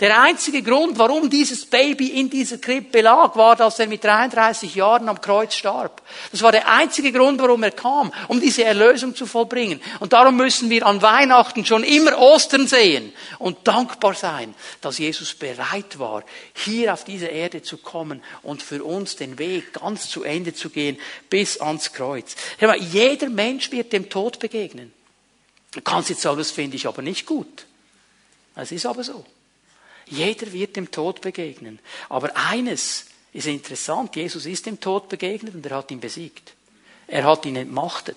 Der 0.00 0.18
einzige 0.18 0.62
Grund, 0.62 0.98
warum 0.98 1.28
dieses 1.28 1.66
Baby 1.66 2.08
in 2.18 2.30
dieser 2.30 2.56
Krippe 2.56 3.02
lag, 3.02 3.36
war, 3.36 3.54
dass 3.54 3.78
er 3.78 3.86
mit 3.86 4.02
33 4.02 4.74
Jahren 4.74 5.10
am 5.10 5.20
Kreuz 5.20 5.54
starb. 5.54 6.00
Das 6.32 6.40
war 6.40 6.52
der 6.52 6.72
einzige 6.72 7.12
Grund, 7.12 7.38
warum 7.38 7.62
er 7.62 7.70
kam, 7.70 8.10
um 8.28 8.40
diese 8.40 8.64
Erlösung 8.64 9.14
zu 9.14 9.26
vollbringen. 9.26 9.78
Und 10.00 10.14
darum 10.14 10.38
müssen 10.38 10.70
wir 10.70 10.86
an 10.86 11.02
Weihnachten 11.02 11.66
schon 11.66 11.84
immer 11.84 12.18
Ostern 12.18 12.66
sehen 12.66 13.12
und 13.38 13.68
dankbar 13.68 14.14
sein, 14.14 14.54
dass 14.80 14.96
Jesus 14.96 15.34
bereit 15.34 15.98
war, 15.98 16.24
hier 16.54 16.94
auf 16.94 17.04
diese 17.04 17.26
Erde 17.26 17.60
zu 17.60 17.76
kommen 17.76 18.22
und 18.42 18.62
für 18.62 18.82
uns 18.82 19.16
den 19.16 19.38
Weg 19.38 19.74
ganz 19.74 20.08
zu 20.08 20.22
Ende 20.22 20.54
zu 20.54 20.70
gehen, 20.70 20.98
bis 21.28 21.60
ans 21.60 21.92
Kreuz. 21.92 22.36
Jeder 22.78 23.28
Mensch 23.28 23.70
wird 23.70 23.92
dem 23.92 24.08
Tod 24.08 24.38
begegnen. 24.38 24.94
Du 25.72 25.82
kannst 25.82 26.08
jetzt 26.08 26.22
sagen, 26.22 26.38
das 26.38 26.52
finde 26.52 26.76
ich 26.76 26.86
aber 26.86 27.02
nicht 27.02 27.26
gut. 27.26 27.66
Es 28.56 28.72
ist 28.72 28.86
aber 28.86 29.04
so. 29.04 29.26
Jeder 30.10 30.52
wird 30.52 30.76
dem 30.76 30.90
Tod 30.90 31.20
begegnen. 31.20 31.78
Aber 32.08 32.36
eines 32.36 33.06
ist 33.32 33.46
interessant. 33.46 34.16
Jesus 34.16 34.46
ist 34.46 34.66
dem 34.66 34.80
Tod 34.80 35.08
begegnet 35.08 35.54
und 35.54 35.64
er 35.66 35.76
hat 35.76 35.90
ihn 35.90 36.00
besiegt. 36.00 36.52
Er 37.06 37.24
hat 37.24 37.46
ihn 37.46 37.56
entmachtet. 37.56 38.16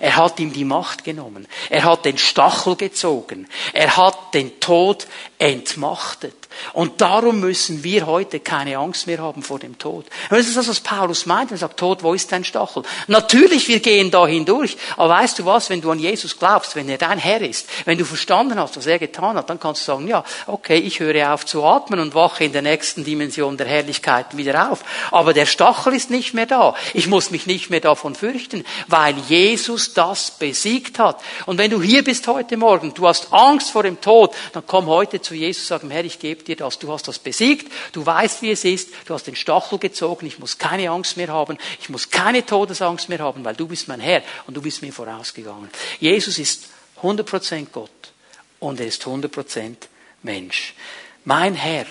Er 0.00 0.16
hat 0.16 0.40
ihm 0.40 0.52
die 0.52 0.64
Macht 0.64 1.04
genommen. 1.04 1.46
Er 1.68 1.84
hat 1.84 2.04
den 2.04 2.18
Stachel 2.18 2.76
gezogen. 2.76 3.48
Er 3.72 3.96
hat 3.96 4.34
den 4.34 4.58
Tod 4.60 5.06
entmachtet. 5.38 6.43
Und 6.72 7.00
darum 7.00 7.40
müssen 7.40 7.84
wir 7.84 8.06
heute 8.06 8.40
keine 8.40 8.78
Angst 8.78 9.06
mehr 9.06 9.18
haben 9.18 9.42
vor 9.42 9.58
dem 9.58 9.78
Tod. 9.78 10.06
Und 10.30 10.38
das 10.38 10.46
ist 10.46 10.56
das, 10.56 10.68
was 10.68 10.80
Paulus 10.80 11.26
meint, 11.26 11.50
wenn 11.50 11.56
er 11.56 11.60
sagt, 11.60 11.78
Tod, 11.78 12.02
wo 12.02 12.14
ist 12.14 12.30
dein 12.32 12.44
Stachel? 12.44 12.82
Natürlich, 13.06 13.68
wir 13.68 13.80
gehen 13.80 14.10
da 14.10 14.26
hindurch. 14.26 14.76
Aber 14.96 15.10
weißt 15.10 15.38
du 15.38 15.44
was, 15.44 15.70
wenn 15.70 15.80
du 15.80 15.90
an 15.90 15.98
Jesus 15.98 16.38
glaubst, 16.38 16.76
wenn 16.76 16.88
er 16.88 16.98
dein 16.98 17.18
Herr 17.18 17.40
ist, 17.40 17.68
wenn 17.84 17.98
du 17.98 18.04
verstanden 18.04 18.58
hast, 18.58 18.76
was 18.76 18.86
er 18.86 18.98
getan 18.98 19.36
hat, 19.36 19.50
dann 19.50 19.60
kannst 19.60 19.82
du 19.82 19.86
sagen, 19.92 20.08
ja, 20.08 20.24
okay, 20.46 20.78
ich 20.78 21.00
höre 21.00 21.32
auf 21.32 21.46
zu 21.46 21.64
atmen 21.64 22.00
und 22.00 22.14
wache 22.14 22.44
in 22.44 22.52
der 22.52 22.62
nächsten 22.62 23.04
Dimension 23.04 23.56
der 23.56 23.66
Herrlichkeit 23.66 24.36
wieder 24.36 24.70
auf. 24.70 24.84
Aber 25.10 25.32
der 25.32 25.46
Stachel 25.46 25.94
ist 25.94 26.10
nicht 26.10 26.34
mehr 26.34 26.46
da. 26.46 26.74
Ich 26.92 27.06
muss 27.06 27.30
mich 27.30 27.46
nicht 27.46 27.70
mehr 27.70 27.80
davon 27.80 28.14
fürchten, 28.14 28.64
weil 28.88 29.16
Jesus 29.28 29.94
das 29.94 30.30
besiegt 30.30 30.98
hat. 30.98 31.20
Und 31.46 31.58
wenn 31.58 31.70
du 31.70 31.82
hier 31.82 32.04
bist 32.04 32.26
heute 32.28 32.56
Morgen, 32.56 32.94
du 32.94 33.06
hast 33.06 33.32
Angst 33.32 33.70
vor 33.70 33.82
dem 33.82 34.00
Tod, 34.00 34.32
dann 34.52 34.64
komm 34.66 34.86
heute 34.86 35.20
zu 35.20 35.34
Jesus 35.34 35.70
und 35.70 35.80
sag, 35.80 35.90
Herr, 35.90 36.04
ich 36.04 36.18
gebe 36.18 36.43
dir 36.48 36.56
das. 36.56 36.78
Du 36.78 36.92
hast 36.92 37.08
das 37.08 37.18
besiegt, 37.18 37.70
du 37.92 38.04
weißt, 38.04 38.42
wie 38.42 38.50
es 38.50 38.64
ist, 38.64 38.90
du 39.06 39.14
hast 39.14 39.26
den 39.26 39.36
Stachel 39.36 39.78
gezogen, 39.78 40.26
ich 40.26 40.38
muss 40.38 40.58
keine 40.58 40.90
Angst 40.90 41.16
mehr 41.16 41.28
haben, 41.28 41.58
ich 41.80 41.88
muss 41.88 42.10
keine 42.10 42.44
Todesangst 42.44 43.08
mehr 43.08 43.20
haben, 43.20 43.44
weil 43.44 43.54
du 43.54 43.66
bist 43.66 43.88
mein 43.88 44.00
Herr 44.00 44.22
und 44.46 44.54
du 44.54 44.62
bist 44.62 44.82
mir 44.82 44.92
vorausgegangen. 44.92 45.70
Jesus 46.00 46.38
ist 46.38 46.68
100% 47.02 47.66
Gott 47.72 47.90
und 48.60 48.80
er 48.80 48.86
ist 48.86 49.04
100% 49.04 49.76
Mensch. 50.22 50.74
Mein 51.24 51.54
Herr 51.54 51.86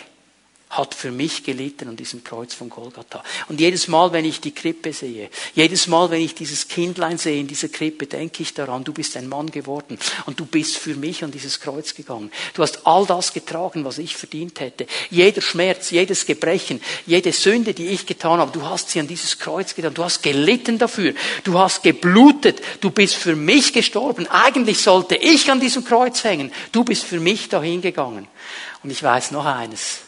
hat 0.78 0.94
für 0.94 1.12
mich 1.12 1.44
gelitten 1.44 1.90
an 1.90 1.96
diesem 1.96 2.24
Kreuz 2.24 2.54
von 2.54 2.70
Golgatha. 2.70 3.24
Und 3.48 3.60
jedes 3.60 3.88
Mal, 3.88 4.12
wenn 4.12 4.26
ich 4.26 4.42
die 4.42 4.54
Krippe 4.54 4.94
sehe, 4.94 5.30
jedes 5.56 5.88
Mal, 5.88 6.10
wenn 6.10 6.22
ich 6.22 6.36
dieses 6.36 6.68
Kindlein 6.68 7.18
sehe 7.18 7.40
in 7.40 7.48
dieser 7.48 7.70
Krippe, 7.70 8.08
denke 8.08 8.44
ich 8.44 8.54
daran, 8.54 8.84
du 8.84 8.94
bist 8.94 9.16
ein 9.18 9.28
Mann 9.28 9.52
geworden 9.52 10.00
und 10.26 10.40
du 10.40 10.46
bist 10.46 10.78
für 10.78 10.96
mich 10.96 11.24
an 11.24 11.32
dieses 11.32 11.60
Kreuz 11.60 11.94
gegangen. 11.94 12.32
Du 12.54 12.64
hast 12.64 12.86
all 12.86 13.06
das 13.06 13.34
getragen, 13.34 13.86
was 13.86 13.98
ich 13.98 14.16
verdient 14.16 14.60
hätte. 14.60 14.88
Jeder 15.10 15.42
Schmerz, 15.42 15.92
jedes 15.92 16.26
Gebrechen, 16.26 16.82
jede 17.06 17.32
Sünde, 17.32 17.74
die 17.74 17.88
ich 17.88 18.06
getan 18.06 18.40
habe, 18.40 18.52
du 18.52 18.66
hast 18.66 18.90
sie 18.90 19.00
an 19.00 19.08
dieses 19.08 19.40
Kreuz 19.40 19.76
getan. 19.76 19.94
Du 19.94 20.04
hast 20.04 20.24
gelitten 20.24 20.78
dafür. 20.78 21.14
Du 21.44 21.60
hast 21.60 21.84
geblutet. 21.84 22.62
Du 22.82 22.90
bist 22.90 23.16
für 23.16 23.36
mich 23.36 23.74
gestorben. 23.74 24.28
Eigentlich 24.28 24.80
sollte 24.80 25.16
ich 25.16 25.52
an 25.52 25.60
diesem 25.60 25.86
Kreuz 25.86 26.24
hängen. 26.24 26.52
Du 26.72 26.84
bist 26.84 27.04
für 27.04 27.20
mich 27.20 27.50
dahin 27.50 27.82
gegangen. 27.82 28.28
Und 28.84 28.90
ich 28.90 29.02
weiß 29.02 29.32
noch 29.32 29.46
eines. 29.46 30.02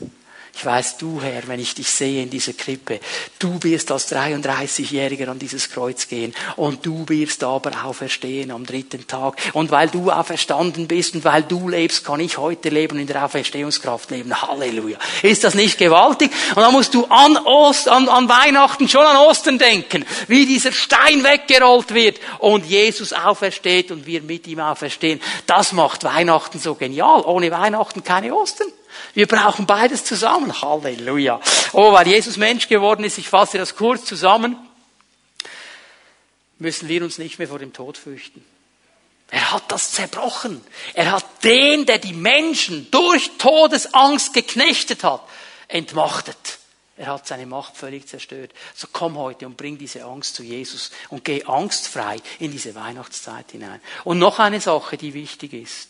Ich 0.57 0.65
weiß, 0.65 0.97
du 0.97 1.21
Herr, 1.21 1.45
wenn 1.47 1.59
ich 1.59 1.75
dich 1.75 1.89
sehe 1.89 2.23
in 2.23 2.29
dieser 2.29 2.53
Krippe, 2.53 3.01
du 3.39 3.61
wirst 3.61 3.91
als 3.91 4.09
33-Jähriger 4.09 5.27
an 5.27 5.37
dieses 5.37 5.69
Kreuz 5.69 6.07
gehen 6.07 6.33
und 6.55 6.85
du 6.85 7.03
wirst 7.09 7.43
aber 7.43 7.83
auferstehen 7.83 8.51
am 8.51 8.65
dritten 8.65 9.05
Tag. 9.05 9.35
Und 9.51 9.69
weil 9.71 9.89
du 9.89 10.11
auferstanden 10.11 10.87
bist 10.87 11.13
und 11.13 11.25
weil 11.25 11.43
du 11.43 11.67
lebst, 11.67 12.05
kann 12.05 12.21
ich 12.21 12.37
heute 12.37 12.69
leben 12.69 12.95
und 12.95 13.01
in 13.01 13.07
der 13.07 13.25
Auferstehungskraft 13.25 14.11
leben. 14.11 14.41
Halleluja. 14.41 14.97
Ist 15.23 15.43
das 15.43 15.55
nicht 15.55 15.77
gewaltig? 15.77 16.31
Und 16.55 16.61
dann 16.61 16.71
musst 16.71 16.93
du 16.93 17.03
an, 17.05 17.35
Ost, 17.35 17.89
an, 17.89 18.07
an 18.07 18.29
Weihnachten, 18.29 18.87
schon 18.87 19.05
an 19.05 19.17
Ostern 19.17 19.57
denken, 19.57 20.05
wie 20.29 20.45
dieser 20.45 20.71
Stein 20.71 21.25
weggerollt 21.25 21.93
wird 21.93 22.19
und 22.39 22.65
Jesus 22.65 23.11
aufersteht 23.11 23.91
und 23.91 24.05
wir 24.05 24.21
mit 24.21 24.47
ihm 24.47 24.61
auferstehen. 24.61 25.19
Das 25.47 25.73
macht 25.73 26.05
Weihnachten 26.05 26.59
so 26.59 26.75
genial. 26.75 27.23
Ohne 27.25 27.51
Weihnachten 27.51 28.05
keine 28.05 28.33
Ostern. 28.33 28.69
Wir 29.13 29.27
brauchen 29.27 29.65
beides 29.65 30.03
zusammen. 30.03 30.61
Halleluja. 30.61 31.39
Oh, 31.73 31.93
weil 31.93 32.07
Jesus 32.07 32.37
Mensch 32.37 32.67
geworden 32.67 33.03
ist, 33.03 33.17
ich 33.17 33.29
fasse 33.29 33.57
das 33.57 33.75
kurz 33.75 34.05
zusammen, 34.05 34.57
müssen 36.59 36.87
wir 36.87 37.03
uns 37.03 37.17
nicht 37.17 37.39
mehr 37.39 37.47
vor 37.47 37.59
dem 37.59 37.73
Tod 37.73 37.97
fürchten. 37.97 38.43
Er 39.31 39.51
hat 39.51 39.71
das 39.71 39.91
zerbrochen. 39.91 40.61
Er 40.93 41.11
hat 41.11 41.25
den, 41.43 41.85
der 41.85 41.97
die 41.97 42.13
Menschen 42.13 42.89
durch 42.91 43.31
Todesangst 43.37 44.33
geknechtet 44.33 45.03
hat, 45.03 45.21
entmachtet. 45.67 46.59
Er 46.97 47.07
hat 47.07 47.27
seine 47.27 47.45
Macht 47.45 47.75
völlig 47.75 48.07
zerstört. 48.07 48.51
So 48.73 48.87
komm 48.91 49.17
heute 49.17 49.45
und 49.45 49.57
bring 49.57 49.77
diese 49.77 50.05
Angst 50.05 50.35
zu 50.35 50.43
Jesus 50.43 50.91
und 51.09 51.25
geh 51.25 51.43
angstfrei 51.43 52.17
in 52.39 52.51
diese 52.51 52.73
Weihnachtszeit 52.75 53.51
hinein. 53.51 53.81
Und 54.05 54.19
noch 54.19 54.39
eine 54.39 54.61
Sache, 54.61 54.95
die 54.95 55.13
wichtig 55.13 55.53
ist. 55.53 55.89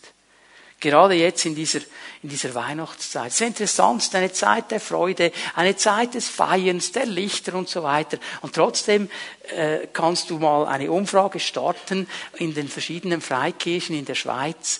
Gerade 0.85 1.15
jetzt 1.15 1.43
in 1.47 1.55
dieser, 1.55 1.79
in 2.21 2.29
dieser 2.29 2.53
Weihnachtszeit. 2.53 3.29
Es 3.29 3.41
ist 3.41 3.47
interessant, 3.47 4.01
es 4.01 4.07
ist 4.09 4.15
eine 4.15 4.31
Zeit 4.31 4.69
der 4.69 4.79
Freude, 4.79 5.31
eine 5.55 5.75
Zeit 5.75 6.13
des 6.13 6.29
Feierns, 6.29 6.91
der 6.91 7.07
Lichter 7.07 7.55
und 7.55 7.67
so 7.67 7.81
weiter. 7.81 8.19
Und 8.43 8.53
trotzdem 8.53 9.09
äh, 9.55 9.87
kannst 9.91 10.29
du 10.29 10.37
mal 10.37 10.67
eine 10.67 10.91
Umfrage 10.91 11.39
starten 11.39 12.07
in 12.35 12.53
den 12.53 12.67
verschiedenen 12.67 13.21
Freikirchen 13.21 13.97
in 13.97 14.05
der 14.05 14.13
Schweiz. 14.13 14.79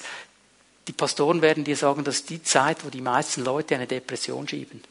Die 0.88 0.94
Pastoren 0.94 1.42
werden 1.42 1.64
dir 1.64 1.76
sagen, 1.76 2.04
dass 2.04 2.24
die 2.24 2.44
Zeit, 2.44 2.86
wo 2.86 2.92
die 2.92 3.02
meisten 3.02 3.44
Leute 3.44 3.74
eine 3.74 3.88
Depression 3.88 4.48
schieben 4.48 4.84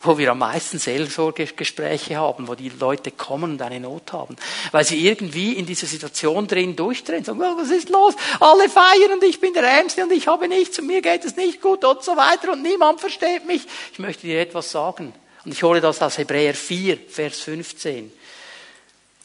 wo 0.00 0.16
wir 0.16 0.30
am 0.30 0.38
meisten 0.38 0.78
Seelsorgegespräche 0.78 2.16
haben, 2.16 2.46
wo 2.46 2.54
die 2.54 2.68
Leute 2.68 3.10
kommen 3.10 3.52
und 3.52 3.62
eine 3.62 3.80
Not 3.80 4.12
haben, 4.12 4.36
weil 4.70 4.84
sie 4.84 5.04
irgendwie 5.04 5.54
in 5.54 5.66
dieser 5.66 5.86
Situation 5.86 6.46
drin 6.46 6.76
durchdrehen, 6.76 7.24
sagen, 7.24 7.40
oh, 7.42 7.56
was 7.56 7.70
ist 7.70 7.88
los? 7.88 8.14
Alle 8.38 8.68
feiern 8.68 9.14
und 9.14 9.24
ich 9.24 9.40
bin 9.40 9.54
der 9.54 9.64
Ärmste 9.64 10.04
und 10.04 10.12
ich 10.12 10.28
habe 10.28 10.46
nichts 10.46 10.78
und 10.78 10.86
mir 10.86 11.02
geht 11.02 11.24
es 11.24 11.36
nicht 11.36 11.60
gut 11.60 11.84
und 11.84 12.02
so 12.02 12.16
weiter 12.16 12.52
und 12.52 12.62
niemand 12.62 13.00
versteht 13.00 13.44
mich. 13.46 13.62
Ich 13.92 13.98
möchte 13.98 14.26
dir 14.26 14.40
etwas 14.40 14.70
sagen. 14.70 15.12
Und 15.44 15.52
ich 15.52 15.62
hole 15.62 15.80
das 15.80 16.02
aus 16.02 16.18
Hebräer 16.18 16.54
4, 16.54 16.98
Vers 17.08 17.40
15. 17.40 18.12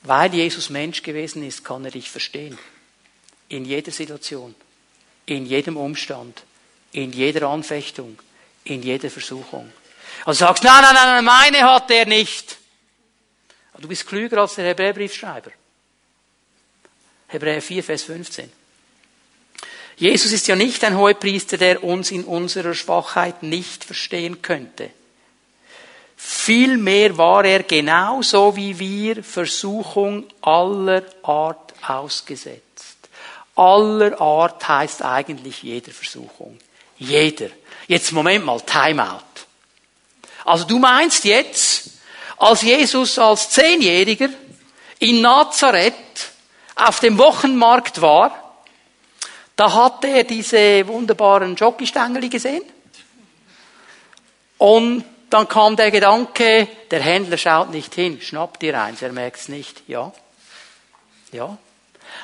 Weil 0.03 0.33
Jesus 0.33 0.69
Mensch 0.69 1.03
gewesen 1.03 1.43
ist, 1.43 1.63
kann 1.63 1.85
er 1.85 1.91
dich 1.91 2.09
verstehen. 2.09 2.57
In 3.49 3.65
jeder 3.65 3.91
Situation, 3.91 4.55
in 5.25 5.45
jedem 5.45 5.77
Umstand, 5.77 6.43
in 6.91 7.11
jeder 7.11 7.49
Anfechtung, 7.49 8.17
in 8.63 8.81
jeder 8.81 9.09
Versuchung. 9.09 9.71
Und 10.25 10.33
sagst, 10.35 10.63
nein, 10.63 10.81
nein, 10.81 10.93
nein, 10.93 11.25
meine 11.25 11.63
hat 11.63 11.91
er 11.91 12.05
nicht. 12.05 12.57
Du 13.79 13.87
bist 13.87 14.07
klüger 14.07 14.37
als 14.37 14.55
der 14.55 14.65
Hebräerbriefschreiber. 14.67 15.51
Hebräer 17.27 17.61
4, 17.61 17.83
Vers 17.83 18.03
15. 18.03 18.49
Jesus 19.97 20.31
ist 20.31 20.47
ja 20.47 20.55
nicht 20.55 20.83
ein 20.83 20.97
Hohepriester, 20.97 21.57
der 21.57 21.83
uns 21.83 22.11
in 22.11 22.23
unserer 22.23 22.73
Schwachheit 22.73 23.43
nicht 23.43 23.83
verstehen 23.83 24.41
könnte. 24.41 24.89
Vielmehr 26.15 27.17
war 27.17 27.43
er 27.43 27.63
genauso 27.63 28.55
wie 28.55 28.79
wir 28.79 29.23
Versuchung 29.23 30.25
aller 30.41 31.03
Art 31.23 31.73
ausgesetzt. 31.85 32.97
Aller 33.55 34.19
Art 34.21 34.67
heißt 34.67 35.03
eigentlich 35.03 35.63
jeder 35.63 35.91
Versuchung. 35.91 36.57
Jeder. 36.97 37.49
Jetzt 37.87 38.13
Moment 38.13 38.45
mal, 38.45 38.61
Timeout. 38.61 39.32
Also 40.45 40.65
du 40.65 40.79
meinst 40.79 41.25
jetzt, 41.25 41.91
als 42.37 42.61
Jesus 42.61 43.17
als 43.17 43.49
Zehnjähriger 43.49 44.29
in 44.99 45.21
Nazareth 45.21 45.93
auf 46.75 46.99
dem 46.99 47.17
Wochenmarkt 47.17 48.01
war, 48.01 48.39
da 49.55 49.71
hat 49.73 50.03
er 50.03 50.23
diese 50.23 50.87
wunderbaren 50.87 51.55
Jockeystängel 51.55 52.29
gesehen. 52.29 52.63
Und 54.57 55.05
dann 55.29 55.47
kam 55.47 55.75
der 55.75 55.91
Gedanke, 55.91 56.67
der 56.91 57.01
Händler 57.01 57.37
schaut 57.37 57.71
nicht 57.71 57.93
hin, 57.95 58.21
schnappt 58.21 58.61
dir 58.61 58.79
eins, 58.79 59.01
er 59.01 59.11
merkt's 59.11 59.49
nicht. 59.49 59.83
Ja. 59.87 60.13
Ja. 61.31 61.57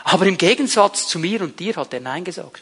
Aber 0.04 0.26
im 0.26 0.38
Gegensatz 0.38 1.08
zu 1.08 1.20
mir 1.20 1.42
und 1.42 1.60
dir 1.60 1.76
hat 1.76 1.94
er 1.94 2.00
Nein 2.00 2.24
gesagt. 2.24 2.62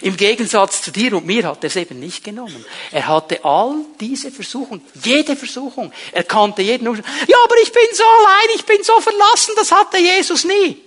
Im 0.00 0.16
Gegensatz 0.16 0.82
zu 0.82 0.90
dir 0.90 1.16
und 1.16 1.26
mir 1.26 1.44
hat 1.44 1.64
er 1.64 1.68
es 1.68 1.76
eben 1.76 1.98
nicht 1.98 2.24
genommen. 2.24 2.64
Er 2.90 3.06
hatte 3.06 3.44
all 3.44 3.76
diese 4.00 4.30
Versuchungen, 4.30 4.82
jede 5.02 5.36
Versuchung. 5.36 5.92
Er 6.12 6.24
kannte 6.24 6.62
jeden 6.62 6.88
Umstand. 6.88 7.08
Ja, 7.26 7.36
aber 7.44 7.56
ich 7.62 7.72
bin 7.72 7.86
so 7.92 8.04
allein, 8.04 8.56
ich 8.56 8.64
bin 8.64 8.82
so 8.82 9.00
verlassen, 9.00 9.52
das 9.56 9.72
hatte 9.72 9.98
Jesus 9.98 10.44
nie. 10.44 10.78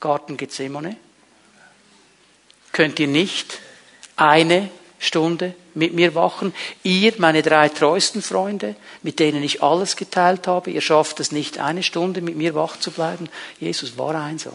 Garten 0.00 0.36
Gethsemane. 0.36 0.96
Könnt 2.72 2.98
ihr 2.98 3.08
nicht 3.08 3.58
eine 4.16 4.70
Stunde 4.98 5.54
mit 5.74 5.92
mir 5.92 6.14
wachen? 6.14 6.54
Ihr, 6.82 7.12
meine 7.18 7.42
drei 7.42 7.68
treuesten 7.68 8.22
Freunde, 8.22 8.76
mit 9.02 9.18
denen 9.18 9.42
ich 9.42 9.62
alles 9.62 9.96
geteilt 9.96 10.46
habe, 10.46 10.70
ihr 10.70 10.80
schafft 10.80 11.20
es 11.20 11.32
nicht, 11.32 11.58
eine 11.58 11.82
Stunde 11.82 12.20
mit 12.20 12.36
mir 12.36 12.54
wach 12.54 12.78
zu 12.78 12.90
bleiben. 12.90 13.28
Jesus 13.60 13.98
war 13.98 14.14
einsam. 14.14 14.54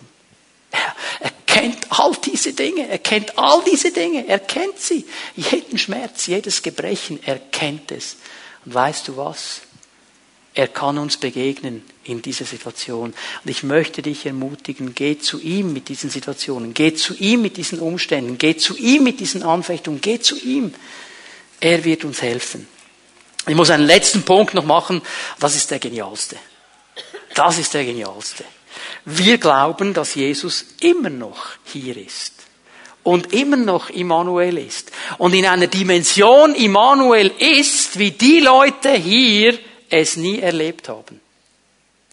Er 1.20 1.32
kennt 1.60 1.88
all 1.90 2.12
diese 2.24 2.54
Dinge, 2.54 2.88
er 2.88 3.00
kennt 3.00 3.38
all 3.38 3.64
diese 3.64 3.92
Dinge, 3.92 4.28
er 4.28 4.40
kennt 4.40 4.80
sie. 4.80 5.06
Jeden 5.36 5.78
Schmerz, 5.78 6.28
jedes 6.28 6.62
Gebrechen, 6.62 7.20
er 7.26 7.40
kennt 7.40 7.92
es. 7.92 8.18
Und 8.66 8.74
weißt 8.74 9.08
du 9.08 9.18
was? 9.18 9.62
Er 10.54 10.68
kann 10.68 10.98
uns 10.98 11.18
begegnen 11.18 11.84
in 12.04 12.22
dieser 12.22 12.46
Situation. 12.46 13.14
Und 13.44 13.50
ich 13.50 13.62
möchte 13.64 14.02
dich 14.02 14.26
ermutigen, 14.26 14.96
geh 14.96 15.20
zu 15.20 15.40
ihm 15.40 15.72
mit 15.72 15.88
diesen 15.88 16.10
Situationen, 16.10 16.74
geh 16.74 16.96
zu 16.96 17.14
ihm 17.16 17.44
mit 17.44 17.58
diesen 17.58 17.80
Umständen, 17.80 18.38
geh 18.38 18.58
zu 18.58 18.76
ihm 18.76 19.04
mit 19.04 19.20
diesen 19.20 19.44
Anfechtungen, 19.44 20.02
geh 20.02 20.20
zu 20.20 20.36
ihm. 20.40 20.74
Er 21.60 21.84
wird 21.84 22.06
uns 22.06 22.22
helfen. 22.22 22.68
Ich 23.48 23.56
muss 23.56 23.70
einen 23.70 23.86
letzten 23.86 24.24
Punkt 24.24 24.54
noch 24.54 24.66
machen, 24.66 25.02
das 25.40 25.56
ist 25.56 25.70
der 25.72 25.80
genialste. 25.80 26.38
Das 27.36 27.58
ist 27.60 27.74
der 27.74 27.86
genialste. 27.86 28.44
Wir 29.06 29.38
glauben, 29.38 29.94
dass 29.94 30.16
Jesus 30.16 30.66
immer 30.80 31.10
noch 31.10 31.52
hier 31.66 31.98
ist 31.98 32.34
und 33.04 33.34
immer 33.34 33.56
noch 33.56 33.90
Immanuel 33.90 34.58
ist. 34.58 34.92
Und 35.18 35.34
in 35.34 35.46
einer 35.46 35.68
Dimension 35.68 36.54
Immanuel 36.56 37.32
ist, 37.40 37.98
wie 37.98 38.12
die 38.12 38.42
Leute 38.42 38.92
hier 38.92 39.58
es 39.90 40.18
nie 40.18 40.40
erlebt 40.40 40.90
haben. 40.90 41.22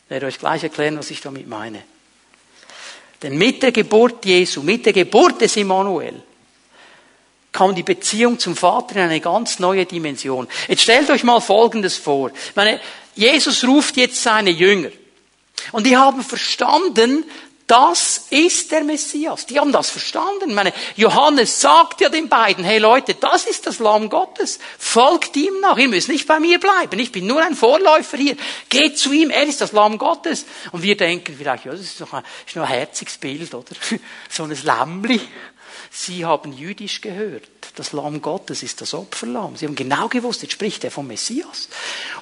Ich 0.04 0.10
werde 0.10 0.26
euch 0.26 0.38
gleich 0.38 0.62
erklären, 0.62 0.96
was 0.96 1.10
ich 1.10 1.20
damit 1.20 1.48
meine. 1.48 1.82
Denn 3.22 3.36
mit 3.36 3.62
der 3.62 3.72
Geburt 3.72 4.24
Jesu, 4.24 4.62
mit 4.62 4.86
der 4.86 4.92
Geburt 4.92 5.40
des 5.40 5.56
Immanuel, 5.56 6.22
kam 7.50 7.74
die 7.74 7.82
Beziehung 7.82 8.38
zum 8.38 8.54
Vater 8.54 8.96
in 8.96 9.02
eine 9.02 9.20
ganz 9.20 9.58
neue 9.58 9.86
Dimension. 9.86 10.46
Jetzt 10.68 10.82
stellt 10.82 11.08
euch 11.10 11.24
mal 11.24 11.40
Folgendes 11.40 11.96
vor. 11.96 12.30
Ich 12.30 12.56
meine, 12.56 12.80
Jesus 13.14 13.64
ruft 13.64 13.96
jetzt 13.96 14.22
seine 14.22 14.50
Jünger. 14.50 14.90
Und 15.72 15.86
die 15.86 15.96
haben 15.96 16.22
verstanden, 16.22 17.24
das 17.66 18.26
ist 18.28 18.72
der 18.72 18.84
Messias. 18.84 19.46
Die 19.46 19.58
haben 19.58 19.72
das 19.72 19.88
verstanden. 19.88 20.50
Ich 20.50 20.54
meine, 20.54 20.74
Johannes 20.96 21.62
sagt 21.62 22.02
ja 22.02 22.10
den 22.10 22.28
beiden, 22.28 22.62
hey 22.62 22.78
Leute, 22.78 23.14
das 23.14 23.46
ist 23.46 23.66
das 23.66 23.78
Lamm 23.78 24.10
Gottes. 24.10 24.58
Folgt 24.78 25.34
ihm 25.36 25.60
nach. 25.60 25.78
Ihr 25.78 25.88
müsst 25.88 26.10
nicht 26.10 26.26
bei 26.26 26.40
mir 26.40 26.60
bleiben. 26.60 26.98
Ich 26.98 27.10
bin 27.10 27.26
nur 27.26 27.42
ein 27.42 27.54
Vorläufer 27.54 28.18
hier. 28.18 28.36
Geht 28.68 28.98
zu 28.98 29.12
ihm. 29.12 29.30
Er 29.30 29.44
ist 29.44 29.62
das 29.62 29.72
Lamm 29.72 29.96
Gottes. 29.96 30.44
Und 30.72 30.82
wir 30.82 30.96
denken 30.96 31.34
vielleicht, 31.38 31.64
ja, 31.64 31.72
das 31.72 31.80
ist 31.80 32.00
doch 32.02 32.12
ein, 32.12 32.22
ist 32.46 32.54
nur 32.54 32.66
ein 32.66 32.70
herziges 32.70 33.16
Bild, 33.16 33.54
oder? 33.54 33.74
So 34.28 34.44
ein 34.44 34.56
Lämmli. 34.62 35.20
Sie 35.90 36.24
haben 36.24 36.52
jüdisch 36.52 37.00
gehört. 37.00 37.44
Das 37.76 37.90
Lamm 37.90 38.22
Gottes 38.22 38.62
ist 38.62 38.80
das 38.80 38.94
Opferlamm. 38.94 39.56
Sie 39.56 39.66
haben 39.66 39.74
genau 39.74 40.06
gewusst, 40.06 40.42
jetzt 40.42 40.52
spricht 40.52 40.84
er 40.84 40.92
vom 40.92 41.08
Messias. 41.08 41.68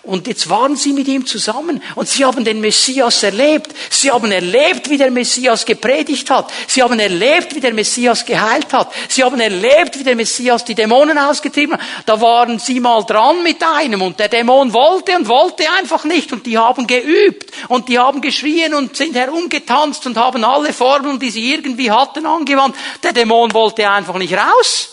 Und 0.03 0.27
jetzt 0.27 0.49
waren 0.49 0.77
sie 0.77 0.95
mit 0.95 1.07
ihm 1.09 1.27
zusammen 1.27 1.83
und 1.95 2.09
sie 2.09 2.25
haben 2.25 2.43
den 2.43 2.63
Messias 2.63 3.23
erlebt. 3.23 3.71
Sie 3.91 4.11
haben 4.11 4.33
erlebt, 4.33 4.89
wie 4.89 4.97
der 4.97 5.11
Messias 5.11 5.67
gepredigt 5.67 6.31
hat. 6.31 6.51
Sie 6.67 6.83
haben 6.83 6.99
erlebt, 6.99 7.55
wie 7.55 7.61
der 7.61 7.75
Messias 7.75 8.25
geheilt 8.25 8.73
hat. 8.73 8.95
Sie 9.09 9.23
haben 9.23 9.39
erlebt, 9.41 9.99
wie 9.99 10.05
der 10.05 10.17
Messias 10.17 10.65
die 10.65 10.75
Dämonen 10.75 11.19
ausgetrieben 11.19 11.75
hat. 11.75 11.83
Da 12.07 12.19
waren 12.19 12.59
sie 12.59 12.81
mal 12.81 13.05
dran 13.05 13.43
mit 13.43 13.63
einem 13.63 14.01
und 14.01 14.19
der 14.21 14.29
Dämon 14.29 14.73
wollte 14.73 15.15
und 15.19 15.29
wollte 15.29 15.65
einfach 15.79 16.05
nicht 16.05 16.33
und 16.33 16.47
die 16.47 16.57
haben 16.57 16.87
geübt 16.87 17.53
und 17.69 17.91
die 17.91 17.99
haben 17.99 18.23
geschrien 18.23 18.73
und 18.73 18.97
sind 18.97 19.15
herumgetanzt 19.15 20.07
und 20.07 20.17
haben 20.17 20.45
alle 20.45 20.73
Formeln, 20.73 21.19
die 21.19 21.29
sie 21.29 21.53
irgendwie 21.53 21.91
hatten, 21.91 22.25
angewandt. 22.25 22.75
Der 23.03 23.13
Dämon 23.13 23.53
wollte 23.53 23.87
einfach 23.91 24.17
nicht 24.17 24.33
raus. 24.33 24.89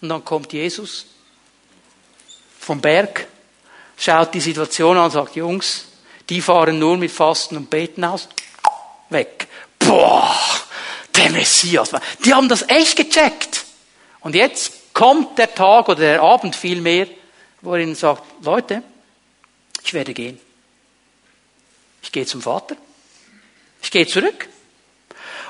Und 0.00 0.08
dann 0.08 0.24
kommt 0.24 0.52
Jesus 0.52 1.06
vom 2.58 2.80
Berg, 2.80 3.26
schaut 3.96 4.34
die 4.34 4.40
Situation 4.40 4.96
an 4.96 5.04
und 5.04 5.10
sagt, 5.10 5.36
Jungs, 5.36 5.86
die 6.28 6.40
fahren 6.40 6.78
nur 6.78 6.96
mit 6.96 7.10
Fasten 7.10 7.56
und 7.56 7.68
Beten 7.68 8.04
aus. 8.04 8.28
Weg. 9.08 9.48
Boah, 9.78 10.34
der 11.14 11.30
Messias. 11.30 11.90
Die 12.24 12.32
haben 12.32 12.48
das 12.48 12.68
echt 12.68 12.96
gecheckt. 12.96 13.64
Und 14.20 14.34
jetzt 14.34 14.72
kommt 14.92 15.38
der 15.38 15.54
Tag 15.54 15.88
oder 15.88 16.00
der 16.00 16.22
Abend 16.22 16.54
vielmehr, 16.54 17.08
wo 17.62 17.74
er 17.74 17.80
ihnen 17.80 17.94
sagt, 17.94 18.22
Leute, 18.42 18.82
ich 19.82 19.92
werde 19.92 20.14
gehen. 20.14 20.38
Ich 22.02 22.12
gehe 22.12 22.26
zum 22.26 22.42
Vater. 22.42 22.76
Ich 23.82 23.90
gehe 23.90 24.06
zurück. 24.06 24.48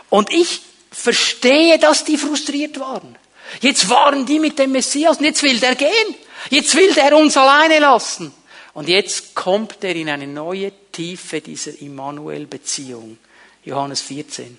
Und 0.08 0.32
ich 0.32 0.62
verstehe, 0.90 1.78
dass 1.78 2.04
die 2.04 2.16
frustriert 2.16 2.80
waren. 2.80 3.16
Jetzt 3.60 3.90
waren 3.90 4.24
die 4.26 4.38
mit 4.38 4.58
dem 4.58 4.72
Messias 4.72 5.18
und 5.18 5.24
jetzt 5.24 5.42
will 5.42 5.58
der 5.58 5.74
gehen. 5.74 6.14
Jetzt 6.50 6.74
will 6.76 6.92
der 6.94 7.16
uns 7.16 7.36
alleine 7.36 7.78
lassen. 7.80 8.32
Und 8.72 8.88
jetzt 8.88 9.34
kommt 9.34 9.82
er 9.82 9.96
in 9.96 10.08
eine 10.08 10.26
neue 10.26 10.72
Tiefe 10.92 11.40
dieser 11.40 11.78
Immanuel-Beziehung. 11.80 13.18
Johannes 13.64 14.00
14. 14.02 14.56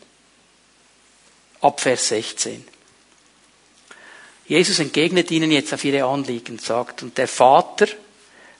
Ab 1.61 1.79
Vers 1.79 2.09
16. 2.09 2.65
Jesus 4.47 4.79
entgegnet 4.79 5.31
ihnen 5.31 5.51
jetzt 5.51 5.73
auf 5.73 5.83
ihre 5.85 6.05
Anliegen 6.05 6.59
sagt, 6.59 7.03
und 7.03 7.17
der 7.17 7.27
Vater 7.27 7.87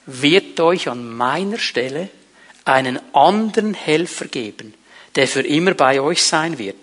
wird 0.06 0.60
euch 0.60 0.88
an 0.88 1.16
meiner 1.16 1.58
Stelle 1.58 2.10
einen 2.64 3.00
anderen 3.14 3.74
Helfer 3.74 4.26
geben, 4.26 4.74
der 5.16 5.28
für 5.28 5.42
immer 5.42 5.74
bei 5.74 6.00
euch 6.00 6.24
sein 6.24 6.58
wird. 6.58 6.76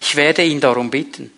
Ich 0.00 0.16
werde 0.16 0.44
ihn 0.44 0.60
darum 0.60 0.90
bitten. 0.90 1.32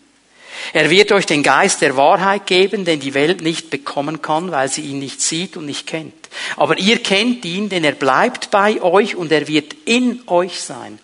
Er 0.73 0.91
wird 0.91 1.13
euch 1.13 1.27
den 1.27 1.43
Geist 1.43 1.81
der 1.81 1.97
Wahrheit 1.97 2.47
geben, 2.47 2.85
den 2.85 3.01
die 3.01 3.15
Welt 3.15 3.43
nicht 3.43 3.71
bekommen 3.71 4.23
kann, 4.23 4.51
weil 4.51 4.69
sie 4.69 4.83
ihn 4.83 4.99
nicht 4.99 5.21
sieht 5.21 5.57
und 5.57 5.67
nicht 5.67 5.87
kennt. 5.87 6.15
Aber 6.57 6.79
ihr 6.79 7.03
kennt 7.03 7.45
ihn, 7.45 7.69
denn 7.69 7.85
er 7.85 7.93
bleibt 7.93 8.51
bei 8.51 8.81
euch 8.83 9.17
und 9.17 9.33
er 9.33 9.49
wird 9.49 9.75
in 9.85 10.23
euch 10.27 10.61
sein. 10.61 10.99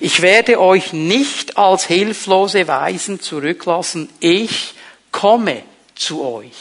Ich 0.00 0.22
werde 0.22 0.60
euch 0.60 0.92
nicht 0.92 1.56
als 1.56 1.86
hilflose 1.86 2.68
Weisen 2.68 3.20
zurücklassen. 3.20 4.08
Ich 4.20 4.74
komme 5.10 5.62
zu 5.94 6.24
euch. 6.24 6.52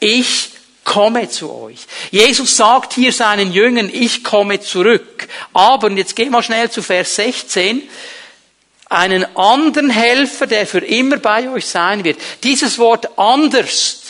Ich 0.00 0.50
komme 0.84 1.28
zu 1.28 1.52
euch. 1.52 1.86
Jesus 2.10 2.56
sagt 2.56 2.92
hier 2.92 3.12
seinen 3.12 3.52
Jüngern, 3.52 3.90
ich 3.92 4.22
komme 4.22 4.60
zurück. 4.60 5.28
Aber, 5.52 5.86
und 5.86 5.96
jetzt 5.96 6.14
gehen 6.14 6.30
wir 6.30 6.42
schnell 6.42 6.70
zu 6.70 6.82
Vers 6.82 7.16
16, 7.16 7.82
einen 8.88 9.24
anderen 9.36 9.90
Helfer, 9.90 10.46
der 10.46 10.66
für 10.66 10.84
immer 10.84 11.16
bei 11.16 11.48
euch 11.50 11.66
sein 11.66 12.04
wird. 12.04 12.18
Dieses 12.42 12.78
Wort 12.78 13.18
anders 13.18 14.02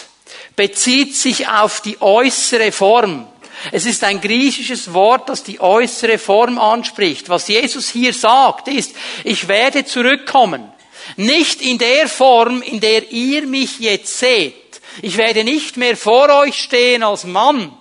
bezieht 0.56 1.14
sich 1.14 1.48
auf 1.48 1.80
die 1.80 2.00
äußere 2.00 2.72
Form. 2.72 3.26
Es 3.72 3.86
ist 3.86 4.04
ein 4.04 4.20
griechisches 4.20 4.92
Wort, 4.92 5.28
das 5.28 5.42
die 5.42 5.60
äußere 5.60 6.18
Form 6.18 6.58
anspricht. 6.58 7.28
Was 7.28 7.48
Jesus 7.48 7.88
hier 7.88 8.12
sagt, 8.12 8.68
ist, 8.68 8.92
ich 9.22 9.48
werde 9.48 9.84
zurückkommen. 9.84 10.70
Nicht 11.16 11.62
in 11.62 11.78
der 11.78 12.08
Form, 12.08 12.62
in 12.62 12.80
der 12.80 13.10
ihr 13.10 13.46
mich 13.46 13.78
jetzt 13.80 14.18
seht. 14.18 14.54
Ich 15.02 15.16
werde 15.16 15.44
nicht 15.44 15.76
mehr 15.76 15.96
vor 15.96 16.28
euch 16.40 16.60
stehen 16.60 17.02
als 17.02 17.24
Mann, 17.24 17.72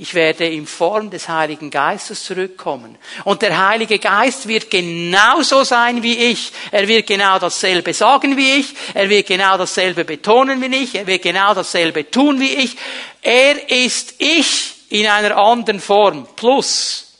ich 0.00 0.14
werde 0.14 0.46
in 0.46 0.66
Form 0.66 1.10
des 1.10 1.28
Heiligen 1.28 1.68
Geistes 1.68 2.24
zurückkommen. 2.24 2.96
Und 3.24 3.42
der 3.42 3.68
Heilige 3.68 3.98
Geist 3.98 4.48
wird 4.48 4.70
genauso 4.70 5.62
sein 5.62 6.02
wie 6.02 6.16
ich. 6.16 6.52
Er 6.70 6.88
wird 6.88 7.06
genau 7.06 7.38
dasselbe 7.38 7.92
sagen 7.92 8.34
wie 8.34 8.60
ich. 8.60 8.74
Er 8.94 9.10
wird 9.10 9.26
genau 9.26 9.58
dasselbe 9.58 10.06
betonen 10.06 10.62
wie 10.62 10.74
ich. 10.74 10.94
Er 10.94 11.06
wird 11.06 11.20
genau 11.20 11.52
dasselbe 11.52 12.10
tun 12.10 12.40
wie 12.40 12.54
ich. 12.54 12.76
Er 13.20 13.70
ist 13.70 14.14
ich 14.16 14.74
in 14.88 15.06
einer 15.06 15.36
anderen 15.36 15.80
Form. 15.80 16.26
Plus, 16.34 17.12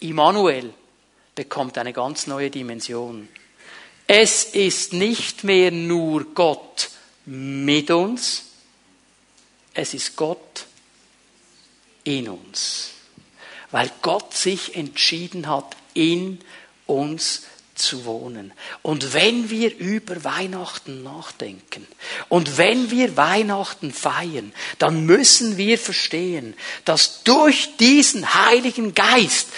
Immanuel 0.00 0.74
bekommt 1.36 1.78
eine 1.78 1.92
ganz 1.92 2.26
neue 2.26 2.50
Dimension. 2.50 3.28
Es 4.08 4.42
ist 4.42 4.92
nicht 4.92 5.44
mehr 5.44 5.70
nur 5.70 6.34
Gott 6.34 6.90
mit 7.26 7.92
uns. 7.92 8.46
Es 9.72 9.94
ist 9.94 10.16
Gott 10.16 10.66
in 12.04 12.28
uns. 12.28 12.90
Weil 13.70 13.90
Gott 14.02 14.34
sich 14.34 14.76
entschieden 14.76 15.48
hat, 15.48 15.76
in 15.94 16.40
uns 16.86 17.42
zu 17.80 18.04
wohnen. 18.04 18.52
Und 18.82 19.14
wenn 19.14 19.48
wir 19.48 19.76
über 19.76 20.22
Weihnachten 20.22 21.02
nachdenken 21.02 21.86
und 22.28 22.58
wenn 22.58 22.90
wir 22.90 23.16
Weihnachten 23.16 23.92
feiern, 23.92 24.52
dann 24.78 25.06
müssen 25.06 25.56
wir 25.56 25.78
verstehen, 25.78 26.54
dass 26.84 27.22
durch 27.22 27.76
diesen 27.78 28.34
Heiligen 28.34 28.94
Geist 28.94 29.48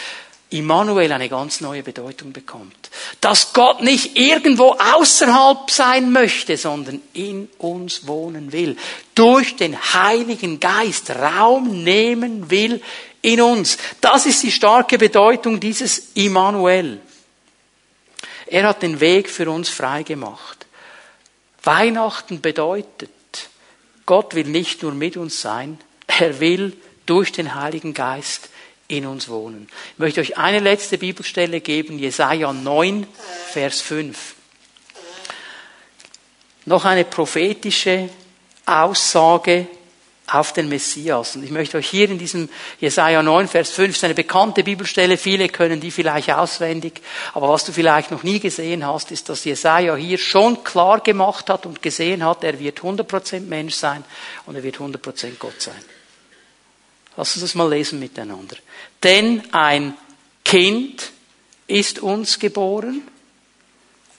Immanuel 0.53 1.13
eine 1.13 1.29
ganz 1.29 1.61
neue 1.61 1.83
Bedeutung 1.83 2.33
bekommt. 2.33 2.91
Dass 3.21 3.53
Gott 3.53 3.83
nicht 3.83 4.19
irgendwo 4.19 4.77
außerhalb 4.79 5.71
sein 5.71 6.13
möchte, 6.13 6.57
sondern 6.57 7.01
in 7.13 7.49
uns 7.59 8.07
wohnen 8.07 8.53
will. 8.53 8.77
Durch 9.15 9.57
den 9.57 9.77
Heiligen 9.77 10.61
Geist 10.61 11.11
Raum 11.11 11.83
nehmen 11.85 12.51
will 12.51 12.83
in 13.23 13.41
uns. 13.41 13.79
Das 14.01 14.27
ist 14.27 14.43
die 14.43 14.53
starke 14.53 14.99
Bedeutung 14.99 15.61
dieses 15.61 16.11
Immanuel. 16.15 17.01
Er 18.47 18.69
hat 18.69 18.83
den 18.83 19.01
Weg 19.01 19.31
für 19.31 19.51
uns 19.51 19.69
frei 19.69 20.03
gemacht. 20.03 20.67
Weihnachten 21.63 22.41
bedeutet, 22.41 23.11
Gott 24.05 24.35
will 24.35 24.47
nicht 24.47 24.83
nur 24.83 24.93
mit 24.93 25.17
uns 25.17 25.41
sein, 25.41 25.79
er 26.07 26.41
will 26.41 26.77
durch 27.07 27.33
den 27.33 27.55
Heiligen 27.55 27.95
Geist 27.95 28.49
in 28.93 29.07
uns 29.07 29.29
wohnen. 29.29 29.69
Ich 29.95 29.99
möchte 29.99 30.21
euch 30.21 30.37
eine 30.37 30.61
letzte 30.61 30.99
Bibelstelle 30.99 31.61
geben, 31.61 31.99
Jesaja 31.99 32.53
9, 32.53 33.07
Vers 33.51 33.81
5. 33.81 34.35
Noch 36.67 36.85
eine 36.85 37.05
prophetische 37.05 38.11
Aussage 38.67 39.67
auf 40.27 40.53
den 40.53 40.69
Messias. 40.69 41.37
Und 41.37 41.43
ich 41.43 41.51
möchte 41.51 41.79
euch 41.79 41.89
hier 41.89 42.09
in 42.09 42.19
diesem 42.19 42.51
Jesaja 42.81 43.23
9, 43.23 43.49
Vers 43.49 43.71
5, 43.71 43.97
ist 43.97 44.05
eine 44.05 44.15
bekannte 44.15 44.63
Bibelstelle, 44.63 45.17
viele 45.17 45.49
können 45.49 45.81
die 45.81 45.91
vielleicht 45.91 46.31
auswendig, 46.31 47.01
aber 47.33 47.49
was 47.49 47.65
du 47.65 47.73
vielleicht 47.73 48.11
noch 48.11 48.23
nie 48.23 48.41
gesehen 48.41 48.87
hast, 48.87 49.11
ist, 49.11 49.31
dass 49.31 49.45
Jesaja 49.45 49.97
hier 49.97 50.19
schon 50.19 50.63
klar 50.65 51.01
gemacht 51.01 51.49
hat 51.49 51.65
und 51.65 51.83
gesehen 51.83 52.25
hat, 52.25 52.45
er 52.45 52.59
wird 52.59 52.81
100% 52.81 53.41
Mensch 53.41 53.75
sein 53.75 54.05
und 54.45 54.55
er 54.55 54.63
wird 54.63 54.77
100% 54.77 55.39
Gott 55.39 55.61
sein. 55.61 55.83
Lass 57.17 57.35
uns 57.35 57.43
das 57.43 57.55
mal 57.55 57.69
lesen 57.69 57.99
miteinander. 57.99 58.57
Denn 59.03 59.53
ein 59.53 59.97
Kind 60.45 61.13
ist 61.67 61.99
uns 61.99 62.39
geboren, 62.39 63.03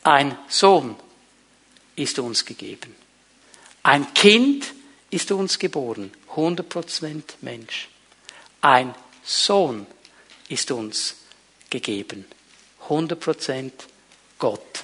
ein 0.03 0.37
Sohn 0.47 0.95
ist 1.95 2.19
uns 2.19 2.45
gegeben. 2.45 2.95
Ein 3.83 4.13
Kind 4.13 4.73
ist 5.09 5.31
uns 5.31 5.59
geboren, 5.59 6.11
100% 6.35 7.23
Mensch. 7.41 7.89
Ein 8.61 8.95
Sohn 9.23 9.85
ist 10.49 10.71
uns 10.71 11.15
gegeben, 11.69 12.25
100% 12.87 13.71
Gott. 14.39 14.83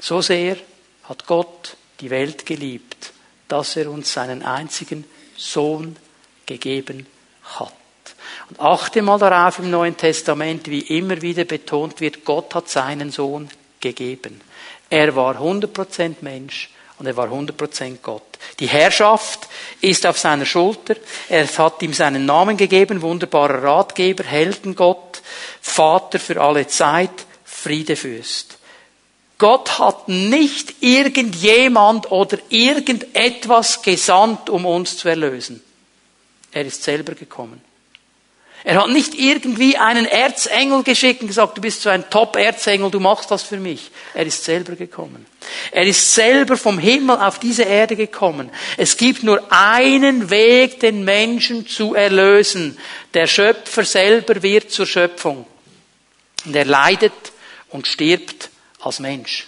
So 0.00 0.22
sehr 0.22 0.56
hat 1.04 1.26
Gott 1.26 1.76
die 2.00 2.10
Welt 2.10 2.46
geliebt, 2.46 3.12
dass 3.48 3.76
er 3.76 3.90
uns 3.90 4.12
seinen 4.12 4.42
einzigen 4.42 5.04
Sohn 5.36 5.96
gegeben 6.50 7.06
hat. 7.58 7.72
Und 8.48 8.60
achte 8.60 9.02
mal 9.02 9.18
darauf 9.18 9.60
im 9.60 9.70
Neuen 9.70 9.96
Testament, 9.96 10.68
wie 10.68 10.80
immer 10.80 11.22
wieder 11.22 11.44
betont 11.44 12.00
wird, 12.00 12.24
Gott 12.24 12.54
hat 12.54 12.68
seinen 12.68 13.12
Sohn 13.12 13.48
gegeben. 13.78 14.40
Er 14.88 15.14
war 15.14 15.36
100% 15.36 16.16
Mensch 16.22 16.70
und 16.98 17.06
er 17.06 17.16
war 17.16 17.28
100% 17.28 17.98
Gott. 18.02 18.22
Die 18.58 18.66
Herrschaft 18.66 19.48
ist 19.80 20.04
auf 20.04 20.18
seiner 20.18 20.44
Schulter. 20.44 20.96
Er 21.28 21.46
hat 21.46 21.80
ihm 21.82 21.92
seinen 21.92 22.26
Namen 22.26 22.56
gegeben, 22.56 23.00
wunderbarer 23.00 23.62
Ratgeber, 23.62 24.24
Heldengott, 24.24 25.22
Vater 25.60 26.18
für 26.18 26.40
alle 26.40 26.66
Zeit, 26.66 27.26
Friedefürst. 27.44 28.58
Gott 29.38 29.78
hat 29.78 30.08
nicht 30.08 30.82
irgendjemand 30.82 32.10
oder 32.10 32.38
irgendetwas 32.50 33.80
gesandt, 33.80 34.50
um 34.50 34.66
uns 34.66 34.98
zu 34.98 35.08
erlösen. 35.08 35.62
Er 36.52 36.64
ist 36.64 36.82
selber 36.82 37.14
gekommen. 37.14 37.60
Er 38.62 38.82
hat 38.82 38.90
nicht 38.90 39.14
irgendwie 39.14 39.78
einen 39.78 40.04
Erzengel 40.04 40.82
geschickt 40.82 41.22
und 41.22 41.28
gesagt, 41.28 41.56
du 41.56 41.62
bist 41.62 41.80
so 41.80 41.88
ein 41.88 42.08
Top-Erzengel, 42.10 42.90
du 42.90 43.00
machst 43.00 43.30
das 43.30 43.42
für 43.42 43.56
mich. 43.56 43.90
Er 44.12 44.26
ist 44.26 44.44
selber 44.44 44.76
gekommen. 44.76 45.24
Er 45.70 45.84
ist 45.84 46.14
selber 46.14 46.58
vom 46.58 46.78
Himmel 46.78 47.16
auf 47.16 47.38
diese 47.38 47.62
Erde 47.62 47.96
gekommen. 47.96 48.50
Es 48.76 48.98
gibt 48.98 49.22
nur 49.22 49.42
einen 49.50 50.28
Weg, 50.28 50.80
den 50.80 51.04
Menschen 51.04 51.66
zu 51.66 51.94
erlösen. 51.94 52.76
Der 53.14 53.26
Schöpfer 53.26 53.84
selber 53.84 54.42
wird 54.42 54.70
zur 54.70 54.86
Schöpfung. 54.86 55.46
Und 56.44 56.54
er 56.54 56.66
leidet 56.66 57.12
und 57.70 57.86
stirbt 57.86 58.50
als 58.80 58.98
Mensch. 59.00 59.46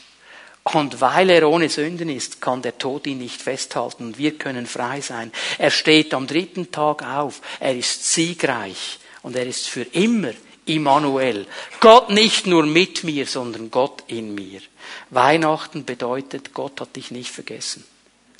Und 0.72 1.00
weil 1.00 1.28
er 1.30 1.48
ohne 1.48 1.68
Sünden 1.68 2.08
ist, 2.08 2.40
kann 2.40 2.62
der 2.62 2.78
Tod 2.78 3.06
ihn 3.06 3.18
nicht 3.18 3.42
festhalten 3.42 4.06
und 4.06 4.18
wir 4.18 4.38
können 4.38 4.66
frei 4.66 5.00
sein. 5.00 5.30
Er 5.58 5.70
steht 5.70 6.14
am 6.14 6.26
dritten 6.26 6.70
Tag 6.70 7.02
auf. 7.02 7.42
Er 7.60 7.76
ist 7.76 8.10
siegreich 8.12 8.98
und 9.22 9.36
er 9.36 9.46
ist 9.46 9.68
für 9.68 9.82
immer 9.82 10.32
Immanuel. 10.64 11.46
Gott 11.80 12.10
nicht 12.10 12.46
nur 12.46 12.64
mit 12.64 13.04
mir, 13.04 13.26
sondern 13.26 13.70
Gott 13.70 14.04
in 14.06 14.34
mir. 14.34 14.60
Weihnachten 15.10 15.84
bedeutet, 15.84 16.54
Gott 16.54 16.80
hat 16.80 16.96
dich 16.96 17.10
nicht 17.10 17.30
vergessen. 17.30 17.84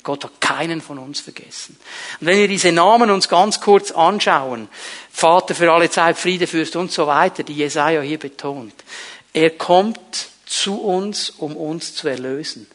Gott 0.01 0.23
hat 0.23 0.41
keinen 0.41 0.81
von 0.81 0.97
uns 0.97 1.19
vergessen. 1.19 1.77
Und 2.19 2.27
wenn 2.27 2.37
wir 2.37 2.47
diese 2.47 2.71
Namen 2.71 3.11
uns 3.11 3.29
ganz 3.29 3.61
kurz 3.61 3.91
anschauen, 3.91 4.67
Vater 5.11 5.55
für 5.55 5.71
alle 5.71 5.89
Zeit, 5.89 6.17
Friede, 6.17 6.47
Fürst 6.47 6.75
und 6.75 6.91
so 6.91 7.07
weiter, 7.07 7.43
die 7.43 7.55
Jesaja 7.55 8.01
hier 8.01 8.19
betont, 8.19 8.73
er 9.33 9.51
kommt 9.51 10.32
zu 10.53 10.81
uns, 10.81 11.29
um 11.29 11.55
uns 11.55 11.95
zu 11.95 12.07
erlösen. 12.07 12.67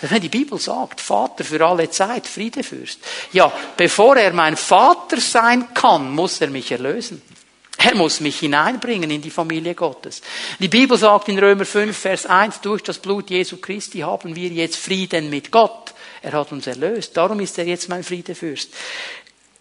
Wenn 0.00 0.22
die 0.22 0.28
Bibel 0.28 0.58
sagt, 0.58 1.00
Vater 1.00 1.44
für 1.44 1.64
alle 1.64 1.90
Zeit, 1.90 2.26
Friedefürst. 2.26 3.00
Ja, 3.32 3.52
bevor 3.76 4.16
er 4.16 4.32
mein 4.32 4.56
Vater 4.56 5.20
sein 5.20 5.74
kann, 5.74 6.10
muss 6.10 6.40
er 6.40 6.48
mich 6.48 6.72
erlösen. 6.72 7.20
Er 7.76 7.94
muss 7.94 8.20
mich 8.20 8.38
hineinbringen 8.40 9.10
in 9.10 9.22
die 9.22 9.30
Familie 9.30 9.74
Gottes. 9.74 10.22
Die 10.58 10.68
Bibel 10.68 10.98
sagt 10.98 11.28
in 11.28 11.38
Römer 11.38 11.64
5, 11.64 11.96
Vers 11.96 12.26
1, 12.26 12.60
durch 12.60 12.82
das 12.82 12.98
Blut 12.98 13.30
Jesu 13.30 13.58
Christi 13.58 14.00
haben 14.00 14.36
wir 14.36 14.48
jetzt 14.48 14.76
Frieden 14.76 15.30
mit 15.30 15.50
Gott. 15.50 15.94
Er 16.22 16.32
hat 16.32 16.52
uns 16.52 16.66
erlöst. 16.66 17.16
Darum 17.16 17.40
ist 17.40 17.58
er 17.58 17.66
jetzt 17.66 17.88
mein 17.88 18.04
Friedefürst. 18.04 18.70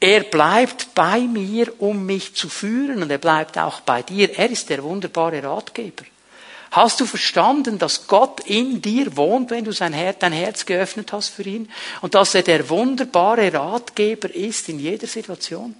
Er 0.02 0.22
bleibt 0.22 0.94
bei 0.96 1.20
mir, 1.20 1.74
um 1.80 2.06
mich 2.06 2.34
zu 2.34 2.50
führen 2.50 3.04
und 3.04 3.12
er 3.12 3.18
bleibt 3.18 3.58
auch 3.58 3.82
bei 3.82 4.02
dir. 4.02 4.38
Er 4.38 4.50
ist 4.50 4.70
der 4.70 4.84
wunderbare 4.84 5.44
Ratgeber. 5.44 6.04
Hast 6.72 7.00
du 7.00 7.06
verstanden, 7.06 7.80
dass 7.80 8.08
Gott 8.08 8.42
in 8.42 8.82
dir 8.82 9.18
wohnt, 9.18 9.50
wenn 9.50 9.66
du 9.66 9.72
sein 9.72 9.94
Herz, 9.94 10.18
dein 10.20 10.34
Herz 10.34 10.66
geöffnet 10.66 11.12
hast 11.14 11.30
für 11.30 11.44
ihn? 11.44 11.70
Und 12.02 12.14
dass 12.14 12.36
er 12.36 12.44
der 12.44 12.70
wunderbare 12.70 13.52
Ratgeber 13.52 14.34
ist 14.34 14.70
in 14.70 14.80
jeder 14.80 15.08
Situation? 15.08 15.76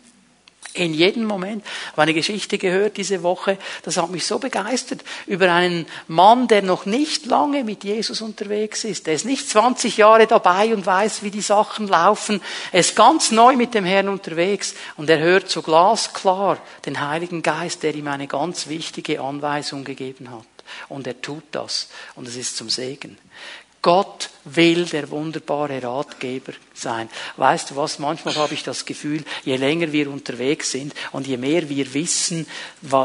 In 0.74 0.94
jedem 0.94 1.26
Moment. 1.26 1.64
Ich 1.64 1.92
habe 1.92 2.04
eine 2.04 2.14
Geschichte 2.14 2.60
gehört 2.60 2.98
diese 2.98 3.24
Woche, 3.24 3.58
das 3.84 3.98
hat 3.98 4.12
mich 4.12 4.26
so 4.26 4.38
begeistert, 4.38 5.04
über 5.26 5.52
einen 5.52 5.88
Mann, 6.08 6.48
der 6.48 6.62
noch 6.62 6.86
nicht 6.86 7.26
lange 7.26 7.64
mit 7.64 7.84
Jesus 7.84 8.22
unterwegs 8.22 8.84
ist. 8.84 9.08
Er 9.08 9.16
ist 9.16 9.26
nicht 9.26 9.50
20 9.50 9.98
Jahre 9.98 10.28
dabei 10.28 10.74
und 10.74 10.86
weiß, 10.86 11.24
wie 11.24 11.32
die 11.32 11.42
Sachen 11.42 11.88
laufen. 11.88 12.40
Er 12.72 12.82
ist 12.82 12.96
ganz 12.96 13.32
neu 13.32 13.56
mit 13.56 13.74
dem 13.74 13.84
Herrn 13.84 14.10
unterwegs 14.10 14.76
und 14.96 15.10
er 15.10 15.20
hört 15.20 15.50
so 15.50 15.64
glasklar 15.64 16.60
den 16.86 17.00
Heiligen 17.00 17.42
Geist, 17.42 17.82
der 17.82 17.96
ihm 17.96 18.08
eine 18.08 18.28
ganz 18.28 18.68
wichtige 18.68 19.22
Anweisung 19.22 19.84
gegeben 19.84 20.30
hat. 20.30 20.46
Und 20.88 21.08
er 21.08 21.22
tut 21.22 21.44
das. 21.52 21.90
Und 22.16 22.28
es 22.28 22.36
ist 22.36 22.58
zum 22.58 22.70
Segen. 22.70 23.18
Gott 23.82 24.30
will 24.44 24.86
der 24.86 25.10
wunderbare 25.10 25.82
Ratgeber 25.82 26.54
sein. 26.80 27.10
Weißt 27.38 27.72
du 27.72 27.76
was? 27.76 28.00
Manchmal 28.00 28.36
habe 28.36 28.54
ich 28.54 28.64
das 28.64 28.86
Gefühl, 28.86 29.24
je 29.44 29.58
länger 29.58 29.92
wir 29.92 30.10
unterwegs 30.10 30.72
sind 30.72 30.94
und 31.12 31.28
je 31.28 31.38
mehr 31.38 31.70
wir 31.70 31.94
wissen, 31.94 32.48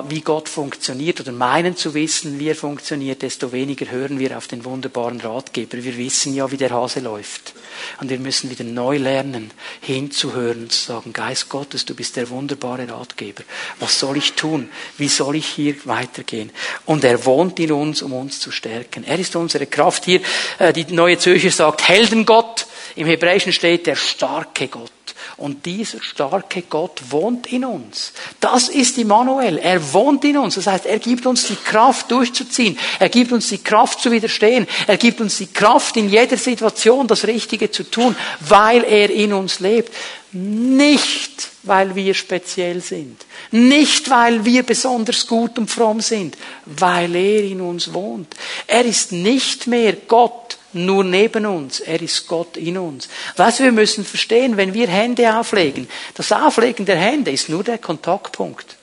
wie 0.09 0.21
Gott 0.21 0.49
funktioniert 0.49 1.21
oder 1.21 1.33
meinen 1.33 1.77
zu 1.77 1.95
wissen, 1.95 2.39
wie 2.39 2.49
er 2.49 2.57
funktioniert, 2.57 3.23
desto 3.23 3.53
weniger 3.53 3.91
hören 3.91 4.19
wir 4.19 4.37
auf 4.37 4.47
den 4.47 4.65
wunderbaren 4.65 5.21
Ratgeber. 5.21 5.83
Wir 5.83 5.97
wissen 5.97 6.35
ja, 6.35 6.51
wie 6.51 6.57
der 6.57 6.71
Hase 6.71 7.01
läuft. 7.01 7.55
Und 8.01 8.11
wir 8.11 8.19
müssen 8.19 8.51
wieder 8.51 8.65
neu 8.65 8.99
lernen, 8.99 9.51
hinzuhören 9.81 10.63
und 10.65 10.73
zu 10.73 10.85
sagen, 10.87 11.13
Geist 11.13 11.49
Gottes, 11.49 11.85
du 11.85 11.95
bist 11.95 12.17
der 12.17 12.31
wunderbare 12.31 12.89
Ratgeber. 12.89 13.43
Was 13.81 13.99
soll 13.99 14.17
ich 14.17 14.35
tun? 14.35 14.69
Wie 14.97 15.09
soll 15.09 15.37
ich 15.37 15.47
hier 15.47 15.75
weitergehen? 15.85 16.51
Und 16.87 17.05
er 17.05 17.25
wohnt 17.25 17.59
in 17.61 17.73
uns, 17.73 18.03
um 18.03 18.13
uns 18.13 18.41
zu 18.41 18.51
stärken. 18.51 19.05
Er 19.05 19.19
ist 19.19 19.37
unsere 19.37 19.67
Kraft. 19.67 20.05
Hier, 20.05 20.21
äh, 20.59 20.73
die 20.73 20.85
neue 20.93 21.19
Zürcher 21.19 21.51
sagt 21.51 21.89
Heldengott. 21.89 22.67
Im 22.97 23.07
Hebräischen 23.07 23.53
steht 23.53 23.87
der 23.87 23.97
starke 23.97 24.69
Gott. 24.69 24.91
Und 25.37 25.67
dieser 25.67 26.01
starke 26.01 26.63
Gott 26.63 27.01
wohnt 27.11 27.53
in 27.53 27.65
uns. 27.65 28.13
Das 28.39 28.69
ist 28.69 28.99
Immanuel. 28.99 29.59
Er 29.59 29.93
wohnt 29.93 30.25
in 30.25 30.37
uns. 30.37 30.55
Das 30.55 30.69
heißt, 30.69 30.87
er 30.87 31.01
gibt 31.01 31.27
uns 31.27 31.47
die 31.49 31.57
Kraft 31.57 32.11
durchzuziehen. 32.11 32.79
Er 33.01 33.09
gibt 33.09 33.33
uns 33.33 33.49
die 33.49 33.59
Kraft 33.59 34.01
zu 34.01 34.13
widerstehen. 34.13 34.69
Er 34.87 34.97
gibt 34.97 35.21
uns 35.21 35.39
die 35.39 35.49
Kraft 35.49 35.97
in 35.97 36.09
jeder 36.09 36.37
Situation 36.37 37.09
das 37.09 37.27
Richtige 37.27 37.71
zu 37.71 37.83
tun, 37.91 38.15
weil 38.41 38.85
er 38.85 39.11
in 39.11 39.33
uns 39.33 39.59
lebt. 39.59 39.93
Nicht, 40.33 41.49
weil 41.65 41.95
wir 41.97 42.15
speziell 42.15 42.81
sind. 42.81 43.25
Nicht, 43.51 44.11
weil 44.11 44.45
wir 44.45 44.63
besonders 44.63 45.27
gut 45.27 45.59
und 45.59 45.71
fromm 45.71 46.01
sind. 46.01 46.37
Weil 46.67 47.15
er 47.17 47.43
in 47.43 47.61
uns 47.61 47.93
wohnt. 47.93 48.35
Er 48.69 48.85
ist 48.85 49.11
nicht 49.11 49.67
mehr 49.67 49.95
Gott 50.07 50.54
nur 50.75 51.05
neben 51.05 51.47
uns. 51.47 51.81
Er 51.81 52.01
ist 52.03 52.27
Gott 52.27 52.57
in 52.57 52.77
uns. 52.79 53.09
Was 53.37 53.61
wir 53.61 53.73
müssen 53.73 54.05
verstehen, 54.05 54.57
wenn 54.57 54.75
wir 54.75 54.89
Hände 54.89 55.37
auflegen, 55.37 55.89
das 56.15 56.33
Auflegen 56.33 56.87
der 56.87 56.97
Hände 56.97 57.31
ist 57.31 57.49
nur 57.49 57.65
der 57.65 57.79
Kontaktpunkt. 57.79 58.77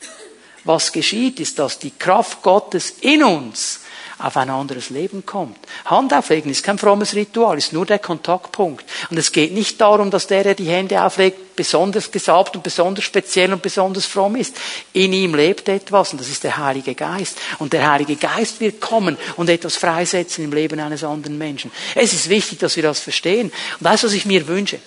Was 0.63 0.91
geschieht, 0.91 1.39
ist, 1.39 1.59
dass 1.59 1.79
die 1.79 1.91
Kraft 1.91 2.41
Gottes 2.43 2.95
in 3.01 3.23
uns 3.23 3.80
auf 4.22 4.38
ein 4.38 4.49
anderes 4.49 4.89
Leben 4.89 5.26
kommt. 5.26 5.57
Hand 5.86 6.13
auflegen 6.13 6.51
ist 6.51 6.63
kein 6.63 6.78
frommes 6.78 7.15
Ritual, 7.15 7.57
ist 7.57 7.74
nur 7.74 7.86
der 7.86 7.99
Kontaktpunkt. 7.99 8.86
Und 9.09 9.17
es 9.17 9.32
geht 9.32 9.53
nicht 9.53 9.82
darum, 9.82 10.11
dass 10.11 10.28
der, 10.28 10.43
der 10.43 10.55
die 10.55 10.69
Hände 10.69 11.03
auflegt, 11.03 11.55
besonders 11.55 12.11
gesalbt 12.11 12.55
und 12.55 12.63
besonders 12.63 13.03
speziell 13.03 13.51
und 13.51 13.61
besonders 13.61 14.05
fromm 14.05 14.36
ist. 14.36 14.55
In 14.93 15.13
ihm 15.13 15.36
lebt 15.36 15.69
etwas 15.69 16.11
und 16.11 16.22
das 16.22 16.30
ist 16.30 16.43
der 16.43 16.57
Heilige 16.57 16.95
Geist. 16.95 17.38
Und 17.59 17.74
der 17.74 17.89
Heilige 17.89 18.15
Geist 18.15 18.59
wird 18.59 18.80
kommen 18.80 19.17
und 19.38 19.49
etwas 19.49 19.76
freisetzen 19.76 20.43
im 20.43 20.53
Leben 20.53 20.80
eines 20.80 21.03
anderen 21.03 21.38
Menschen. 21.38 21.72
Es 21.95 22.13
ist 22.13 22.30
wichtig, 22.30 22.59
dass 22.59 22.76
wir 22.76 22.84
das 22.84 22.99
verstehen. 22.99 23.51
Und 23.80 23.86
das, 23.86 24.03
was 24.03 24.13
ich 24.13 24.26
mir 24.26 24.47
wünsche, 24.47 24.80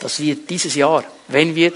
dass 0.00 0.20
wir 0.20 0.36
dieses 0.36 0.74
Jahr, 0.74 1.04
wenn 1.28 1.54
wir 1.54 1.72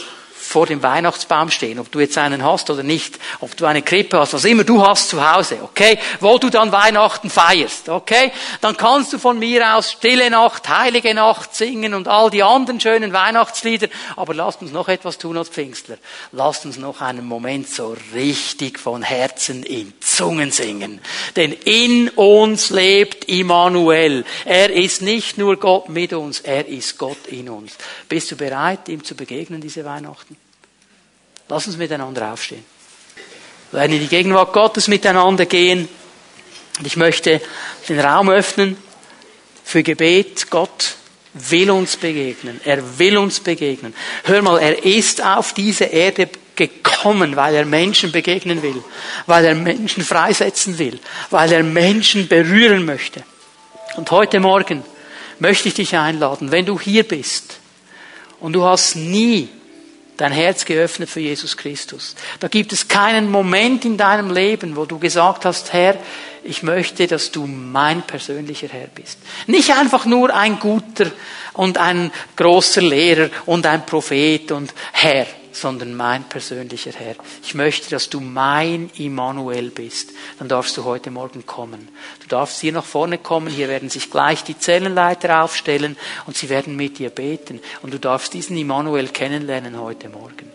vor 0.53 0.66
dem 0.66 0.82
Weihnachtsbaum 0.82 1.50
stehen, 1.50 1.78
ob 1.78 1.90
du 1.90 2.00
jetzt 2.00 2.16
einen 2.18 2.44
hast 2.44 2.70
oder 2.70 2.82
nicht, 2.82 3.18
ob 3.40 3.57
du 3.57 3.66
eine 3.66 3.82
Krippe 3.82 4.20
hast, 4.20 4.34
was 4.34 4.44
immer 4.44 4.64
du 4.64 4.86
hast 4.86 5.09
zu 5.09 5.32
Hause, 5.32 5.59
okay, 5.62 5.98
wo 6.20 6.38
du 6.38 6.50
dann 6.50 6.70
Weihnachten 6.70 7.30
feierst, 7.30 7.88
okay, 7.88 8.30
dann 8.61 8.76
kannst 8.76 9.12
du 9.12 9.18
von 9.18 9.38
mir 9.38 9.74
aus 9.74 9.92
Stille 9.92 10.30
Nacht, 10.30 10.68
Heilige 10.68 11.14
Nacht 11.14 11.55
singen 11.55 11.94
und 11.94 12.07
all 12.07 12.30
die 12.30 12.42
anderen 12.42 12.80
schönen 12.80 13.12
Weihnachtslieder, 13.12 13.88
aber 14.16 14.34
lasst 14.34 14.62
uns 14.62 14.72
noch 14.72 14.88
etwas 14.88 15.18
tun 15.18 15.38
als 15.38 15.48
Pfingstler. 15.48 15.96
Lasst 16.32 16.66
uns 16.66 16.76
noch 16.76 17.00
einen 17.00 17.26
Moment 17.26 17.68
so 17.68 17.96
richtig 18.14 18.78
von 18.78 19.03
Herzen 19.03 19.62
in 19.62 19.92
Zungen 20.00 20.50
singen. 20.50 21.00
Denn 21.36 21.53
in 21.53 22.11
uns 22.11 22.70
lebt 22.70 23.24
Immanuel. 23.24 24.24
Er 24.44 24.70
ist 24.70 25.03
nicht 25.03 25.38
nur 25.38 25.57
Gott 25.57 25.88
mit 25.88 26.12
uns, 26.12 26.40
er 26.40 26.66
ist 26.68 26.98
Gott 26.98 27.26
in 27.28 27.48
uns. 27.48 27.72
Bist 28.09 28.30
du 28.30 28.36
bereit, 28.36 28.88
ihm 28.88 29.03
zu 29.03 29.14
begegnen 29.14 29.61
diese 29.61 29.84
Weihnachten? 29.84 30.36
Lass 31.53 31.66
uns 31.66 31.76
miteinander 31.76 32.32
aufstehen. 32.32 32.64
Wir 33.72 33.80
werden 33.80 33.92
in 33.92 34.00
die 34.00 34.09
Gegenwart 34.09 34.55
Gottes 34.55 34.88
miteinander 34.88 35.44
gehen. 35.44 35.86
Und 36.78 36.86
ich 36.86 36.96
möchte 36.96 37.42
den 37.90 38.00
Raum 38.00 38.30
öffnen 38.30 38.78
für 39.62 39.82
Gebet. 39.82 40.48
Gott 40.48 40.94
will 41.34 41.70
uns 41.70 41.98
begegnen. 41.98 42.59
Er 42.64 42.98
will 42.98 43.18
uns 43.18 43.40
begegnen. 43.40 43.92
Hör 44.24 44.40
mal, 44.40 44.61
er 44.61 44.82
ist 44.82 45.22
auf 45.22 45.53
diese 45.53 45.84
Erde 45.84 46.30
gekommen, 46.57 47.36
weil 47.36 47.55
er 47.55 47.66
Menschen 47.66 48.12
begegnen 48.12 48.62
will, 48.62 48.82
weil 49.26 49.44
er 49.44 49.55
Menschen 49.55 50.03
freisetzen 50.03 50.78
will, 50.78 50.98
weil 51.28 51.53
er 51.53 51.62
Menschen 51.62 52.28
berühren 52.28 52.86
möchte. 52.86 53.24
Und 53.96 54.11
heute 54.11 54.40
Morgen 54.40 54.82
möchte 55.38 55.68
ich 55.68 55.74
dich 55.74 55.98
einladen, 55.98 56.50
wenn 56.50 56.64
du 56.64 56.80
hier 56.80 57.03
bist 57.03 57.59
und 58.40 58.55
du 58.55 58.64
hast 58.64 58.96
nie 58.96 59.50
dein 60.16 60.32
Herz 60.32 60.64
geöffnet 60.64 61.08
für 61.08 61.20
Jesus 61.20 61.56
Christus. 61.56 62.14
Da 62.40 62.48
gibt 62.48 62.72
es 62.72 62.88
keinen 62.88 63.30
Moment 63.30 63.84
in 63.84 63.96
deinem 63.96 64.30
Leben, 64.30 64.76
wo 64.76 64.84
du 64.84 64.98
gesagt 64.98 65.44
hast, 65.44 65.72
Herr, 65.72 65.96
ich 66.44 66.62
möchte, 66.62 67.06
dass 67.06 67.30
du 67.30 67.46
mein 67.46 68.02
persönlicher 68.02 68.68
Herr 68.68 68.88
bist. 68.88 69.18
Nicht 69.46 69.70
einfach 69.70 70.06
nur 70.06 70.34
ein 70.34 70.58
guter 70.58 71.10
und 71.52 71.78
ein 71.78 72.10
großer 72.36 72.82
Lehrer 72.82 73.30
und 73.46 73.66
ein 73.66 73.86
Prophet 73.86 74.50
und 74.52 74.74
Herr, 74.92 75.26
sondern 75.57 75.94
mein 75.94 76.24
persönlicher 76.24 76.92
Herr. 76.92 77.16
Ich 77.42 77.55
möchte, 77.55 77.90
dass 77.90 78.09
du 78.09 78.20
mein 78.20 78.90
Immanuel 78.96 79.70
bist. 79.70 80.11
Dann 80.38 80.48
darfst 80.48 80.76
du 80.76 80.84
heute 80.84 81.11
Morgen 81.11 81.44
kommen. 81.46 81.88
Du 82.20 82.28
darfst 82.28 82.61
hier 82.61 82.72
nach 82.72 82.84
vorne 82.84 83.18
kommen. 83.18 83.48
Hier 83.48 83.68
werden 83.68 83.90
sich 83.90 84.11
gleich 84.11 84.44
die 84.44 84.59
Zellenleiter 84.59 85.42
aufstellen 85.42 85.96
und 86.26 86.36
sie 86.36 86.48
werden 86.48 86.76
mit 86.76 86.98
dir 86.98 87.11
beten. 87.11 87.61
Und 87.82 87.92
du 87.92 87.98
darfst 87.98 88.34
diesen 88.34 88.57
Immanuel 88.57 89.09
kennenlernen 89.09 89.80
heute 89.80 90.09
Morgen. 90.09 90.51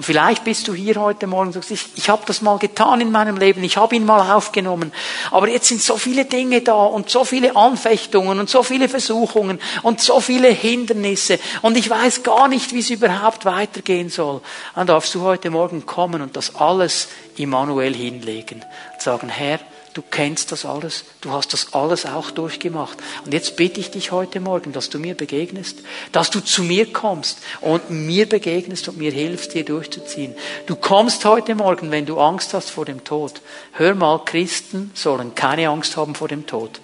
Und 0.00 0.04
vielleicht 0.04 0.44
bist 0.44 0.66
du 0.66 0.72
hier 0.72 0.96
heute 0.96 1.26
Morgen 1.26 1.48
und 1.48 1.52
sagst, 1.52 1.70
ich, 1.70 1.84
ich 1.94 2.08
habe 2.08 2.22
das 2.24 2.40
mal 2.40 2.56
getan 2.56 3.02
in 3.02 3.12
meinem 3.12 3.36
Leben, 3.36 3.62
ich 3.62 3.76
habe 3.76 3.94
ihn 3.94 4.06
mal 4.06 4.34
aufgenommen, 4.34 4.94
aber 5.30 5.46
jetzt 5.50 5.68
sind 5.68 5.82
so 5.82 5.98
viele 5.98 6.24
Dinge 6.24 6.62
da 6.62 6.72
und 6.72 7.10
so 7.10 7.26
viele 7.26 7.54
Anfechtungen 7.54 8.40
und 8.40 8.48
so 8.48 8.62
viele 8.62 8.88
Versuchungen 8.88 9.60
und 9.82 10.00
so 10.00 10.20
viele 10.20 10.48
Hindernisse 10.48 11.38
und 11.60 11.76
ich 11.76 11.90
weiß 11.90 12.22
gar 12.22 12.48
nicht, 12.48 12.72
wie 12.72 12.78
es 12.78 12.88
überhaupt 12.88 13.44
weitergehen 13.44 14.08
soll. 14.08 14.40
Dann 14.74 14.86
darfst 14.86 15.14
du 15.14 15.20
heute 15.20 15.50
Morgen 15.50 15.84
kommen 15.84 16.22
und 16.22 16.34
das 16.34 16.54
alles 16.54 17.08
Immanuel 17.36 17.94
hinlegen 17.94 18.64
und 18.94 19.02
sagen, 19.02 19.28
Herr, 19.28 19.60
Du 19.92 20.02
kennst 20.02 20.52
das 20.52 20.64
alles. 20.64 21.04
Du 21.20 21.32
hast 21.32 21.52
das 21.52 21.72
alles 21.74 22.06
auch 22.06 22.30
durchgemacht. 22.30 22.96
Und 23.24 23.34
jetzt 23.34 23.56
bitte 23.56 23.80
ich 23.80 23.90
dich 23.90 24.12
heute 24.12 24.38
Morgen, 24.38 24.72
dass 24.72 24.88
du 24.88 24.98
mir 24.98 25.14
begegnest, 25.14 25.78
dass 26.12 26.30
du 26.30 26.40
zu 26.40 26.62
mir 26.62 26.92
kommst 26.92 27.38
und 27.60 27.90
mir 27.90 28.28
begegnest 28.28 28.88
und 28.88 28.98
mir 28.98 29.10
hilfst, 29.10 29.52
hier 29.52 29.64
durchzuziehen. 29.64 30.34
Du 30.66 30.76
kommst 30.76 31.24
heute 31.24 31.56
Morgen, 31.56 31.90
wenn 31.90 32.06
du 32.06 32.20
Angst 32.20 32.54
hast 32.54 32.70
vor 32.70 32.84
dem 32.84 33.02
Tod. 33.02 33.40
Hör 33.72 33.94
mal, 33.94 34.24
Christen 34.24 34.92
sollen 34.94 35.34
keine 35.34 35.68
Angst 35.68 35.96
haben 35.96 36.14
vor 36.14 36.28
dem 36.28 36.46
Tod. 36.46 36.80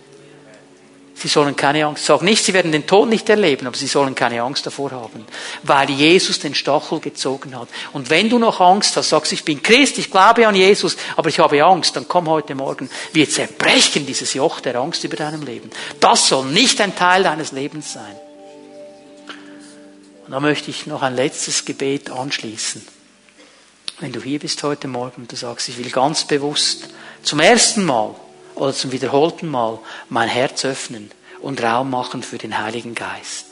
Sie 1.18 1.28
sollen 1.28 1.56
keine 1.56 1.86
Angst 1.86 2.04
sagen. 2.04 2.26
Nicht, 2.26 2.44
sie 2.44 2.52
werden 2.52 2.72
den 2.72 2.86
Tod 2.86 3.08
nicht 3.08 3.26
erleben, 3.30 3.66
aber 3.66 3.76
sie 3.76 3.86
sollen 3.86 4.14
keine 4.14 4.42
Angst 4.42 4.66
davor 4.66 4.90
haben, 4.90 5.24
weil 5.62 5.88
Jesus 5.88 6.40
den 6.40 6.54
Stachel 6.54 7.00
gezogen 7.00 7.58
hat. 7.58 7.68
Und 7.94 8.10
wenn 8.10 8.28
du 8.28 8.38
noch 8.38 8.60
Angst 8.60 8.94
hast, 8.98 9.08
sagst, 9.08 9.32
ich 9.32 9.42
bin 9.42 9.62
Christ, 9.62 9.96
ich 9.96 10.10
glaube 10.10 10.46
an 10.46 10.54
Jesus, 10.54 10.94
aber 11.16 11.30
ich 11.30 11.38
habe 11.38 11.64
Angst, 11.64 11.96
dann 11.96 12.06
komm 12.06 12.28
heute 12.28 12.54
Morgen. 12.54 12.90
Wir 13.14 13.30
zerbrechen 13.30 14.04
dieses 14.04 14.34
Joch 14.34 14.60
der 14.60 14.76
Angst 14.76 15.04
über 15.04 15.16
deinem 15.16 15.42
Leben. 15.42 15.70
Das 16.00 16.28
soll 16.28 16.44
nicht 16.44 16.82
ein 16.82 16.94
Teil 16.94 17.22
deines 17.22 17.50
Lebens 17.50 17.94
sein. 17.94 18.16
Und 20.26 20.32
da 20.32 20.40
möchte 20.40 20.70
ich 20.70 20.86
noch 20.86 21.00
ein 21.00 21.16
letztes 21.16 21.64
Gebet 21.64 22.10
anschließen. 22.10 22.86
Wenn 24.00 24.12
du 24.12 24.20
hier 24.20 24.38
bist 24.38 24.62
heute 24.62 24.86
Morgen 24.86 25.22
und 25.22 25.32
du 25.32 25.36
sagst, 25.36 25.70
ich 25.70 25.78
will 25.78 25.88
ganz 25.88 26.24
bewusst 26.24 26.90
zum 27.22 27.40
ersten 27.40 27.84
Mal 27.84 28.14
oder 28.57 28.72
zum 28.72 28.92
wiederholten 28.92 29.48
Mal 29.48 29.78
mein 30.09 30.28
Herz 30.28 30.64
öffnen 30.64 31.11
und 31.40 31.62
Raum 31.62 31.90
machen 31.90 32.22
für 32.22 32.38
den 32.38 32.59
Heiligen 32.59 32.94
Geist. 32.94 33.46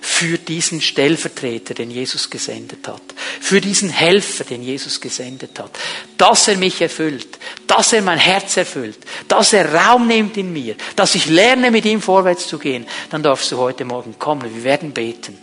Für 0.00 0.38
diesen 0.38 0.80
Stellvertreter, 0.80 1.74
den 1.74 1.90
Jesus 1.90 2.30
gesendet 2.30 2.88
hat. 2.88 3.02
Für 3.40 3.60
diesen 3.60 3.90
Helfer, 3.90 4.44
den 4.44 4.62
Jesus 4.62 5.00
gesendet 5.00 5.58
hat. 5.58 5.70
Dass 6.16 6.48
er 6.48 6.56
mich 6.56 6.80
erfüllt. 6.80 7.38
Dass 7.66 7.92
er 7.92 8.02
mein 8.02 8.18
Herz 8.18 8.56
erfüllt. 8.56 8.98
Dass 9.28 9.52
er 9.52 9.74
Raum 9.74 10.06
nimmt 10.06 10.36
in 10.36 10.52
mir. 10.52 10.76
Dass 10.94 11.14
ich 11.14 11.26
lerne, 11.26 11.70
mit 11.70 11.84
ihm 11.84 12.00
vorwärts 12.00 12.48
zu 12.48 12.58
gehen. 12.58 12.86
Dann 13.10 13.22
darfst 13.22 13.52
du 13.52 13.58
heute 13.58 13.84
Morgen 13.84 14.18
kommen. 14.18 14.54
Wir 14.54 14.64
werden 14.64 14.92
beten. 14.92 15.36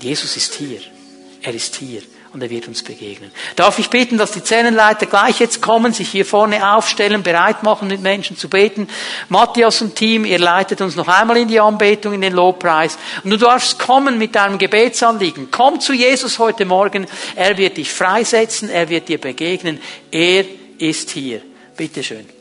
Jesus 0.00 0.36
ist 0.36 0.54
hier. 0.54 0.80
Er 1.42 1.54
ist 1.54 1.76
hier 1.76 2.02
und 2.36 2.42
er 2.42 2.50
wird 2.50 2.68
uns 2.68 2.82
begegnen. 2.82 3.30
Darf 3.56 3.78
ich 3.78 3.88
beten, 3.88 4.18
dass 4.18 4.30
die 4.30 4.44
Zellenleiter 4.44 5.06
gleich 5.06 5.40
jetzt 5.40 5.62
kommen, 5.62 5.94
sich 5.94 6.10
hier 6.10 6.26
vorne 6.26 6.76
aufstellen, 6.76 7.22
bereit 7.22 7.62
machen, 7.62 7.88
mit 7.88 8.02
Menschen 8.02 8.36
zu 8.36 8.50
beten. 8.50 8.88
Matthias 9.30 9.80
und 9.80 9.96
Team, 9.96 10.26
ihr 10.26 10.38
leitet 10.38 10.82
uns 10.82 10.96
noch 10.96 11.08
einmal 11.08 11.38
in 11.38 11.48
die 11.48 11.58
Anbetung, 11.58 12.12
in 12.12 12.20
den 12.20 12.34
Lobpreis. 12.34 12.98
Und 13.24 13.30
du 13.30 13.38
darfst 13.38 13.78
kommen 13.78 14.18
mit 14.18 14.34
deinem 14.34 14.58
Gebetsanliegen. 14.58 15.48
Komm 15.50 15.80
zu 15.80 15.94
Jesus 15.94 16.38
heute 16.38 16.66
Morgen. 16.66 17.06
Er 17.36 17.56
wird 17.56 17.78
dich 17.78 17.90
freisetzen, 17.90 18.68
er 18.68 18.90
wird 18.90 19.08
dir 19.08 19.18
begegnen. 19.18 19.80
Er 20.10 20.44
ist 20.76 21.08
hier. 21.08 21.40
Bitteschön. 21.74 22.35